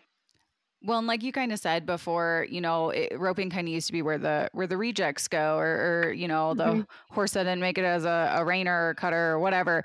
well, 0.85 0.98
and 0.98 1.06
like 1.06 1.22
you 1.22 1.32
kind 1.32 1.52
of 1.52 1.61
said 1.61 1.87
before, 1.87 2.46
you 2.50 2.61
know, 2.61 2.90
it, 2.90 3.18
roping 3.18 3.50
kind 3.50 3.68
of 3.68 3.72
used 3.72 3.87
to 3.87 3.92
be 3.92 4.02
where 4.02 4.18
the 4.18 4.48
where 4.52 4.66
the 4.66 4.76
rejects 4.76 5.28
go, 5.28 5.56
or, 5.56 6.06
or 6.06 6.12
you 6.12 6.26
know, 6.26 6.54
the 6.54 6.64
mm-hmm. 6.64 7.14
horse 7.14 7.32
that 7.32 7.44
didn't 7.44 7.61
make 7.61 7.78
it 7.78 7.85
as 7.85 8.04
a, 8.04 8.32
a 8.35 8.40
reiner 8.40 8.90
or 8.90 8.94
cutter 8.94 9.30
or 9.32 9.38
whatever. 9.38 9.85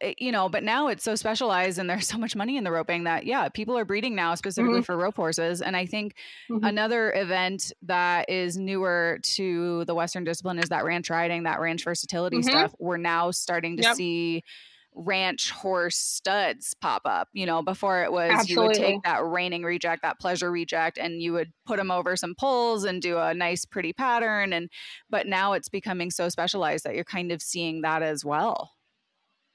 Eh, 0.00 0.14
you 0.18 0.30
know, 0.30 0.48
but 0.48 0.62
now 0.62 0.88
it's 0.88 1.04
so 1.04 1.14
specialized 1.14 1.78
and 1.78 1.88
there's 1.88 2.06
so 2.06 2.18
much 2.18 2.36
money 2.36 2.56
in 2.56 2.64
the 2.64 2.70
roping 2.70 3.04
that 3.04 3.26
yeah, 3.26 3.48
people 3.48 3.76
are 3.78 3.84
breeding 3.84 4.14
now 4.14 4.34
specifically 4.34 4.76
mm-hmm. 4.76 4.82
for 4.82 4.96
rope 4.96 5.16
horses. 5.16 5.62
And 5.62 5.76
I 5.76 5.86
think 5.86 6.14
mm-hmm. 6.50 6.64
another 6.64 7.12
event 7.14 7.72
that 7.82 8.28
is 8.28 8.56
newer 8.56 9.18
to 9.22 9.84
the 9.86 9.94
Western 9.94 10.24
discipline 10.24 10.58
is 10.58 10.68
that 10.68 10.84
ranch 10.84 11.10
riding, 11.10 11.44
that 11.44 11.60
ranch 11.60 11.84
versatility 11.84 12.38
mm-hmm. 12.38 12.48
stuff. 12.48 12.74
We're 12.78 12.98
now 12.98 13.30
starting 13.30 13.76
to 13.78 13.82
yep. 13.82 13.96
see 13.96 14.42
ranch 14.98 15.50
horse 15.50 15.96
studs 15.96 16.74
pop 16.80 17.02
up. 17.04 17.28
You 17.32 17.46
know, 17.46 17.62
before 17.62 18.02
it 18.02 18.12
was 18.12 18.30
Absolutely. 18.30 18.54
you 18.54 18.68
would 18.68 18.74
take 18.74 19.02
that 19.04 19.24
reining 19.24 19.62
reject, 19.62 20.02
that 20.02 20.18
pleasure 20.18 20.50
reject, 20.50 20.98
and 20.98 21.22
you 21.22 21.32
would 21.32 21.52
put 21.66 21.76
them 21.76 21.90
over 21.90 22.16
some 22.16 22.34
poles 22.34 22.84
and 22.84 23.00
do 23.00 23.18
a 23.18 23.34
nice, 23.34 23.64
pretty 23.64 23.92
pattern. 23.92 24.52
And 24.52 24.70
but 25.08 25.26
now 25.26 25.52
it's 25.54 25.68
becoming 25.68 26.10
so 26.10 26.28
specialized 26.28 26.84
that 26.84 26.94
you're 26.94 27.04
kind 27.04 27.32
of 27.32 27.40
seeing 27.40 27.82
that 27.82 28.02
as 28.02 28.24
well. 28.24 28.72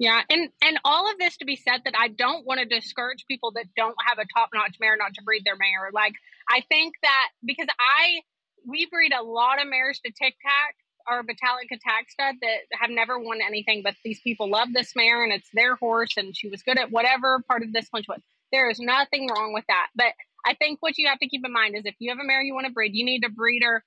Yeah, 0.02 0.24
and 0.32 0.50
and 0.64 0.80
all 0.84 1.12
of 1.12 1.20
this 1.20 1.38
to 1.38 1.46
be 1.46 1.56
said 1.56 1.82
that 1.86 1.94
I 1.96 2.08
don't 2.08 2.44
want 2.44 2.60
to 2.60 2.66
discourage 2.66 3.24
people 3.28 3.52
that 3.52 3.68
don't 3.78 3.96
have 4.08 4.18
a 4.18 4.26
top 4.36 4.50
notch 4.52 4.78
mare 4.82 4.98
not 4.98 5.14
to 5.14 5.22
breed 5.22 5.44
their 5.46 5.56
mare. 5.56 5.92
Like 5.94 6.16
I 6.50 6.64
think 6.70 6.96
that 7.04 7.28
because 7.46 7.68
I 7.80 8.24
we 8.68 8.88
breed 8.88 9.14
a 9.14 9.22
lot 9.22 9.62
of 9.62 9.68
mares 9.68 10.00
to 10.04 10.12
tic 10.12 10.34
tac 10.42 10.76
our 11.08 11.22
Metallica 11.22 11.74
attack 11.78 12.10
stud 12.10 12.36
that 12.42 12.58
have 12.82 12.90
never 12.90 13.20
won 13.20 13.42
anything, 13.46 13.84
but 13.84 13.94
these 14.04 14.20
people 14.22 14.50
love 14.50 14.70
this 14.74 14.94
mare 14.96 15.24
and 15.24 15.32
it's 15.32 15.50
their 15.54 15.76
horse 15.76 16.18
and 16.18 16.36
she 16.36 16.50
was 16.50 16.64
good 16.64 16.80
at 16.80 16.92
whatever 16.92 17.44
part 17.48 17.62
of 17.62 17.72
this 17.72 17.88
one 17.92 18.04
was. 18.10 18.22
There 18.52 18.72
is 18.72 18.80
nothing 18.80 19.30
wrong 19.30 19.54
with 19.54 19.66
that. 19.68 19.90
But 19.96 20.14
I 20.46 20.56
think 20.56 20.82
what 20.82 20.98
you 20.98 21.08
have 21.10 21.20
to 21.20 21.28
keep 21.28 21.46
in 21.46 21.54
mind 21.54 21.76
is 21.78 21.84
if 21.86 21.96
you 22.00 22.10
have 22.12 22.20
a 22.20 22.26
mare 22.26 22.42
you 22.42 22.56
want 22.56 22.66
to 22.68 22.74
breed, 22.74 22.96
you 22.96 23.06
need 23.06 23.24
a 23.24 23.30
breed 23.30 23.62
her 23.64 23.84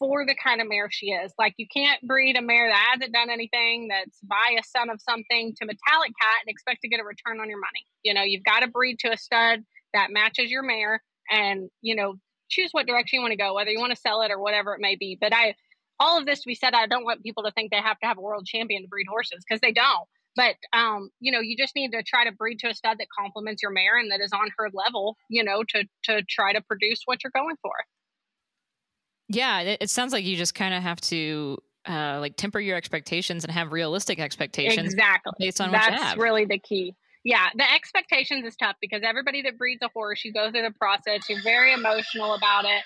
for 0.00 0.26
the 0.26 0.34
kind 0.34 0.60
of 0.60 0.68
mare 0.68 0.88
she 0.90 1.10
is. 1.10 1.32
Like 1.38 1.54
you 1.58 1.66
can't 1.72 2.02
breed 2.02 2.36
a 2.36 2.42
mare 2.42 2.68
that 2.68 2.88
hasn't 2.94 3.12
done 3.12 3.30
anything, 3.30 3.88
that's 3.88 4.18
by 4.22 4.56
a 4.58 4.64
son 4.64 4.90
of 4.90 5.00
something 5.00 5.54
to 5.60 5.66
metallic 5.66 6.12
cat 6.20 6.38
and 6.44 6.48
expect 6.48 6.80
to 6.82 6.88
get 6.88 6.98
a 6.98 7.04
return 7.04 7.38
on 7.38 7.48
your 7.48 7.60
money. 7.60 7.86
You 8.02 8.14
know, 8.14 8.22
you've 8.22 8.42
got 8.42 8.60
to 8.60 8.66
breed 8.66 8.98
to 9.00 9.12
a 9.12 9.16
stud 9.16 9.60
that 9.94 10.10
matches 10.10 10.50
your 10.50 10.62
mare 10.62 11.02
and, 11.30 11.70
you 11.82 11.94
know, 11.94 12.14
choose 12.48 12.70
what 12.72 12.86
direction 12.86 13.18
you 13.18 13.20
want 13.20 13.32
to 13.32 13.36
go, 13.36 13.54
whether 13.54 13.70
you 13.70 13.78
want 13.78 13.94
to 13.94 14.00
sell 14.00 14.22
it 14.22 14.32
or 14.32 14.40
whatever 14.40 14.74
it 14.74 14.80
may 14.80 14.96
be. 14.96 15.16
But 15.20 15.32
I 15.32 15.54
all 16.00 16.18
of 16.18 16.24
this 16.24 16.40
to 16.40 16.46
be 16.46 16.54
said, 16.54 16.72
I 16.72 16.86
don't 16.86 17.04
want 17.04 17.22
people 17.22 17.42
to 17.44 17.52
think 17.52 17.70
they 17.70 17.76
have 17.76 17.98
to 18.00 18.06
have 18.06 18.16
a 18.16 18.22
world 18.22 18.46
champion 18.46 18.82
to 18.82 18.88
breed 18.88 19.06
horses 19.08 19.44
because 19.46 19.60
they 19.60 19.70
don't. 19.70 20.08
But 20.34 20.56
um, 20.72 21.10
you 21.20 21.30
know, 21.30 21.40
you 21.40 21.56
just 21.56 21.76
need 21.76 21.92
to 21.92 22.02
try 22.02 22.24
to 22.24 22.32
breed 22.32 22.58
to 22.60 22.68
a 22.68 22.74
stud 22.74 22.96
that 22.98 23.08
complements 23.16 23.62
your 23.62 23.70
mare 23.70 23.98
and 23.98 24.10
that 24.10 24.20
is 24.20 24.32
on 24.32 24.48
her 24.56 24.70
level, 24.72 25.16
you 25.28 25.44
know, 25.44 25.62
to 25.68 25.84
to 26.04 26.22
try 26.22 26.54
to 26.54 26.62
produce 26.62 27.02
what 27.04 27.22
you're 27.22 27.32
going 27.34 27.56
for. 27.60 27.72
Yeah, 29.30 29.60
it, 29.60 29.78
it 29.82 29.90
sounds 29.90 30.12
like 30.12 30.24
you 30.24 30.36
just 30.36 30.54
kind 30.54 30.74
of 30.74 30.82
have 30.82 31.00
to 31.02 31.58
uh, 31.88 32.18
like 32.20 32.36
temper 32.36 32.60
your 32.60 32.76
expectations 32.76 33.44
and 33.44 33.52
have 33.52 33.72
realistic 33.72 34.18
expectations 34.18 34.92
exactly 34.92 35.32
based 35.38 35.60
on 35.60 35.70
That's 35.70 35.88
what 35.88 35.94
you 35.94 36.04
have. 36.04 36.18
really 36.18 36.44
the 36.44 36.58
key. 36.58 36.94
Yeah, 37.22 37.48
the 37.54 37.70
expectations 37.70 38.44
is 38.46 38.56
tough 38.56 38.76
because 38.80 39.02
everybody 39.04 39.42
that 39.42 39.58
breeds 39.58 39.82
a 39.82 39.88
horse, 39.92 40.24
you 40.24 40.32
go 40.32 40.50
through 40.50 40.62
the 40.62 40.74
process, 40.78 41.28
you're 41.28 41.42
very 41.42 41.72
emotional 41.72 42.34
about 42.34 42.64
it 42.64 42.82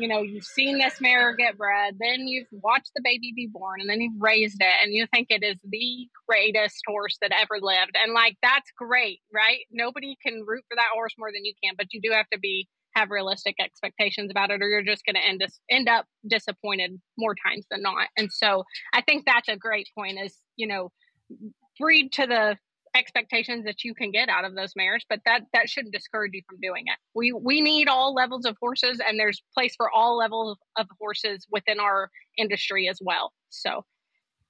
you 0.00 0.08
know, 0.08 0.22
you've 0.22 0.44
seen 0.44 0.78
this 0.78 1.00
mare 1.00 1.34
get 1.34 1.58
bred, 1.58 1.96
then 1.98 2.26
you've 2.26 2.48
watched 2.50 2.90
the 2.94 3.02
baby 3.04 3.32
be 3.34 3.46
born, 3.46 3.80
and 3.80 3.90
then 3.90 4.00
you've 4.00 4.20
raised 4.20 4.60
it, 4.60 4.74
and 4.82 4.92
you 4.92 5.06
think 5.12 5.28
it 5.30 5.44
is 5.44 5.56
the 5.68 6.08
greatest 6.28 6.82
horse 6.86 7.18
that 7.20 7.32
ever 7.32 7.60
lived. 7.60 7.96
And 8.02 8.14
like, 8.14 8.36
that's 8.42 8.70
great, 8.76 9.20
right? 9.32 9.60
Nobody 9.70 10.16
can 10.24 10.44
root 10.46 10.64
for 10.68 10.76
that 10.76 10.90
horse 10.94 11.14
more 11.18 11.30
than 11.32 11.44
you 11.44 11.52
can, 11.62 11.74
but 11.76 11.92
you 11.92 12.00
do 12.00 12.12
have 12.12 12.28
to 12.32 12.38
be 12.38 12.68
have 12.94 13.10
realistic 13.10 13.56
expectations 13.60 14.30
about 14.30 14.50
it 14.50 14.62
or 14.62 14.68
you're 14.68 14.82
just 14.82 15.04
going 15.04 15.14
to 15.14 15.26
end 15.26 15.42
us 15.42 15.58
end 15.70 15.88
up 15.88 16.06
disappointed 16.28 17.00
more 17.18 17.34
times 17.34 17.66
than 17.70 17.82
not. 17.82 18.08
And 18.16 18.30
so 18.32 18.64
i 18.92 19.00
think 19.00 19.24
that's 19.26 19.48
a 19.48 19.56
great 19.56 19.88
point 19.96 20.18
is 20.22 20.36
you 20.56 20.66
know 20.66 20.90
breed 21.78 22.12
to 22.12 22.26
the 22.26 22.56
expectations 22.96 23.64
that 23.64 23.84
you 23.84 23.94
can 23.94 24.10
get 24.10 24.28
out 24.28 24.44
of 24.44 24.56
those 24.56 24.72
mares 24.74 25.04
but 25.08 25.20
that 25.24 25.42
that 25.52 25.68
shouldn't 25.68 25.94
discourage 25.94 26.32
you 26.34 26.42
from 26.48 26.58
doing 26.60 26.84
it. 26.86 26.98
We 27.14 27.32
we 27.32 27.60
need 27.60 27.88
all 27.88 28.14
levels 28.14 28.44
of 28.44 28.56
horses 28.60 29.00
and 29.06 29.18
there's 29.18 29.42
place 29.54 29.74
for 29.76 29.90
all 29.90 30.16
levels 30.16 30.58
of 30.76 30.86
horses 31.00 31.46
within 31.50 31.78
our 31.78 32.10
industry 32.36 32.88
as 32.88 32.98
well. 33.00 33.32
So. 33.50 33.84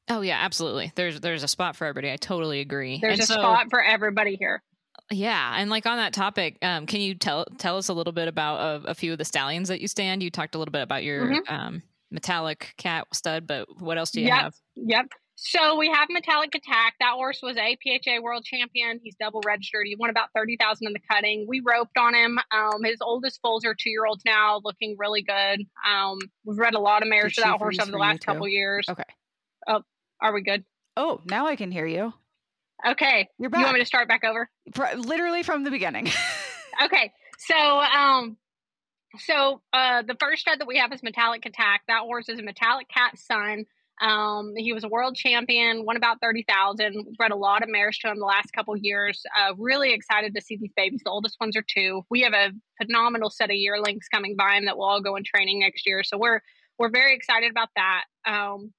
Oh 0.08 0.22
yeah 0.22 0.38
absolutely. 0.40 0.92
There's 0.94 1.20
there's 1.20 1.42
a 1.42 1.48
spot 1.48 1.76
for 1.76 1.86
everybody. 1.86 2.12
I 2.12 2.16
totally 2.16 2.60
agree. 2.60 2.98
There's 3.00 3.20
and 3.20 3.22
a 3.22 3.26
so, 3.26 3.34
spot 3.34 3.66
for 3.70 3.84
everybody 3.84 4.36
here 4.36 4.62
yeah, 5.10 5.54
and 5.56 5.70
like 5.70 5.86
on 5.86 5.96
that 5.96 6.12
topic, 6.12 6.58
um, 6.62 6.86
can 6.86 7.00
you 7.00 7.14
tell 7.14 7.44
tell 7.58 7.76
us 7.76 7.88
a 7.88 7.92
little 7.92 8.12
bit 8.12 8.28
about 8.28 8.84
a, 8.84 8.90
a, 8.90 8.94
few 8.94 9.12
of 9.12 9.18
the 9.18 9.24
stallions 9.24 9.68
that 9.68 9.80
you 9.80 9.88
stand? 9.88 10.22
You 10.22 10.30
talked 10.30 10.54
a 10.54 10.58
little 10.58 10.72
bit 10.72 10.82
about 10.82 11.02
your 11.02 11.26
mm-hmm. 11.26 11.54
um, 11.54 11.82
Metallic 12.10 12.74
Cat 12.76 13.06
stud, 13.12 13.46
but 13.46 13.66
what 13.80 13.98
else 13.98 14.10
do 14.10 14.20
you 14.20 14.28
yep. 14.28 14.40
have? 14.40 14.54
Yep. 14.76 15.06
So 15.42 15.76
we 15.78 15.88
have 15.88 16.08
Metallic 16.10 16.54
Attack. 16.54 16.94
That 17.00 17.14
horse 17.14 17.40
was 17.42 17.56
a 17.56 17.76
PHA 17.82 18.20
World 18.20 18.44
Champion. 18.44 19.00
He's 19.02 19.16
double 19.18 19.40
registered. 19.44 19.86
He 19.86 19.96
won 19.96 20.10
about 20.10 20.28
thirty 20.34 20.56
thousand 20.56 20.86
in 20.86 20.92
the 20.92 21.00
cutting. 21.10 21.46
We 21.48 21.60
roped 21.64 21.96
on 21.98 22.14
him. 22.14 22.38
Um, 22.52 22.84
his 22.84 22.98
oldest 23.00 23.40
foals 23.42 23.64
are 23.64 23.74
two 23.74 23.90
year 23.90 24.06
olds 24.06 24.22
now, 24.26 24.60
looking 24.62 24.96
really 24.98 25.22
good. 25.22 25.66
Um, 25.88 26.18
we've 26.44 26.58
read 26.58 26.74
a 26.74 26.80
lot 26.80 27.02
of 27.02 27.08
mares 27.08 27.34
for 27.34 27.40
that 27.40 27.58
horse 27.58 27.78
over 27.80 27.90
the 27.90 27.98
last 27.98 28.24
couple 28.24 28.46
years. 28.48 28.86
Okay. 28.88 29.02
Oh, 29.66 29.82
are 30.20 30.32
we 30.32 30.42
good? 30.42 30.64
Oh, 30.96 31.20
now 31.24 31.46
I 31.46 31.56
can 31.56 31.72
hear 31.72 31.86
you. 31.86 32.12
Okay. 32.86 33.28
You're 33.38 33.50
back. 33.50 33.60
You 33.60 33.64
want 33.64 33.74
me 33.74 33.80
to 33.80 33.86
start 33.86 34.08
back 34.08 34.24
over? 34.24 34.48
literally 34.96 35.42
from 35.42 35.64
the 35.64 35.70
beginning. 35.70 36.08
okay. 36.84 37.12
So, 37.38 37.56
um, 37.56 38.36
so 39.18 39.62
uh, 39.72 40.02
the 40.02 40.16
first 40.20 40.42
stud 40.42 40.60
that 40.60 40.66
we 40.66 40.78
have 40.78 40.92
is 40.92 41.02
Metallic 41.02 41.44
Attack. 41.46 41.82
That 41.88 42.00
horse 42.02 42.28
is 42.28 42.38
a 42.38 42.42
Metallic 42.42 42.88
Cat 42.88 43.18
son. 43.18 43.64
Um, 44.00 44.54
he 44.56 44.72
was 44.72 44.82
a 44.82 44.88
world 44.88 45.14
champion, 45.14 45.84
won 45.84 45.96
about 45.96 46.20
30,000. 46.22 47.16
Bred 47.18 47.32
a 47.32 47.36
lot 47.36 47.62
of 47.62 47.68
mares 47.68 47.98
to 47.98 48.08
him 48.08 48.18
the 48.18 48.24
last 48.24 48.50
couple 48.54 48.74
years. 48.76 49.22
Uh, 49.38 49.54
really 49.58 49.92
excited 49.92 50.34
to 50.34 50.40
see 50.40 50.56
these 50.56 50.72
babies. 50.74 51.02
The 51.04 51.10
oldest 51.10 51.36
ones 51.38 51.54
are 51.56 51.64
two. 51.66 52.02
We 52.08 52.22
have 52.22 52.32
a 52.32 52.50
phenomenal 52.82 53.28
set 53.28 53.50
of 53.50 53.56
yearlings 53.56 54.06
coming 54.10 54.36
by 54.36 54.56
him 54.56 54.64
that 54.64 54.78
will 54.78 54.86
all 54.86 55.02
go 55.02 55.16
in 55.16 55.24
training 55.24 55.60
next 55.60 55.86
year. 55.86 56.02
So 56.02 56.16
we're, 56.16 56.40
we're 56.78 56.90
very 56.90 57.14
excited 57.14 57.50
about 57.50 57.68
that. 57.76 58.04
Um, 58.24 58.72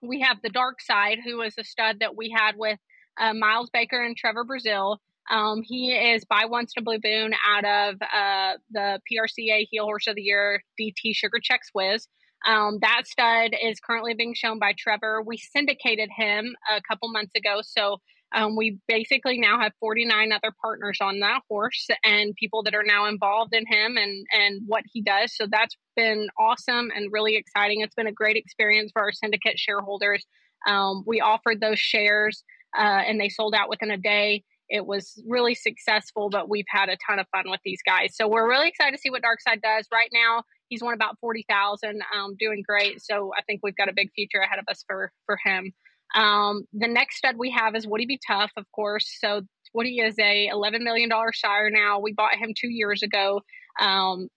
we 0.00 0.20
have 0.20 0.38
the 0.42 0.48
dark 0.48 0.80
side, 0.80 1.18
who 1.22 1.42
is 1.42 1.54
a 1.58 1.64
stud 1.64 1.98
that 2.00 2.16
we 2.16 2.30
had 2.30 2.54
with 2.56 2.78
uh, 3.18 3.34
Miles 3.34 3.70
Baker 3.70 4.02
and 4.02 4.16
Trevor 4.16 4.44
Brazile. 4.44 4.98
Um, 5.30 5.62
he 5.62 5.92
is 5.92 6.24
by 6.24 6.46
Winston 6.46 6.84
Blue 6.84 6.98
Boone 6.98 7.34
out 7.46 7.64
of 7.64 7.96
uh, 8.00 8.54
the 8.70 9.00
PRCA 9.10 9.66
Heel 9.70 9.84
Horse 9.84 10.06
of 10.06 10.14
the 10.14 10.22
Year 10.22 10.62
DT 10.80 11.14
Sugar 11.14 11.38
Checks 11.42 11.68
Whiz. 11.74 12.08
Um, 12.46 12.78
that 12.80 13.02
stud 13.06 13.54
is 13.60 13.80
currently 13.80 14.14
being 14.14 14.34
shown 14.34 14.58
by 14.58 14.72
Trevor. 14.78 15.22
We 15.22 15.36
syndicated 15.36 16.08
him 16.16 16.54
a 16.72 16.80
couple 16.80 17.10
months 17.10 17.34
ago, 17.34 17.60
so 17.62 17.98
um, 18.32 18.56
we 18.56 18.78
basically 18.86 19.38
now 19.38 19.58
have 19.58 19.72
49 19.80 20.32
other 20.32 20.54
partners 20.62 20.98
on 21.00 21.20
that 21.20 21.42
horse 21.48 21.88
and 22.04 22.34
people 22.36 22.62
that 22.64 22.74
are 22.74 22.84
now 22.84 23.06
involved 23.06 23.54
in 23.54 23.64
him 23.66 23.96
and 23.96 24.26
and 24.32 24.62
what 24.66 24.84
he 24.92 25.00
does. 25.02 25.34
So 25.34 25.46
that's 25.50 25.76
been 25.96 26.28
awesome 26.38 26.90
and 26.94 27.10
really 27.10 27.36
exciting. 27.36 27.80
It's 27.80 27.94
been 27.94 28.06
a 28.06 28.12
great 28.12 28.36
experience 28.36 28.92
for 28.92 29.02
our 29.02 29.12
syndicate 29.12 29.58
shareholders. 29.58 30.26
Um, 30.66 31.04
we 31.06 31.20
offered 31.20 31.60
those 31.60 31.78
shares 31.78 32.44
uh, 32.76 33.02
and 33.06 33.20
they 33.20 33.28
sold 33.28 33.54
out 33.54 33.68
within 33.68 33.90
a 33.90 33.96
day. 33.96 34.44
It 34.68 34.84
was 34.84 35.22
really 35.26 35.54
successful, 35.54 36.28
but 36.28 36.48
we've 36.48 36.66
had 36.68 36.90
a 36.90 36.96
ton 37.06 37.18
of 37.18 37.26
fun 37.34 37.44
with 37.50 37.60
these 37.64 37.80
guys. 37.86 38.14
So 38.14 38.28
we're 38.28 38.48
really 38.48 38.68
excited 38.68 38.94
to 38.94 39.00
see 39.00 39.08
what 39.10 39.22
Darkside 39.22 39.62
does. 39.62 39.86
Right 39.90 40.10
now, 40.12 40.42
he's 40.68 40.82
won 40.82 40.92
about 40.92 41.18
forty 41.20 41.44
thousand, 41.48 42.02
um, 42.14 42.36
doing 42.38 42.62
great. 42.66 43.00
So 43.02 43.32
I 43.36 43.42
think 43.42 43.60
we've 43.62 43.76
got 43.76 43.88
a 43.88 43.94
big 43.94 44.10
future 44.14 44.40
ahead 44.40 44.58
of 44.58 44.66
us 44.68 44.84
for 44.86 45.10
for 45.24 45.38
him. 45.42 45.72
Um, 46.14 46.64
the 46.72 46.88
next 46.88 47.16
stud 47.16 47.36
we 47.38 47.50
have 47.50 47.74
is 47.74 47.86
Woody 47.86 48.06
Be 48.06 48.18
Tuff, 48.26 48.50
of 48.56 48.64
course. 48.74 49.06
So 49.20 49.42
Woody 49.72 50.00
is 50.00 50.16
a 50.18 50.48
eleven 50.48 50.84
million 50.84 51.08
dollar 51.08 51.32
sire 51.32 51.70
now. 51.70 52.00
We 52.00 52.12
bought 52.12 52.36
him 52.36 52.52
two 52.54 52.68
years 52.68 53.02
ago. 53.02 53.40
Um, 53.80 54.28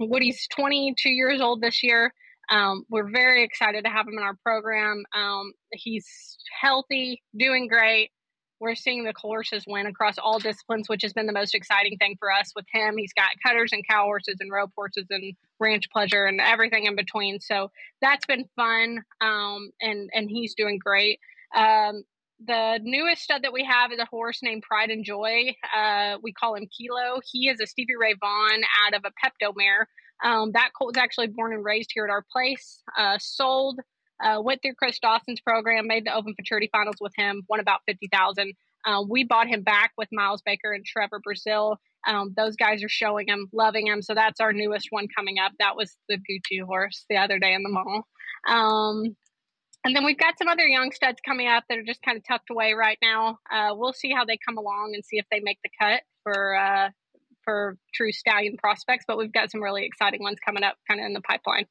Woody's 0.00 0.48
twenty 0.48 0.94
two 1.00 1.10
years 1.10 1.40
old 1.40 1.60
this 1.60 1.84
year. 1.84 2.12
Um, 2.52 2.84
we're 2.90 3.10
very 3.10 3.44
excited 3.44 3.84
to 3.84 3.90
have 3.90 4.06
him 4.06 4.18
in 4.18 4.22
our 4.22 4.36
program. 4.44 5.04
Um, 5.16 5.52
he's 5.72 6.06
healthy, 6.60 7.22
doing 7.36 7.66
great. 7.66 8.10
We're 8.60 8.74
seeing 8.74 9.04
the 9.04 9.14
horses 9.18 9.64
win 9.66 9.86
across 9.86 10.18
all 10.18 10.38
disciplines, 10.38 10.88
which 10.88 11.02
has 11.02 11.12
been 11.12 11.26
the 11.26 11.32
most 11.32 11.54
exciting 11.54 11.96
thing 11.96 12.16
for 12.18 12.30
us 12.30 12.52
with 12.54 12.66
him. 12.72 12.96
He's 12.96 13.14
got 13.14 13.30
cutters 13.44 13.72
and 13.72 13.82
cow 13.88 14.04
horses 14.04 14.36
and 14.38 14.52
rope 14.52 14.70
horses 14.76 15.06
and 15.10 15.34
ranch 15.58 15.90
pleasure 15.90 16.26
and 16.26 16.40
everything 16.40 16.84
in 16.84 16.94
between. 16.94 17.40
So 17.40 17.70
that's 18.00 18.26
been 18.26 18.44
fun. 18.54 18.98
Um, 19.20 19.70
and, 19.80 20.10
and 20.14 20.30
he's 20.30 20.54
doing 20.54 20.78
great. 20.78 21.18
Um, 21.56 22.04
the 22.44 22.78
newest 22.82 23.22
stud 23.22 23.42
that 23.42 23.52
we 23.52 23.64
have 23.64 23.92
is 23.92 23.98
a 23.98 24.06
horse 24.06 24.40
named 24.42 24.62
Pride 24.62 24.90
and 24.90 25.04
Joy. 25.04 25.54
Uh, 25.76 26.18
we 26.22 26.32
call 26.32 26.54
him 26.54 26.66
Kilo. 26.66 27.20
He 27.24 27.48
is 27.48 27.60
a 27.60 27.66
Stevie 27.66 27.96
Rey 27.98 28.14
Von 28.20 28.62
out 28.86 28.94
of 28.94 29.04
a 29.04 29.10
Pepto 29.10 29.52
mare. 29.56 29.88
Um, 30.24 30.52
that 30.52 30.70
colt 30.76 30.94
was 30.94 31.02
actually 31.02 31.28
born 31.28 31.52
and 31.52 31.64
raised 31.64 31.90
here 31.92 32.04
at 32.04 32.10
our 32.10 32.24
place. 32.32 32.82
Uh, 32.96 33.18
sold, 33.20 33.80
uh, 34.22 34.40
went 34.40 34.62
through 34.62 34.74
Chris 34.74 34.98
Dawson's 35.00 35.40
program, 35.40 35.86
made 35.86 36.06
the 36.06 36.14
Open 36.14 36.34
Futurity 36.34 36.68
Finals 36.70 36.96
with 37.00 37.12
him, 37.16 37.42
won 37.48 37.60
about 37.60 37.80
fifty 37.86 38.08
thousand. 38.12 38.52
Um, 38.84 39.08
we 39.08 39.24
bought 39.24 39.46
him 39.46 39.62
back 39.62 39.92
with 39.96 40.08
Miles 40.12 40.42
Baker 40.42 40.72
and 40.72 40.84
Trevor 40.84 41.20
Brazile. 41.26 41.76
Um, 42.06 42.34
those 42.36 42.56
guys 42.56 42.82
are 42.82 42.88
showing 42.88 43.28
him, 43.28 43.48
loving 43.52 43.86
him. 43.86 44.02
So 44.02 44.12
that's 44.14 44.40
our 44.40 44.52
newest 44.52 44.88
one 44.90 45.06
coming 45.16 45.36
up. 45.38 45.52
That 45.60 45.76
was 45.76 45.96
the 46.08 46.16
Gucci 46.16 46.60
horse 46.60 47.04
the 47.08 47.16
other 47.16 47.38
day 47.38 47.54
in 47.54 47.62
the 47.62 47.68
mall. 47.68 48.06
Um, 48.48 49.16
and 49.84 49.94
then 49.94 50.04
we've 50.04 50.18
got 50.18 50.38
some 50.38 50.48
other 50.48 50.66
young 50.66 50.90
studs 50.92 51.18
coming 51.24 51.46
up 51.48 51.64
that 51.68 51.78
are 51.78 51.84
just 51.84 52.02
kind 52.02 52.16
of 52.16 52.24
tucked 52.26 52.50
away 52.50 52.72
right 52.72 52.98
now. 53.00 53.38
Uh, 53.52 53.70
we'll 53.74 53.92
see 53.92 54.12
how 54.12 54.24
they 54.24 54.38
come 54.44 54.58
along 54.58 54.92
and 54.94 55.04
see 55.04 55.18
if 55.18 55.26
they 55.30 55.40
make 55.40 55.58
the 55.62 55.70
cut 55.80 56.02
for 56.24 56.56
uh, 56.56 56.88
for 57.44 57.76
true 57.94 58.12
stallion 58.12 58.56
prospects. 58.56 59.04
But 59.06 59.18
we've 59.18 59.32
got 59.32 59.50
some 59.50 59.62
really 59.62 59.84
exciting 59.84 60.22
ones 60.22 60.38
coming 60.44 60.62
up, 60.62 60.76
kind 60.88 61.00
of 61.00 61.06
in 61.06 61.12
the 61.12 61.20
pipeline. 61.20 61.66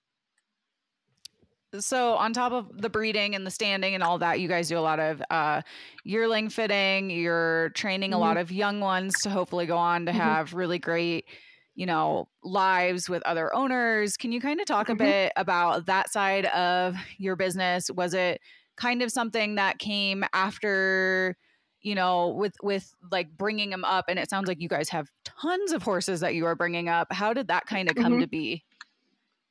So 1.80 2.16
on 2.16 2.34
top 2.34 2.52
of 2.52 2.82
the 2.82 2.90
breeding 2.90 3.34
and 3.34 3.48
the 3.48 3.52
standing 3.52 3.94
and 3.96 4.04
all 4.04 4.18
that, 4.20 4.42
you 4.42 4.50
guys 4.50 4.68
do 4.68 4.78
a 4.78 4.82
lot 4.82 5.00
of 5.00 5.22
uh, 5.30 5.62
yearling 6.04 6.50
fitting. 6.50 7.10
You're 7.10 7.70
training 7.70 8.12
mm-hmm. 8.12 8.18
a 8.18 8.20
lot 8.20 8.38
of 8.38 8.52
young 8.52 8.82
ones 8.82 9.14
to 9.24 9.30
hopefully 9.30 9.66
go 9.66 9.78
on 9.78 10.06
to 10.06 10.12
mm-hmm. 10.12 10.20
have 10.20 10.54
really 10.54 10.80
great 10.80 11.26
you 11.74 11.86
know, 11.86 12.28
lives 12.44 13.10
with 13.10 13.24
other 13.24 13.54
owners. 13.56 14.18
Can 14.18 14.32
you 14.32 14.42
kind 14.42 14.60
of 14.60 14.66
talk 14.66 14.88
mm-hmm. 14.88 15.02
a 15.02 15.06
bit 15.06 15.34
about 15.36 15.86
that 15.86 16.12
side 16.12 16.46
of 16.48 16.96
your 17.18 17.36
business? 17.36 17.90
Was 17.90 18.14
it 18.14 18.42
kind 18.78 19.02
of 19.02 19.12
something 19.12 19.56
that 19.56 19.80
came 19.80 20.24
after, 20.34 21.38
you 21.82 21.96
know, 21.96 22.30
with 22.30 22.54
with 22.62 22.94
like 23.12 23.36
bringing 23.38 23.70
them 23.70 23.84
up 23.86 24.06
and 24.08 24.20
it 24.20 24.30
sounds 24.30 24.48
like 24.48 24.62
you 24.62 24.70
guys 24.70 24.90
have 24.90 25.08
tons 25.24 25.72
of 25.72 25.84
horses 25.84 26.20
that 26.22 26.36
you 26.36 26.46
are 26.46 26.56
bringing 26.56 26.90
up. 26.90 27.12
How 27.12 27.34
did 27.34 27.48
that 27.48 27.66
kind 27.66 27.90
of 27.90 27.96
come 27.96 28.14
mm-hmm. 28.14 28.22
to 28.22 28.28
be? 28.28 28.64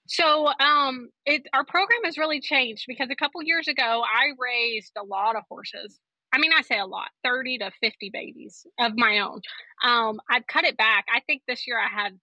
So, 0.07 0.49
um, 0.59 1.11
it 1.25 1.43
our 1.53 1.65
program 1.65 2.01
has 2.05 2.19
really 2.19 2.41
changed 2.41 2.85
because 2.89 3.09
a 3.11 3.17
couple 3.17 3.43
years 3.43 3.69
ago 3.69 4.03
I 4.05 4.33
raised 4.39 4.93
a 4.99 5.05
lot 5.05 5.37
of 5.37 5.45
horses 5.49 6.01
I 6.33 6.39
mean, 6.39 6.53
I 6.57 6.63
say 6.63 6.79
a 6.79 6.87
lot, 6.87 7.09
30 7.25 7.59
to 7.59 7.71
50 7.81 8.11
babies 8.13 8.67
of 8.79 8.93
my 8.97 9.19
own. 9.21 9.41
Um, 9.85 10.21
I've 10.31 10.47
cut 10.47 10.65
it 10.65 10.77
back. 10.77 11.07
I 11.13 11.21
think 11.21 11.43
this 11.47 11.67
year 11.67 11.79
I 11.79 11.89
had 11.89 12.19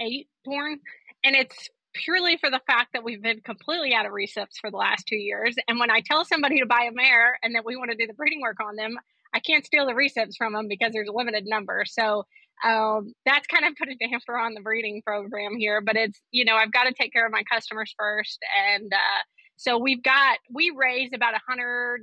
eight 0.00 0.28
born, 0.44 0.80
and 1.22 1.36
it's 1.36 1.68
purely 1.94 2.36
for 2.36 2.50
the 2.50 2.60
fact 2.66 2.92
that 2.92 3.04
we've 3.04 3.22
been 3.22 3.40
completely 3.40 3.94
out 3.94 4.06
of 4.06 4.12
recips 4.12 4.58
for 4.60 4.70
the 4.70 4.76
last 4.76 5.06
two 5.06 5.16
years. 5.16 5.56
And 5.68 5.78
when 5.78 5.90
I 5.90 6.00
tell 6.00 6.24
somebody 6.24 6.60
to 6.60 6.66
buy 6.66 6.88
a 6.90 6.92
mare 6.92 7.38
and 7.42 7.54
that 7.54 7.64
we 7.64 7.76
want 7.76 7.90
to 7.90 7.96
do 7.96 8.06
the 8.06 8.14
breeding 8.14 8.40
work 8.40 8.58
on 8.60 8.76
them, 8.76 8.96
I 9.32 9.40
can't 9.40 9.64
steal 9.64 9.86
the 9.86 9.92
recips 9.92 10.36
from 10.36 10.52
them 10.52 10.68
because 10.68 10.92
there's 10.92 11.08
a 11.08 11.12
limited 11.12 11.46
number. 11.46 11.84
So 11.86 12.24
um, 12.64 13.12
that's 13.24 13.46
kind 13.46 13.64
of 13.64 13.74
put 13.76 13.88
a 13.88 13.96
damper 13.96 14.38
on 14.38 14.54
the 14.54 14.60
breeding 14.60 15.02
program 15.04 15.56
here. 15.56 15.80
But 15.80 15.96
it's, 15.96 16.20
you 16.30 16.44
know, 16.44 16.54
I've 16.54 16.72
got 16.72 16.84
to 16.84 16.92
take 16.92 17.12
care 17.12 17.26
of 17.26 17.32
my 17.32 17.42
customers 17.50 17.94
first. 17.98 18.38
And 18.72 18.92
uh, 18.92 19.22
so 19.56 19.78
we've 19.78 20.02
got, 20.02 20.38
we 20.52 20.72
raise 20.76 21.10
about 21.12 21.32
100 21.32 22.00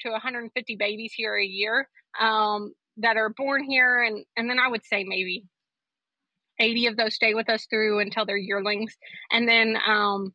to 0.00 0.10
150 0.10 0.76
babies 0.76 1.12
here 1.14 1.36
a 1.36 1.44
year 1.44 1.88
um, 2.20 2.72
that 2.98 3.16
are 3.16 3.30
born 3.30 3.64
here, 3.64 4.02
and 4.02 4.24
and 4.36 4.48
then 4.48 4.58
I 4.58 4.68
would 4.68 4.84
say 4.84 5.04
maybe 5.04 5.44
80 6.60 6.86
of 6.88 6.96
those 6.96 7.14
stay 7.14 7.34
with 7.34 7.48
us 7.50 7.66
through 7.70 8.00
until 8.00 8.26
they're 8.26 8.36
yearlings, 8.36 8.94
and 9.30 9.48
then 9.48 9.76
um, 9.86 10.32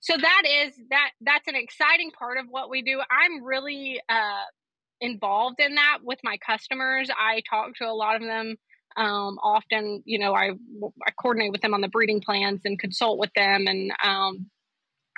so 0.00 0.14
that 0.16 0.42
is 0.46 0.74
that 0.90 1.10
that's 1.20 1.48
an 1.48 1.56
exciting 1.56 2.10
part 2.12 2.38
of 2.38 2.46
what 2.48 2.70
we 2.70 2.82
do. 2.82 3.00
I'm 3.10 3.44
really 3.44 4.00
uh, 4.08 4.44
involved 5.00 5.60
in 5.60 5.76
that 5.76 5.98
with 6.02 6.18
my 6.24 6.38
customers. 6.38 7.10
I 7.10 7.42
talk 7.48 7.74
to 7.76 7.86
a 7.86 7.92
lot 7.92 8.16
of 8.16 8.22
them 8.22 8.56
Um, 8.96 9.38
often, 9.42 10.02
you 10.04 10.18
know, 10.18 10.34
I, 10.34 10.50
I 11.06 11.10
coordinate 11.20 11.52
with 11.52 11.60
them 11.62 11.74
on 11.74 11.80
the 11.80 11.88
breeding 11.88 12.20
plans 12.20 12.62
and 12.64 12.78
consult 12.78 13.18
with 13.18 13.30
them 13.36 13.66
and 13.68 13.92
um, 14.02 14.50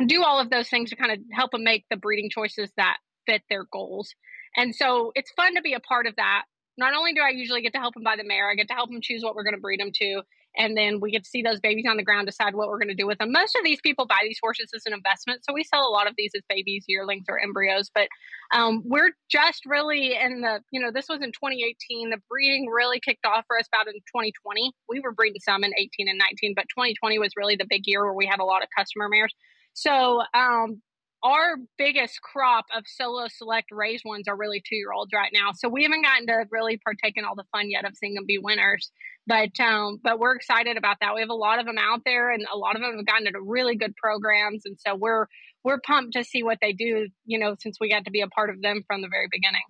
do 0.07 0.23
all 0.23 0.41
of 0.41 0.51
those 0.51 0.69
things 0.69 0.91
to 0.91 0.97
kind 0.97 1.13
of 1.13 1.19
help 1.33 1.53
them 1.53 1.65
make 1.65 1.85
the 1.91 1.97
breeding 1.97 2.31
choices 2.31 2.71
that 2.77 2.99
fit 3.27 3.43
their 3.49 3.65
goals. 3.73 4.15
And 4.57 4.75
so 4.75 5.13
it's 5.15 5.33
fun 5.33 5.55
to 5.55 5.63
be 5.63 5.75
a 5.75 5.81
part 5.81 6.07
of 6.07 6.17
that. 6.17 6.45
Not 6.79 6.95
only 6.95 7.13
do 7.13 7.21
I 7.21 7.31
usually 7.31 7.63
get 7.63 7.73
to 7.75 7.79
help 7.79 7.95
them 7.95 8.03
buy 8.03 8.17
the 8.17 8.25
mare, 8.25 8.51
I 8.51 8.55
get 8.55 8.69
to 8.69 8.75
help 8.75 8.91
them 8.91 9.01
choose 9.03 9.23
what 9.23 9.35
we're 9.35 9.45
going 9.45 9.55
to 9.55 9.61
breed 9.61 9.81
them 9.81 9.91
to 9.95 10.23
and 10.57 10.77
then 10.77 11.01
we 11.01 11.11
get 11.11 11.25
to 11.25 11.31
see 11.31 11.43
those 11.43 11.61
babies 11.61 11.87
on 11.89 11.97
the 11.97 12.03
ground 12.03 12.27
decide 12.27 12.55
what 12.55 12.69
we're 12.69 12.79
going 12.79 12.89
to 12.89 12.95
do 12.95 13.07
with 13.07 13.19
them. 13.19 13.33
Most 13.33 13.57
of 13.57 13.65
these 13.65 13.81
people 13.81 14.07
buy 14.07 14.19
these 14.23 14.39
horses 14.43 14.71
as 14.75 14.83
an 14.87 14.93
investment 14.93 15.45
so 15.45 15.53
we 15.53 15.65
sell 15.65 15.87
a 15.87 15.91
lot 15.91 16.07
of 16.07 16.15
these 16.17 16.33
as 16.37 16.43
babies 16.49 16.85
yearlings 16.89 17.25
or 17.29 17.41
embryos 17.41 17.91
but 17.95 18.09
um, 18.53 18.83
we're 18.85 19.13
just 19.31 19.65
really 19.67 20.15
in 20.15 20.43
the 20.43 20.61
you 20.71 20.81
know 20.81 20.91
this 20.93 21.09
was 21.09 21.21
in 21.23 21.33
2018 21.33 22.11
the 22.11 22.19
breeding 22.29 22.69
really 22.69 23.01
kicked 23.01 23.25
off 23.25 23.45
for 23.47 23.59
us 23.59 23.67
about 23.73 23.87
in 23.89 23.95
2020 23.95 24.73
we 24.89 25.01
were 25.01 25.13
breeding 25.13 25.41
some 25.41 25.65
in 25.65 25.73
18 25.79 26.09
and 26.09 26.19
19 26.19 26.53
but 26.55 26.65
2020 26.71 27.19
was 27.19 27.33
really 27.37 27.57
the 27.57 27.67
big 27.69 27.83
year 27.87 28.05
where 28.05 28.15
we 28.15 28.27
had 28.27 28.41
a 28.41 28.45
lot 28.45 28.63
of 28.63 28.69
customer 28.77 29.09
mares. 29.09 29.35
So 29.75 30.23
um, 30.35 30.83
our 31.23 31.57
biggest 31.79 32.21
crop 32.21 32.65
of 32.77 32.85
solo 32.87 33.27
select 33.29 33.69
raised 33.71 34.05
ones 34.05 34.27
are 34.27 34.37
really 34.37 34.63
two 34.67 34.75
year 34.77 34.93
olds 34.93 35.13
right 35.13 35.31
now. 35.33 35.51
So 35.55 35.69
we 35.69 35.85
haven't 35.85 36.03
gotten 36.03 36.27
to 36.27 36.45
really 36.51 36.79
partake 36.79 37.15
in 37.17 37.25
all 37.25 37.37
the 37.37 37.45
fun 37.53 37.71
yet 37.71 37.85
of 37.85 37.97
seeing 37.97 38.15
them 38.15 38.27
be 38.27 38.39
winners. 38.39 38.91
But 39.27 39.59
um, 39.61 40.01
but 40.03 40.19
we're 40.19 40.35
excited 40.35 40.77
about 40.77 40.97
that. 41.01 41.15
We 41.15 41.21
have 41.21 41.31
a 41.31 41.35
lot 41.35 41.61
of 41.61 41.67
them 41.67 41.79
out 41.79 42.01
there, 42.05 42.33
and 42.33 42.45
a 42.53 42.57
lot 42.57 42.75
of 42.75 42.83
them 42.83 42.97
have 42.97 43.07
gotten 43.07 43.27
into 43.29 43.41
really 43.41 43.77
good 43.77 43.95
programs, 43.95 44.63
and 44.65 44.77
so 44.85 44.97
we're 44.97 45.27
we're 45.63 45.79
pumped 45.81 46.15
to 46.15 46.25
see 46.25 46.43
what 46.43 46.59
they 46.61 46.73
do. 46.73 47.07
You 47.25 47.39
know, 47.39 47.55
since 47.61 47.79
we 47.81 47.89
got 47.89 48.05
to 48.07 48.11
be 48.11 48.23
a 48.23 48.27
part 48.27 48.51
of 48.51 48.61
them 48.61 48.83
from 48.85 49.01
the 49.01 49.09
very 49.09 49.29
beginning. 49.31 49.63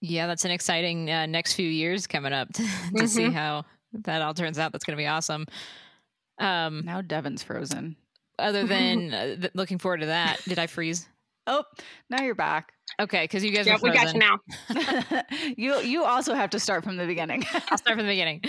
Yeah, 0.00 0.26
that's 0.26 0.44
an 0.44 0.50
exciting 0.50 1.10
uh, 1.10 1.26
next 1.26 1.54
few 1.54 1.68
years 1.68 2.08
coming 2.08 2.32
up 2.32 2.48
to, 2.54 2.62
to 2.62 2.68
mm-hmm. 2.68 3.06
see 3.06 3.30
how 3.30 3.64
that 4.02 4.20
all 4.20 4.34
turns 4.34 4.58
out. 4.58 4.72
That's 4.72 4.84
going 4.84 4.96
to 4.96 5.00
be 5.00 5.06
awesome. 5.06 5.46
Um, 6.40 6.82
now 6.84 7.00
Devin's 7.02 7.44
frozen 7.44 7.94
other 8.38 8.66
than 8.66 9.14
uh, 9.14 9.36
th- 9.36 9.52
looking 9.54 9.78
forward 9.78 10.00
to 10.00 10.06
that. 10.06 10.40
Did 10.46 10.58
I 10.58 10.66
freeze? 10.66 11.08
Oh, 11.46 11.64
now 12.08 12.22
you're 12.22 12.34
back. 12.34 12.72
Okay, 13.00 13.24
because 13.24 13.44
you 13.44 13.50
guys 13.50 13.66
yeah, 13.66 13.78
we 13.82 13.90
got 13.90 14.14
you 14.14 14.20
now. 14.20 14.38
you 15.56 15.80
you 15.80 16.04
also 16.04 16.34
have 16.34 16.50
to 16.50 16.60
start 16.60 16.84
from 16.84 16.96
the 16.96 17.06
beginning. 17.06 17.44
I'll 17.70 17.78
start 17.78 17.96
from 17.96 18.06
the 18.06 18.12
beginning. 18.12 18.42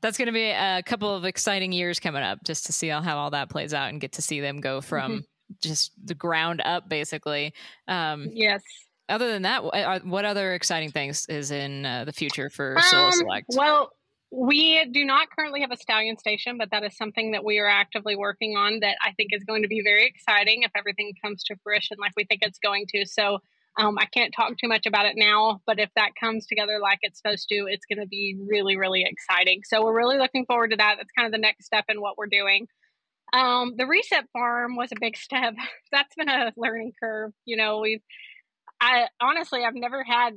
That's 0.00 0.16
going 0.16 0.26
to 0.26 0.32
be 0.32 0.50
a 0.50 0.82
couple 0.84 1.14
of 1.14 1.24
exciting 1.24 1.72
years 1.72 1.98
coming 1.98 2.22
up, 2.22 2.38
just 2.44 2.66
to 2.66 2.72
see 2.72 2.88
how, 2.88 3.02
how 3.02 3.18
all 3.18 3.30
that 3.30 3.50
plays 3.50 3.74
out 3.74 3.88
and 3.88 4.00
get 4.00 4.12
to 4.12 4.22
see 4.22 4.40
them 4.40 4.60
go 4.60 4.80
from 4.80 5.12
mm-hmm. 5.12 5.20
just 5.60 5.92
the 6.02 6.14
ground 6.14 6.62
up, 6.64 6.88
basically. 6.88 7.52
Um, 7.88 8.28
yes. 8.32 8.62
Other 9.08 9.32
than 9.32 9.42
that, 9.42 10.04
what 10.04 10.24
other 10.24 10.52
exciting 10.52 10.92
things 10.92 11.26
is 11.28 11.50
in 11.50 11.84
uh, 11.84 12.04
the 12.04 12.12
future 12.12 12.48
for 12.48 12.76
um, 12.76 12.84
Solo 12.84 13.10
Select? 13.10 13.46
Well, 13.56 13.90
we 14.30 14.84
do 14.92 15.04
not 15.04 15.28
currently 15.30 15.62
have 15.62 15.70
a 15.70 15.76
stallion 15.76 16.18
station, 16.18 16.58
but 16.58 16.70
that 16.70 16.84
is 16.84 16.96
something 16.96 17.32
that 17.32 17.44
we 17.44 17.58
are 17.58 17.68
actively 17.68 18.14
working 18.14 18.56
on 18.56 18.80
that 18.80 18.96
I 19.02 19.12
think 19.12 19.30
is 19.32 19.44
going 19.44 19.62
to 19.62 19.68
be 19.68 19.80
very 19.82 20.06
exciting 20.06 20.62
if 20.62 20.70
everything 20.76 21.14
comes 21.22 21.42
to 21.44 21.56
fruition 21.62 21.96
like 21.98 22.12
we 22.16 22.24
think 22.24 22.40
it's 22.42 22.58
going 22.58 22.86
to. 22.94 23.06
So 23.06 23.38
um, 23.78 23.96
I 23.98 24.06
can't 24.06 24.34
talk 24.34 24.58
too 24.58 24.68
much 24.68 24.86
about 24.86 25.06
it 25.06 25.14
now, 25.16 25.60
but 25.66 25.78
if 25.78 25.88
that 25.94 26.10
comes 26.20 26.46
together 26.46 26.78
like 26.82 26.98
it's 27.02 27.18
supposed 27.18 27.48
to, 27.48 27.66
it's 27.68 27.86
going 27.86 28.00
to 28.00 28.08
be 28.08 28.36
really, 28.46 28.76
really 28.76 29.04
exciting. 29.04 29.62
So 29.64 29.84
we're 29.84 29.96
really 29.96 30.18
looking 30.18 30.44
forward 30.46 30.72
to 30.72 30.76
that. 30.76 30.96
That's 30.98 31.12
kind 31.16 31.26
of 31.26 31.32
the 31.32 31.38
next 31.38 31.64
step 31.64 31.84
in 31.88 32.00
what 32.00 32.18
we're 32.18 32.26
doing. 32.26 32.66
Um, 33.32 33.74
the 33.76 33.84
recip 33.84 34.24
farm 34.32 34.76
was 34.76 34.90
a 34.92 35.00
big 35.00 35.16
step. 35.16 35.54
That's 35.92 36.14
been 36.16 36.28
a 36.28 36.52
learning 36.56 36.92
curve. 37.00 37.32
You 37.44 37.56
know, 37.56 37.78
we've, 37.80 38.02
I 38.80 39.06
honestly, 39.20 39.64
I've 39.64 39.74
never 39.74 40.02
had 40.02 40.32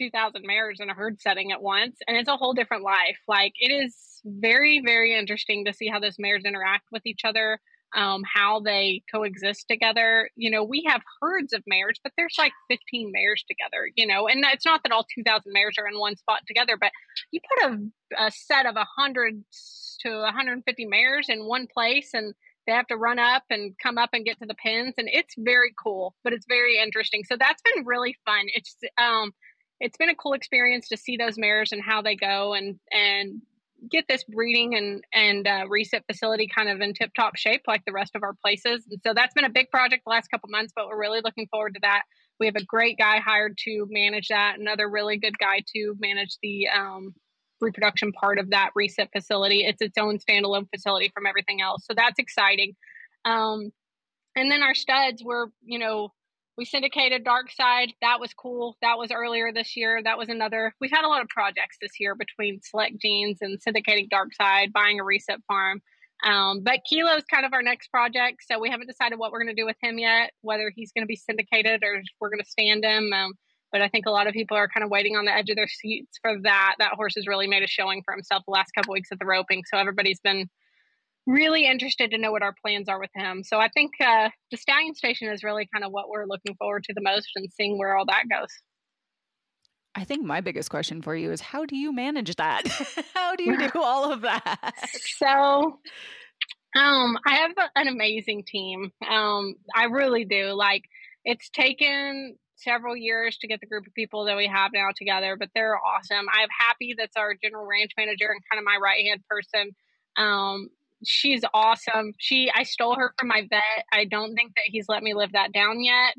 2,000 0.00 0.42
mares 0.46 0.78
in 0.80 0.88
a 0.88 0.94
herd 0.94 1.20
setting 1.20 1.52
at 1.52 1.62
once, 1.62 1.98
and 2.08 2.16
it's 2.16 2.28
a 2.28 2.36
whole 2.36 2.54
different 2.54 2.82
life. 2.82 3.18
Like 3.28 3.52
it 3.60 3.70
is 3.70 3.94
very, 4.24 4.80
very 4.84 5.14
interesting 5.14 5.66
to 5.66 5.74
see 5.74 5.88
how 5.88 6.00
those 6.00 6.16
mares 6.18 6.44
interact 6.46 6.86
with 6.90 7.02
each 7.04 7.20
other, 7.24 7.60
um, 7.94 8.22
how 8.24 8.60
they 8.60 9.02
coexist 9.12 9.66
together. 9.68 10.30
You 10.36 10.50
know, 10.50 10.64
we 10.64 10.84
have 10.88 11.02
herds 11.20 11.52
of 11.52 11.62
mares, 11.66 12.00
but 12.02 12.12
there's 12.16 12.36
like 12.38 12.52
15 12.70 13.12
mares 13.12 13.44
together. 13.46 13.90
You 13.94 14.06
know, 14.06 14.26
and 14.26 14.42
it's 14.46 14.64
not 14.64 14.80
that 14.84 14.92
all 14.92 15.06
2,000 15.14 15.52
mares 15.52 15.76
are 15.78 15.86
in 15.86 15.98
one 15.98 16.16
spot 16.16 16.40
together, 16.46 16.78
but 16.80 16.92
you 17.30 17.40
put 17.58 17.70
a, 17.70 18.26
a 18.26 18.30
set 18.30 18.64
of 18.64 18.76
100 18.76 19.44
to 20.00 20.10
150 20.10 20.86
mares 20.86 21.26
in 21.28 21.44
one 21.44 21.66
place, 21.74 22.10
and 22.14 22.32
they 22.66 22.72
have 22.72 22.86
to 22.86 22.96
run 22.96 23.18
up 23.18 23.42
and 23.50 23.74
come 23.82 23.98
up 23.98 24.10
and 24.12 24.24
get 24.24 24.38
to 24.38 24.46
the 24.46 24.54
pens 24.54 24.94
and 24.96 25.08
it's 25.10 25.34
very 25.38 25.72
cool 25.82 26.14
but 26.22 26.32
it's 26.32 26.46
very 26.46 26.78
interesting 26.78 27.22
so 27.24 27.36
that's 27.36 27.62
been 27.62 27.84
really 27.84 28.16
fun 28.24 28.44
it's 28.54 28.76
um 28.98 29.32
it's 29.80 29.96
been 29.96 30.10
a 30.10 30.14
cool 30.14 30.34
experience 30.34 30.88
to 30.88 30.96
see 30.96 31.16
those 31.16 31.38
mares 31.38 31.72
and 31.72 31.82
how 31.82 32.02
they 32.02 32.14
go 32.14 32.54
and 32.54 32.78
and 32.92 33.40
get 33.90 34.04
this 34.08 34.24
breeding 34.24 34.76
and 34.76 35.02
and 35.14 35.46
uh, 35.46 35.64
recip 35.66 36.02
facility 36.06 36.46
kind 36.46 36.68
of 36.68 36.80
in 36.80 36.92
tip 36.92 37.10
top 37.14 37.36
shape 37.36 37.62
like 37.66 37.82
the 37.86 37.92
rest 37.92 38.14
of 38.14 38.22
our 38.22 38.34
places. 38.34 38.86
And 38.90 39.00
so 39.04 39.14
that's 39.14 39.34
been 39.34 39.44
a 39.44 39.50
big 39.50 39.70
project 39.70 40.04
the 40.04 40.10
last 40.10 40.30
couple 40.30 40.50
months, 40.50 40.72
but 40.76 40.86
we're 40.86 41.00
really 41.00 41.20
looking 41.24 41.48
forward 41.50 41.74
to 41.74 41.80
that. 41.82 42.02
We 42.38 42.46
have 42.46 42.56
a 42.56 42.64
great 42.64 42.98
guy 42.98 43.18
hired 43.18 43.58
to 43.64 43.86
manage 43.90 44.28
that, 44.28 44.58
another 44.58 44.88
really 44.88 45.18
good 45.18 45.38
guy 45.38 45.62
to 45.74 45.94
manage 45.98 46.36
the 46.42 46.68
um, 46.68 47.14
reproduction 47.60 48.12
part 48.12 48.38
of 48.38 48.50
that 48.50 48.70
recip 48.78 49.08
facility. 49.14 49.64
It's 49.64 49.82
its 49.82 49.98
own 49.98 50.18
standalone 50.18 50.68
facility 50.74 51.10
from 51.14 51.26
everything 51.26 51.60
else, 51.62 51.84
so 51.86 51.94
that's 51.94 52.18
exciting. 52.18 52.76
Um, 53.24 53.72
and 54.36 54.50
then 54.50 54.62
our 54.62 54.74
studs, 54.74 55.22
we're 55.24 55.46
you 55.62 55.78
know 55.78 56.12
we 56.60 56.66
syndicated 56.66 57.24
Dark 57.24 57.50
Side. 57.50 57.94
That 58.02 58.20
was 58.20 58.34
cool. 58.34 58.76
That 58.82 58.98
was 58.98 59.10
earlier 59.10 59.50
this 59.50 59.78
year. 59.78 60.02
That 60.04 60.18
was 60.18 60.28
another. 60.28 60.74
We've 60.78 60.90
had 60.90 61.06
a 61.06 61.08
lot 61.08 61.22
of 61.22 61.28
projects 61.28 61.78
this 61.80 61.92
year 61.98 62.14
between 62.14 62.60
Select 62.62 63.00
Genes 63.00 63.38
and 63.40 63.58
syndicating 63.58 64.10
Dark 64.10 64.34
Side, 64.34 64.70
buying 64.70 65.00
a 65.00 65.02
recip 65.02 65.38
farm. 65.48 65.80
Um, 66.22 66.60
but 66.62 66.80
Kilo 66.86 67.16
is 67.16 67.24
kind 67.24 67.46
of 67.46 67.54
our 67.54 67.62
next 67.62 67.88
project, 67.88 68.44
so 68.46 68.58
we 68.58 68.68
haven't 68.68 68.88
decided 68.88 69.18
what 69.18 69.32
we're 69.32 69.42
going 69.42 69.56
to 69.56 69.58
do 69.58 69.64
with 69.64 69.78
him 69.82 69.98
yet. 69.98 70.32
Whether 70.42 70.70
he's 70.76 70.92
going 70.92 71.02
to 71.02 71.08
be 71.08 71.16
syndicated 71.16 71.82
or 71.82 72.02
we're 72.20 72.28
going 72.28 72.44
to 72.44 72.50
stand 72.50 72.84
him. 72.84 73.10
Um, 73.10 73.32
but 73.72 73.80
I 73.80 73.88
think 73.88 74.04
a 74.04 74.10
lot 74.10 74.26
of 74.26 74.34
people 74.34 74.58
are 74.58 74.68
kind 74.68 74.84
of 74.84 74.90
waiting 74.90 75.16
on 75.16 75.24
the 75.24 75.34
edge 75.34 75.48
of 75.48 75.56
their 75.56 75.66
seats 75.66 76.18
for 76.20 76.42
that. 76.42 76.74
That 76.78 76.92
horse 76.92 77.14
has 77.14 77.26
really 77.26 77.46
made 77.46 77.62
a 77.62 77.68
showing 77.68 78.02
for 78.04 78.12
himself 78.12 78.42
the 78.46 78.52
last 78.52 78.72
couple 78.74 78.92
weeks 78.92 79.08
at 79.10 79.18
the 79.18 79.24
roping, 79.24 79.62
so 79.64 79.78
everybody's 79.78 80.20
been 80.20 80.50
really 81.26 81.66
interested 81.66 82.10
to 82.10 82.18
know 82.18 82.32
what 82.32 82.42
our 82.42 82.54
plans 82.64 82.88
are 82.88 82.98
with 82.98 83.10
him. 83.14 83.42
So 83.44 83.58
I 83.58 83.68
think 83.68 83.92
uh, 84.00 84.30
the 84.50 84.56
stallion 84.56 84.94
station 84.94 85.28
is 85.28 85.44
really 85.44 85.68
kind 85.72 85.84
of 85.84 85.92
what 85.92 86.08
we're 86.08 86.26
looking 86.26 86.54
forward 86.56 86.84
to 86.84 86.94
the 86.94 87.02
most 87.02 87.28
and 87.36 87.48
seeing 87.52 87.78
where 87.78 87.96
all 87.96 88.06
that 88.06 88.24
goes. 88.30 88.48
I 89.94 90.04
think 90.04 90.24
my 90.24 90.40
biggest 90.40 90.70
question 90.70 91.02
for 91.02 91.16
you 91.16 91.32
is 91.32 91.40
how 91.40 91.66
do 91.66 91.76
you 91.76 91.92
manage 91.92 92.36
that? 92.36 92.66
how 93.14 93.34
do 93.34 93.44
you 93.44 93.58
do 93.58 93.70
all 93.74 94.12
of 94.12 94.22
that? 94.22 94.74
So 95.18 95.78
um 96.76 97.18
I 97.26 97.34
have 97.34 97.52
an 97.74 97.88
amazing 97.88 98.44
team. 98.46 98.92
Um 99.08 99.56
I 99.74 99.84
really 99.84 100.24
do. 100.24 100.52
Like 100.52 100.84
it's 101.24 101.50
taken 101.50 102.36
several 102.56 102.96
years 102.96 103.38
to 103.38 103.48
get 103.48 103.60
the 103.60 103.66
group 103.66 103.86
of 103.86 103.94
people 103.94 104.26
that 104.26 104.36
we 104.36 104.46
have 104.46 104.70
now 104.72 104.88
together, 104.94 105.36
but 105.38 105.48
they're 105.54 105.76
awesome. 105.76 106.26
I 106.32 106.42
have 106.42 106.50
Happy 106.56 106.94
that's 106.96 107.16
our 107.16 107.34
general 107.42 107.66
ranch 107.66 107.90
manager 107.96 108.28
and 108.30 108.40
kind 108.50 108.58
of 108.58 108.64
my 108.64 108.78
right 108.80 109.04
hand 109.04 109.22
person. 109.28 109.74
Um, 110.16 110.68
she's 111.04 111.42
awesome. 111.54 112.12
She 112.18 112.50
I 112.54 112.62
stole 112.64 112.96
her 112.96 113.14
from 113.18 113.28
my 113.28 113.46
vet. 113.48 113.84
I 113.92 114.04
don't 114.04 114.34
think 114.34 114.54
that 114.54 114.64
he's 114.66 114.86
let 114.88 115.02
me 115.02 115.14
live 115.14 115.32
that 115.32 115.52
down 115.52 115.82
yet. 115.82 116.14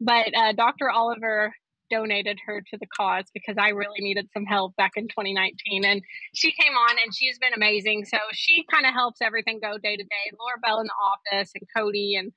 but 0.00 0.34
uh, 0.36 0.52
Dr. 0.52 0.90
Oliver 0.90 1.54
donated 1.90 2.38
her 2.46 2.60
to 2.60 2.78
the 2.78 2.86
cause 2.86 3.24
because 3.32 3.56
I 3.58 3.68
really 3.68 4.00
needed 4.00 4.28
some 4.32 4.46
help 4.46 4.74
back 4.76 4.92
in 4.96 5.04
2019. 5.04 5.84
And 5.84 6.02
she 6.34 6.50
came 6.52 6.72
on 6.72 6.96
and 7.02 7.14
she's 7.14 7.38
been 7.38 7.52
amazing. 7.54 8.04
So 8.06 8.18
she 8.32 8.64
kind 8.70 8.86
of 8.86 8.94
helps 8.94 9.20
everything 9.20 9.60
go 9.60 9.78
day 9.78 9.96
to 9.96 10.02
day. 10.02 10.32
Laura 10.38 10.58
Bell 10.62 10.80
in 10.80 10.86
the 10.86 11.36
office 11.36 11.52
and 11.54 11.68
Cody 11.76 12.16
and 12.16 12.32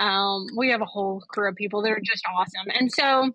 um, 0.00 0.46
we 0.56 0.70
have 0.70 0.80
a 0.80 0.86
whole 0.86 1.22
crew 1.28 1.48
of 1.48 1.56
people 1.56 1.82
that 1.82 1.90
are 1.90 2.00
just 2.02 2.24
awesome. 2.36 2.70
And 2.72 2.92
so 2.92 3.32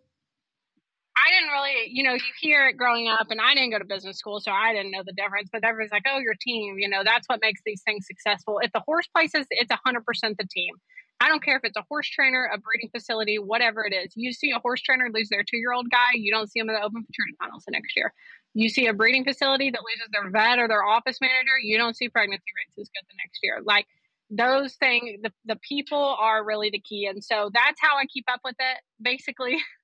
I 1.23 1.31
didn't 1.31 1.51
really, 1.51 1.89
you 1.89 2.03
know, 2.03 2.13
you 2.13 2.21
hear 2.41 2.67
it 2.67 2.73
growing 2.75 3.07
up, 3.07 3.27
and 3.29 3.39
I 3.39 3.53
didn't 3.53 3.71
go 3.71 3.79
to 3.79 3.85
business 3.85 4.17
school, 4.17 4.41
so 4.41 4.51
I 4.51 4.73
didn't 4.73 4.91
know 4.91 5.03
the 5.05 5.13
difference. 5.13 5.49
But 5.51 5.63
everyone's 5.63 5.91
like, 5.91 6.03
"Oh, 6.07 6.19
your 6.19 6.35
team," 6.39 6.79
you 6.79 6.89
know, 6.89 7.03
that's 7.03 7.27
what 7.27 7.39
makes 7.41 7.61
these 7.65 7.81
things 7.83 8.05
successful. 8.05 8.59
At 8.61 8.73
the 8.73 8.81
horse 8.81 9.07
places, 9.07 9.45
it's 9.49 9.71
hundred 9.85 10.05
percent 10.05 10.37
the 10.37 10.45
team. 10.45 10.75
I 11.21 11.29
don't 11.29 11.41
care 11.41 11.55
if 11.55 11.63
it's 11.63 11.77
a 11.77 11.85
horse 11.87 12.09
trainer, 12.09 12.49
a 12.53 12.57
breeding 12.57 12.89
facility, 12.89 13.39
whatever 13.39 13.85
it 13.85 13.93
is. 13.93 14.11
You 14.15 14.33
see 14.33 14.51
a 14.51 14.59
horse 14.59 14.81
trainer 14.81 15.09
lose 15.13 15.29
their 15.29 15.43
two-year-old 15.43 15.89
guy, 15.89 16.15
you 16.15 16.33
don't 16.33 16.51
see 16.51 16.59
them 16.59 16.69
in 16.69 16.75
the 16.75 16.81
open 16.81 17.05
maternity 17.07 17.37
finals 17.39 17.63
the 17.65 17.71
next 17.71 17.95
year. 17.95 18.13
You 18.53 18.67
see 18.67 18.87
a 18.87 18.93
breeding 18.93 19.23
facility 19.23 19.71
that 19.71 19.81
loses 19.81 20.09
their 20.11 20.29
vet 20.29 20.59
or 20.59 20.67
their 20.67 20.83
office 20.83 21.19
manager, 21.21 21.57
you 21.61 21.77
don't 21.77 21.95
see 21.95 22.09
pregnancy 22.09 22.43
rates 22.57 22.77
as 22.77 22.89
good 22.89 23.07
the 23.07 23.15
next 23.23 23.39
year. 23.41 23.61
Like 23.63 23.87
those 24.29 24.75
things, 24.75 25.21
the, 25.21 25.31
the 25.45 25.55
people 25.57 26.17
are 26.19 26.43
really 26.43 26.69
the 26.69 26.79
key. 26.81 27.05
And 27.05 27.23
so 27.23 27.49
that's 27.53 27.79
how 27.79 27.97
I 27.97 28.05
keep 28.05 28.25
up 28.29 28.41
with 28.43 28.55
it. 28.59 28.77
Basically, 29.01 29.57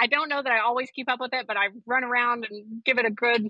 I 0.00 0.06
don't 0.06 0.28
know 0.28 0.42
that 0.42 0.52
I 0.52 0.60
always 0.60 0.90
keep 0.90 1.10
up 1.10 1.20
with 1.20 1.32
it, 1.32 1.46
but 1.46 1.56
I 1.56 1.68
run 1.86 2.04
around 2.04 2.46
and 2.48 2.84
give 2.84 2.98
it 2.98 3.06
a 3.06 3.10
good 3.10 3.48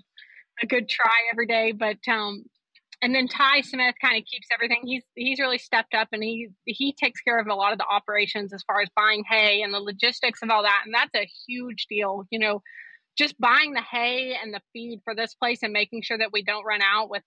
a 0.63 0.67
good 0.67 0.89
try 0.89 1.15
every 1.31 1.47
day. 1.47 1.73
But 1.73 1.99
um, 2.11 2.45
and 3.01 3.15
then 3.15 3.29
Ty 3.29 3.61
Smith 3.61 3.95
kind 4.01 4.17
of 4.19 4.25
keeps 4.25 4.49
everything. 4.53 4.81
He's 4.85 5.05
he's 5.15 5.39
really 5.39 5.59
stepped 5.59 5.95
up 5.95 6.09
and 6.13 6.23
he 6.23 6.49
he 6.65 6.93
takes 6.93 7.21
care 7.21 7.39
of 7.39 7.47
a 7.47 7.55
lot 7.55 7.73
of 7.73 7.79
the 7.79 7.87
operations 7.87 8.53
as 8.53 8.63
far 8.65 8.81
as 8.81 8.89
buying 8.97 9.25
hay 9.29 9.63
and 9.63 9.73
the 9.73 9.81
logistics 9.81 10.43
of 10.43 10.51
all 10.51 10.63
that. 10.63 10.83
And 10.85 10.95
that's 10.95 11.15
a 11.15 11.29
huge 11.47 11.87
deal. 11.89 12.25
You 12.31 12.39
know, 12.41 12.63
just 13.17 13.39
buying 13.39 13.73
the 13.75 13.83
hay 13.83 14.37
and 14.43 14.53
the 14.53 14.61
feed 14.73 15.01
for 15.05 15.15
this 15.15 15.35
place 15.35 15.63
and 15.63 15.73
making 15.73 16.03
sure 16.03 16.19
that 16.19 16.33
we 16.33 16.43
don't 16.43 16.65
run 16.65 16.81
out 16.83 17.11
with 17.11 17.23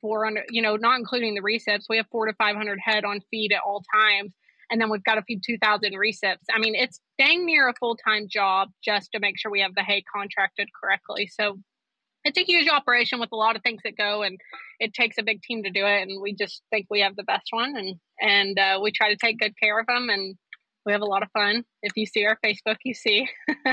400, 0.00 0.44
you 0.50 0.62
know, 0.62 0.76
not 0.76 0.98
including 0.98 1.34
the 1.34 1.40
recips. 1.40 1.86
We 1.88 1.96
have 1.96 2.06
four 2.10 2.26
to 2.26 2.34
500 2.34 2.78
head 2.82 3.04
on 3.04 3.20
feed 3.30 3.52
at 3.52 3.62
all 3.66 3.82
times. 3.94 4.32
And 4.70 4.80
then 4.80 4.90
we've 4.90 5.04
got 5.04 5.14
to 5.14 5.22
feed 5.22 5.42
2,000 5.44 5.92
recips. 5.92 6.44
I 6.52 6.58
mean, 6.58 6.74
it's 6.74 7.00
dang 7.18 7.46
near 7.46 7.68
a 7.68 7.74
full 7.78 7.96
time 7.96 8.26
job 8.28 8.70
just 8.84 9.12
to 9.12 9.20
make 9.20 9.38
sure 9.38 9.50
we 9.50 9.60
have 9.60 9.74
the 9.74 9.82
hay 9.82 10.02
contracted 10.12 10.68
correctly. 10.80 11.28
So 11.28 11.58
it's 12.24 12.38
a 12.38 12.42
huge 12.42 12.68
operation 12.68 13.20
with 13.20 13.30
a 13.32 13.36
lot 13.36 13.54
of 13.54 13.62
things 13.62 13.82
that 13.84 13.96
go, 13.96 14.22
and 14.22 14.38
it 14.80 14.92
takes 14.92 15.16
a 15.18 15.22
big 15.22 15.42
team 15.42 15.62
to 15.62 15.70
do 15.70 15.86
it. 15.86 16.08
And 16.08 16.20
we 16.20 16.34
just 16.34 16.62
think 16.70 16.86
we 16.90 17.00
have 17.00 17.14
the 17.14 17.22
best 17.22 17.48
one, 17.50 17.76
and 17.76 17.94
and 18.20 18.58
uh, 18.58 18.80
we 18.82 18.90
try 18.90 19.10
to 19.10 19.16
take 19.16 19.38
good 19.38 19.54
care 19.62 19.78
of 19.78 19.86
them, 19.86 20.08
and 20.10 20.36
we 20.84 20.92
have 20.92 21.02
a 21.02 21.06
lot 21.06 21.22
of 21.22 21.30
fun. 21.30 21.64
If 21.82 21.92
you 21.96 22.06
see 22.06 22.24
our 22.26 22.38
Facebook, 22.44 22.76
you 22.84 22.94
see. 22.94 23.28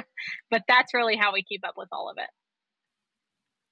but 0.51 0.63
that's 0.67 0.93
really 0.93 1.15
how 1.15 1.33
we 1.33 1.43
keep 1.43 1.65
up 1.65 1.73
with 1.75 1.89
all 1.91 2.09
of 2.09 2.17
it. 2.17 2.29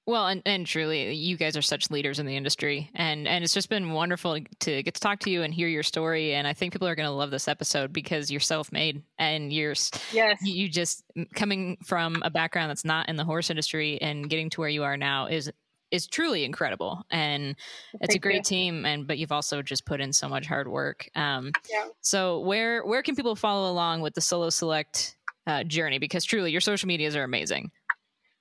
Well, 0.04 0.26
and, 0.26 0.42
and 0.44 0.66
truly, 0.66 1.12
you 1.14 1.36
guys 1.36 1.56
are 1.56 1.62
such 1.62 1.90
leaders 1.90 2.18
in 2.18 2.26
the 2.26 2.36
industry, 2.36 2.90
and 2.94 3.28
and 3.28 3.44
it's 3.44 3.54
just 3.54 3.68
been 3.68 3.92
wonderful 3.92 4.36
to 4.60 4.82
get 4.82 4.94
to 4.94 5.00
talk 5.00 5.20
to 5.20 5.30
you 5.30 5.42
and 5.42 5.54
hear 5.54 5.68
your 5.68 5.84
story. 5.84 6.34
And 6.34 6.46
I 6.46 6.54
think 6.54 6.72
people 6.72 6.88
are 6.88 6.96
going 6.96 7.08
to 7.08 7.14
love 7.14 7.30
this 7.30 7.46
episode 7.46 7.92
because 7.92 8.28
you're 8.28 8.40
self-made 8.40 9.02
and 9.18 9.52
you're 9.52 9.74
yes, 10.12 10.38
you 10.42 10.68
just 10.68 11.04
coming 11.36 11.78
from 11.86 12.20
a 12.24 12.30
background 12.30 12.70
that's 12.70 12.84
not 12.84 13.08
in 13.08 13.16
the 13.16 13.24
horse 13.24 13.48
industry 13.48 14.00
and 14.02 14.28
getting 14.28 14.50
to 14.50 14.60
where 14.60 14.68
you 14.68 14.82
are 14.82 14.96
now 14.96 15.26
is 15.26 15.52
is 15.92 16.06
truly 16.06 16.44
incredible 16.44 17.04
and 17.10 17.54
it's 18.00 18.12
Thank 18.12 18.14
a 18.14 18.18
great 18.18 18.36
you. 18.36 18.42
team 18.42 18.86
and 18.86 19.06
but 19.06 19.18
you've 19.18 19.30
also 19.30 19.62
just 19.62 19.84
put 19.84 20.00
in 20.00 20.12
so 20.12 20.26
much 20.26 20.46
hard 20.46 20.66
work 20.66 21.08
um 21.14 21.52
yeah. 21.70 21.88
so 22.00 22.40
where 22.40 22.84
where 22.84 23.02
can 23.02 23.14
people 23.14 23.36
follow 23.36 23.70
along 23.70 24.00
with 24.00 24.14
the 24.14 24.22
solo 24.22 24.48
select 24.48 25.16
uh, 25.46 25.64
journey 25.64 25.98
because 25.98 26.24
truly 26.24 26.50
your 26.50 26.60
social 26.60 26.86
medias 26.86 27.14
are 27.14 27.24
amazing 27.24 27.70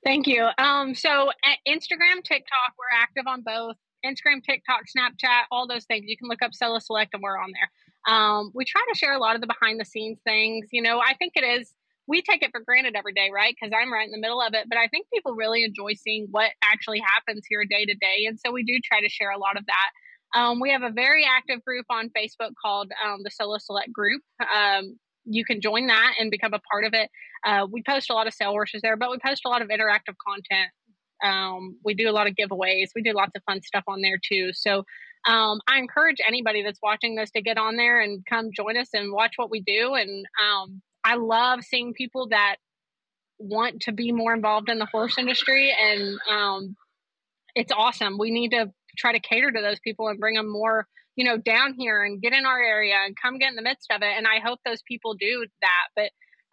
Thank 0.03 0.27
you. 0.27 0.47
Um, 0.57 0.95
so 0.95 1.31
Instagram, 1.67 2.23
TikTok, 2.23 2.73
we're 2.77 2.99
active 2.99 3.25
on 3.27 3.41
both. 3.41 3.75
Instagram, 4.03 4.43
TikTok, 4.43 4.81
Snapchat, 4.85 5.43
all 5.51 5.67
those 5.67 5.85
things. 5.85 6.05
You 6.07 6.17
can 6.17 6.27
look 6.27 6.41
up 6.41 6.55
Solo 6.55 6.79
Select 6.79 7.13
and 7.13 7.21
we're 7.21 7.37
on 7.37 7.51
there. 7.53 8.13
Um, 8.13 8.51
we 8.55 8.65
try 8.65 8.81
to 8.91 8.97
share 8.97 9.13
a 9.13 9.19
lot 9.19 9.35
of 9.35 9.41
the 9.41 9.47
behind 9.47 9.79
the 9.79 9.85
scenes 9.85 10.17
things. 10.23 10.69
You 10.71 10.81
know, 10.81 10.99
I 10.99 11.13
think 11.19 11.33
it 11.35 11.43
is, 11.43 11.71
we 12.07 12.23
take 12.23 12.41
it 12.41 12.49
for 12.51 12.61
granted 12.61 12.95
every 12.95 13.13
day, 13.13 13.29
right? 13.31 13.53
Because 13.53 13.71
I'm 13.79 13.93
right 13.93 14.05
in 14.05 14.11
the 14.11 14.19
middle 14.19 14.41
of 14.41 14.55
it. 14.55 14.65
But 14.67 14.79
I 14.79 14.87
think 14.87 15.05
people 15.13 15.35
really 15.35 15.63
enjoy 15.63 15.93
seeing 15.93 16.27
what 16.31 16.49
actually 16.63 16.99
happens 16.99 17.45
here 17.47 17.63
day 17.69 17.85
to 17.85 17.93
day. 17.93 18.25
And 18.27 18.39
so 18.39 18.51
we 18.51 18.63
do 18.63 18.79
try 18.83 19.01
to 19.01 19.09
share 19.09 19.31
a 19.31 19.37
lot 19.37 19.55
of 19.55 19.65
that. 19.67 20.39
Um, 20.39 20.59
we 20.59 20.71
have 20.71 20.81
a 20.81 20.89
very 20.89 21.25
active 21.25 21.63
group 21.63 21.85
on 21.91 22.09
Facebook 22.09 22.53
called 22.59 22.91
um, 23.05 23.19
the 23.23 23.29
Solo 23.29 23.57
Select 23.59 23.93
Group. 23.93 24.23
Um, 24.39 24.97
you 25.25 25.45
can 25.45 25.61
join 25.61 25.87
that 25.87 26.13
and 26.19 26.31
become 26.31 26.53
a 26.53 26.61
part 26.71 26.85
of 26.85 26.93
it. 26.93 27.09
Uh, 27.45 27.67
we 27.69 27.83
post 27.83 28.09
a 28.09 28.13
lot 28.13 28.27
of 28.27 28.33
sale 28.33 28.51
horses 28.51 28.81
there, 28.81 28.97
but 28.97 29.11
we 29.11 29.17
post 29.23 29.43
a 29.45 29.49
lot 29.49 29.61
of 29.61 29.69
interactive 29.69 30.15
content. 30.25 30.69
Um, 31.23 31.77
we 31.83 31.93
do 31.93 32.09
a 32.09 32.11
lot 32.11 32.27
of 32.27 32.33
giveaways. 32.33 32.89
We 32.95 33.03
do 33.03 33.13
lots 33.13 33.31
of 33.35 33.43
fun 33.43 33.61
stuff 33.61 33.83
on 33.87 34.01
there 34.01 34.19
too. 34.23 34.51
So 34.53 34.83
um, 35.27 35.59
I 35.67 35.77
encourage 35.77 36.17
anybody 36.25 36.63
that's 36.63 36.79
watching 36.81 37.15
this 37.15 37.29
to 37.31 37.41
get 37.41 37.57
on 37.57 37.75
there 37.75 38.01
and 38.01 38.25
come 38.25 38.49
join 38.55 38.77
us 38.77 38.89
and 38.93 39.13
watch 39.13 39.33
what 39.35 39.51
we 39.51 39.61
do. 39.61 39.93
And 39.93 40.25
um, 40.43 40.81
I 41.03 41.15
love 41.15 41.63
seeing 41.63 41.93
people 41.93 42.29
that 42.29 42.55
want 43.37 43.81
to 43.81 43.91
be 43.91 44.11
more 44.11 44.33
involved 44.33 44.69
in 44.69 44.79
the 44.79 44.85
horse 44.85 45.17
industry, 45.17 45.73
and 45.79 46.19
um, 46.29 46.75
it's 47.55 47.71
awesome. 47.71 48.17
We 48.17 48.31
need 48.31 48.51
to 48.51 48.71
try 48.97 49.13
to 49.13 49.19
cater 49.19 49.51
to 49.51 49.61
those 49.61 49.79
people 49.79 50.07
and 50.07 50.19
bring 50.19 50.35
them 50.35 50.51
more 50.51 50.87
you 51.15 51.25
know, 51.25 51.37
down 51.37 51.73
here 51.77 52.03
and 52.03 52.21
get 52.21 52.33
in 52.33 52.45
our 52.45 52.61
area 52.61 52.95
and 53.05 53.15
come 53.21 53.37
get 53.37 53.49
in 53.49 53.55
the 53.55 53.61
midst 53.61 53.91
of 53.91 54.01
it. 54.01 54.13
And 54.17 54.27
I 54.27 54.39
hope 54.39 54.59
those 54.65 54.81
people 54.87 55.13
do 55.15 55.45
that. 55.61 55.87
But 55.95 56.11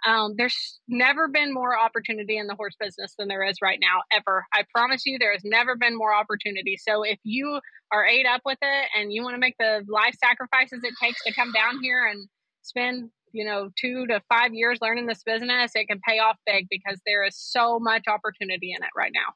um, 0.09 0.35
there's 0.37 0.81
never 0.87 1.29
been 1.29 1.53
more 1.53 1.79
opportunity 1.79 2.39
in 2.39 2.47
the 2.47 2.55
horse 2.55 2.77
business 2.79 3.15
than 3.19 3.29
there 3.29 3.43
is 3.43 3.59
right 3.61 3.79
now, 3.81 4.03
ever. 4.13 4.47
I 4.53 4.65
promise 4.73 5.03
you, 5.05 5.19
there 5.19 5.33
has 5.33 5.43
never 5.45 5.77
been 5.77 5.97
more 5.97 6.15
opportunity. 6.15 6.77
So 6.77 7.03
if 7.03 7.19
you 7.25 7.61
are 7.93 8.07
ate 8.07 8.27
up 8.27 8.43
with 8.45 8.59
it 8.63 8.89
and 8.97 9.13
you 9.13 9.23
want 9.23 9.35
to 9.35 9.41
make 9.41 9.57
the 9.59 9.85
life 9.89 10.15
sacrifices 10.23 10.81
it 10.85 10.95
takes 11.03 11.23
to 11.25 11.35
come 11.35 11.53
down 11.53 11.81
here 11.83 12.07
and 12.07 12.29
spend, 12.63 13.11
you 13.33 13.45
know, 13.45 13.71
two 13.81 14.07
to 14.07 14.21
five 14.29 14.55
years 14.55 14.79
learning 14.81 15.07
this 15.07 15.23
business, 15.25 15.73
it 15.75 15.89
can 15.89 16.01
pay 16.07 16.19
off 16.21 16.37
big 16.47 16.67
because 16.71 17.01
there 17.05 17.25
is 17.25 17.37
so 17.37 17.79
much 17.81 18.05
opportunity 18.07 18.73
in 18.73 18.83
it 18.83 18.91
right 18.97 19.13
now. 19.13 19.35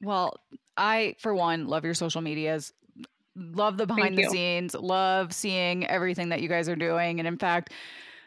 Well, 0.00 0.34
I, 0.78 1.16
for 1.18 1.34
one, 1.34 1.66
love 1.66 1.84
your 1.84 1.94
social 1.94 2.22
medias. 2.22 2.72
Love 3.36 3.76
the 3.76 3.86
behind 3.86 4.16
the 4.16 4.24
scenes. 4.24 4.74
Love 4.74 5.32
seeing 5.32 5.86
everything 5.86 6.30
that 6.30 6.40
you 6.40 6.48
guys 6.48 6.68
are 6.68 6.76
doing. 6.76 7.20
And 7.20 7.28
in 7.28 7.36
fact, 7.36 7.72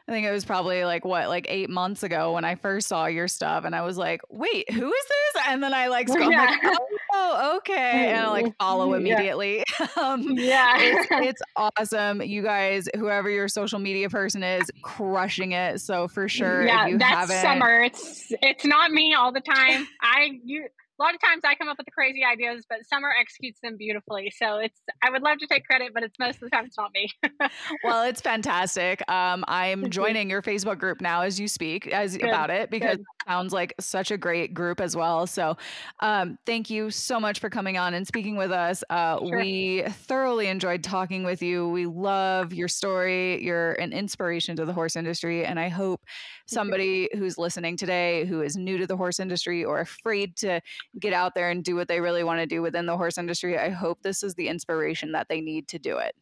I 0.08 0.12
think 0.12 0.26
it 0.26 0.32
was 0.32 0.46
probably 0.46 0.84
like 0.84 1.06
what, 1.06 1.30
like 1.30 1.46
eight 1.48 1.70
months 1.70 2.04
ago 2.04 2.34
when 2.34 2.44
I 2.44 2.56
first 2.56 2.88
saw 2.88 3.06
your 3.06 3.28
stuff, 3.28 3.66
and 3.66 3.76
I 3.76 3.84
was 3.84 3.98
like, 3.98 4.22
"Wait, 4.30 4.70
who 4.72 4.88
is 4.88 5.06
this?" 5.08 5.44
And 5.48 5.62
then 5.62 5.74
I 5.74 5.88
like, 5.88 6.10
scroll, 6.10 6.32
yeah. 6.32 6.58
like, 6.64 6.78
"Oh, 7.14 7.58
okay," 7.58 8.10
and 8.10 8.26
I 8.26 8.30
like 8.30 8.58
follow 8.58 8.94
immediately. 8.94 9.64
Yeah, 9.80 9.88
um, 10.02 10.24
yeah. 10.32 10.74
it's, 10.80 11.08
it's 11.12 11.42
awesome. 11.56 12.22
You 12.22 12.42
guys, 12.42 12.90
whoever 12.96 13.30
your 13.30 13.48
social 13.48 13.80
media 13.80 14.10
person 14.10 14.44
is, 14.44 14.70
crushing 14.82 15.52
it. 15.52 15.82
So 15.82 16.08
for 16.08 16.28
sure, 16.28 16.66
yeah, 16.66 16.98
that's 16.98 17.40
Summer. 17.40 17.82
It's 17.82 18.34
it's 18.42 18.66
not 18.66 18.92
me 18.92 19.14
all 19.14 19.32
the 19.32 19.40
time. 19.42 19.88
I 20.02 20.40
you 20.44 20.68
a 21.02 21.04
lot 21.04 21.16
of 21.16 21.22
times 21.22 21.42
I 21.44 21.56
come 21.56 21.68
up 21.68 21.78
with 21.80 21.86
the 21.86 21.92
crazy 21.92 22.24
ideas, 22.24 22.64
but 22.70 22.86
Summer 22.88 23.12
executes 23.20 23.60
them 23.62 23.76
beautifully. 23.76 24.32
So 24.36 24.58
it's 24.58 24.80
I 25.04 25.10
would 25.10 25.24
love 25.24 25.40
to 25.40 25.48
take 25.48 25.66
credit, 25.66 25.94
but 25.96 26.04
it's 26.04 26.20
most 26.20 26.36
of 26.36 26.42
the 26.42 26.50
time 26.52 26.66
it's 26.66 26.78
not 26.78 26.92
me. 26.94 27.10
well, 27.84 28.04
it's 28.04 28.22
fantastic. 28.22 29.02
Um, 29.10 29.44
I'm 29.48 29.90
joining 29.90 30.30
your 30.30 30.44
Facebook 30.44 30.78
group 30.78 31.02
now 31.02 31.22
as 31.22 31.40
you 31.40 31.48
speak 31.48 31.88
as 31.88 32.18
Good. 32.18 32.30
about 32.30 32.52
it 32.52 32.70
because 32.70 32.98
Good. 32.98 33.02
it 33.02 33.28
sounds 33.28 33.52
like 33.52 33.74
such 33.80 34.12
a 34.12 34.18
great 34.18 34.54
group 34.54 34.80
as 34.80 34.96
well. 34.96 35.26
So 35.26 35.58
um, 36.02 36.38
thank 36.46 36.70
you 36.70 36.92
so 36.92 37.20
much 37.20 37.40
for 37.40 37.50
coming 37.50 37.80
on 37.80 37.96
and 37.96 38.06
speaking 38.06 38.36
with 38.36 38.52
us. 38.52 38.84
Uh, 38.92 39.18
sure. 39.26 39.40
We 39.40 39.84
thoroughly 39.88 40.48
enjoyed 40.48 40.84
talking 40.84 41.24
with 41.24 41.42
you. 41.42 41.68
We 41.70 41.88
love 41.88 42.54
your 42.54 42.68
story. 42.68 43.44
You're 43.44 43.74
an 43.74 43.92
inspiration 43.92 44.56
to 44.58 44.66
the 44.66 44.74
horse 44.74 44.96
industry, 44.96 45.46
and 45.46 45.60
I 45.60 45.70
hope 45.70 46.02
somebody 46.46 47.10
who's 47.14 47.38
listening 47.38 47.78
today 47.78 48.26
who 48.26 48.42
is 48.42 48.56
new 48.56 48.78
to 48.78 48.86
the 48.86 48.98
horse 48.98 49.20
industry 49.20 49.64
or 49.64 49.80
afraid 49.80 50.36
to 50.36 50.62
get 51.00 51.14
out 51.14 51.36
there 51.36 51.50
and 51.50 51.64
do 51.64 51.76
what 51.76 51.88
they 51.88 52.00
really 52.00 52.24
want 52.24 52.40
to 52.40 52.46
do 52.46 52.62
within 52.62 52.86
the 52.86 52.98
horse 52.98 53.18
industry, 53.18 53.58
I 53.58 53.70
hope 53.70 54.02
this 54.02 54.24
is 54.24 54.36
the 54.36 54.48
inspiration 54.48 55.14
that 55.14 55.28
they 55.30 55.42
need 55.42 55.68
to 55.70 55.80
do 55.80 55.98
it. 55.98 56.16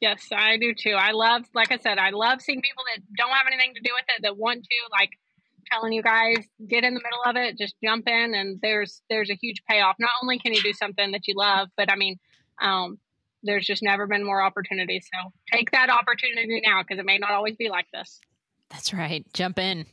Yes, 0.00 0.28
I 0.32 0.56
do 0.56 0.74
too. 0.74 0.94
I 0.98 1.12
love, 1.12 1.42
like 1.54 1.70
I 1.70 1.78
said, 1.78 1.98
I 1.98 2.10
love 2.10 2.42
seeing 2.42 2.60
people 2.60 2.84
that 2.94 3.02
don't 3.16 3.30
have 3.30 3.46
anything 3.46 3.74
to 3.74 3.80
do 3.80 3.90
with 3.94 4.04
it 4.16 4.22
that 4.22 4.36
want 4.36 4.64
to, 4.64 4.76
like 4.90 5.10
telling 5.70 5.92
you 5.92 6.02
guys, 6.02 6.36
get 6.68 6.84
in 6.84 6.94
the 6.94 7.00
middle 7.00 7.22
of 7.24 7.36
it, 7.36 7.56
just 7.58 7.74
jump 7.82 8.08
in, 8.08 8.34
and 8.34 8.58
there's 8.62 9.02
there's 9.08 9.30
a 9.30 9.34
huge 9.34 9.62
payoff. 9.68 9.96
Not 9.98 10.10
only 10.22 10.38
can 10.38 10.52
you 10.52 10.62
do 10.62 10.72
something 10.72 11.12
that 11.12 11.26
you 11.26 11.34
love, 11.36 11.68
but 11.76 11.90
I 11.90 11.96
mean, 11.96 12.16
um, 12.60 12.98
there's 13.42 13.66
just 13.66 13.82
never 13.82 14.06
been 14.06 14.24
more 14.24 14.42
opportunity. 14.42 15.00
So 15.00 15.30
take 15.52 15.70
that 15.70 15.90
opportunity 15.90 16.60
now 16.64 16.82
because 16.82 16.98
it 16.98 17.06
may 17.06 17.18
not 17.18 17.30
always 17.30 17.56
be 17.56 17.68
like 17.68 17.86
this. 17.92 18.20
That's 18.70 18.92
right. 18.92 19.24
Jump 19.32 19.58
in. 19.58 19.86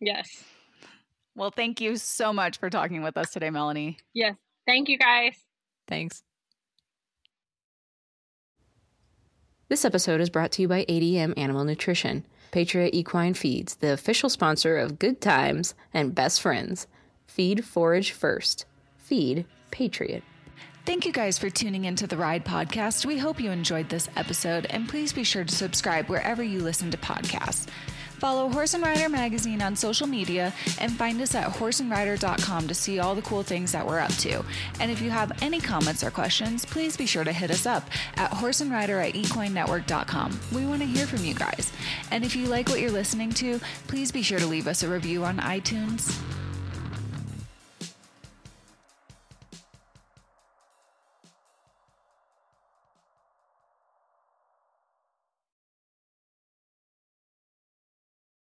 Yes. 0.00 0.44
Well, 1.36 1.50
thank 1.50 1.80
you 1.80 1.96
so 1.96 2.32
much 2.32 2.58
for 2.58 2.70
talking 2.70 3.02
with 3.02 3.16
us 3.16 3.30
today, 3.32 3.50
Melanie. 3.50 3.98
Yes. 4.12 4.36
Thank 4.66 4.88
you, 4.88 4.98
guys. 4.98 5.36
Thanks. 5.88 6.22
This 9.68 9.84
episode 9.84 10.20
is 10.20 10.30
brought 10.30 10.52
to 10.52 10.62
you 10.62 10.68
by 10.68 10.84
ADM 10.84 11.34
Animal 11.36 11.64
Nutrition, 11.64 12.24
Patriot 12.52 12.94
Equine 12.94 13.34
Feeds, 13.34 13.76
the 13.76 13.92
official 13.92 14.28
sponsor 14.28 14.76
of 14.78 14.98
Good 14.98 15.20
Times 15.20 15.74
and 15.92 16.14
Best 16.14 16.40
Friends. 16.40 16.86
Feed 17.26 17.64
Forage 17.64 18.12
First. 18.12 18.66
Feed 18.96 19.44
Patriot. 19.70 20.22
Thank 20.86 21.06
you 21.06 21.12
guys 21.12 21.38
for 21.38 21.48
tuning 21.48 21.86
into 21.86 22.06
the 22.06 22.16
Ride 22.16 22.44
Podcast. 22.44 23.06
We 23.06 23.16
hope 23.16 23.40
you 23.40 23.50
enjoyed 23.50 23.88
this 23.88 24.08
episode, 24.16 24.66
and 24.66 24.86
please 24.88 25.12
be 25.14 25.24
sure 25.24 25.42
to 25.42 25.54
subscribe 25.54 26.08
wherever 26.08 26.42
you 26.42 26.60
listen 26.60 26.90
to 26.90 26.98
podcasts. 26.98 27.66
Follow 28.24 28.48
Horse 28.48 28.72
and 28.72 28.82
Rider 28.82 29.10
Magazine 29.10 29.60
on 29.60 29.76
social 29.76 30.06
media 30.06 30.50
and 30.80 30.90
find 30.90 31.20
us 31.20 31.34
at 31.34 31.46
horseandrider.com 31.46 32.66
to 32.66 32.72
see 32.72 32.98
all 32.98 33.14
the 33.14 33.20
cool 33.20 33.42
things 33.42 33.70
that 33.72 33.86
we're 33.86 33.98
up 33.98 34.12
to. 34.12 34.42
And 34.80 34.90
if 34.90 35.02
you 35.02 35.10
have 35.10 35.30
any 35.42 35.60
comments 35.60 36.02
or 36.02 36.10
questions, 36.10 36.64
please 36.64 36.96
be 36.96 37.04
sure 37.04 37.22
to 37.22 37.32
hit 37.34 37.50
us 37.50 37.66
up 37.66 37.86
at 38.14 38.30
horseandrider 38.30 39.06
at 39.06 39.12
equinenetwork.com. 39.12 40.40
We 40.54 40.64
want 40.64 40.80
to 40.80 40.86
hear 40.86 41.06
from 41.06 41.22
you 41.22 41.34
guys. 41.34 41.70
And 42.10 42.24
if 42.24 42.34
you 42.34 42.46
like 42.46 42.70
what 42.70 42.80
you're 42.80 42.90
listening 42.90 43.28
to, 43.32 43.60
please 43.88 44.10
be 44.10 44.22
sure 44.22 44.38
to 44.38 44.46
leave 44.46 44.68
us 44.68 44.82
a 44.82 44.88
review 44.88 45.22
on 45.22 45.36
iTunes. 45.36 46.18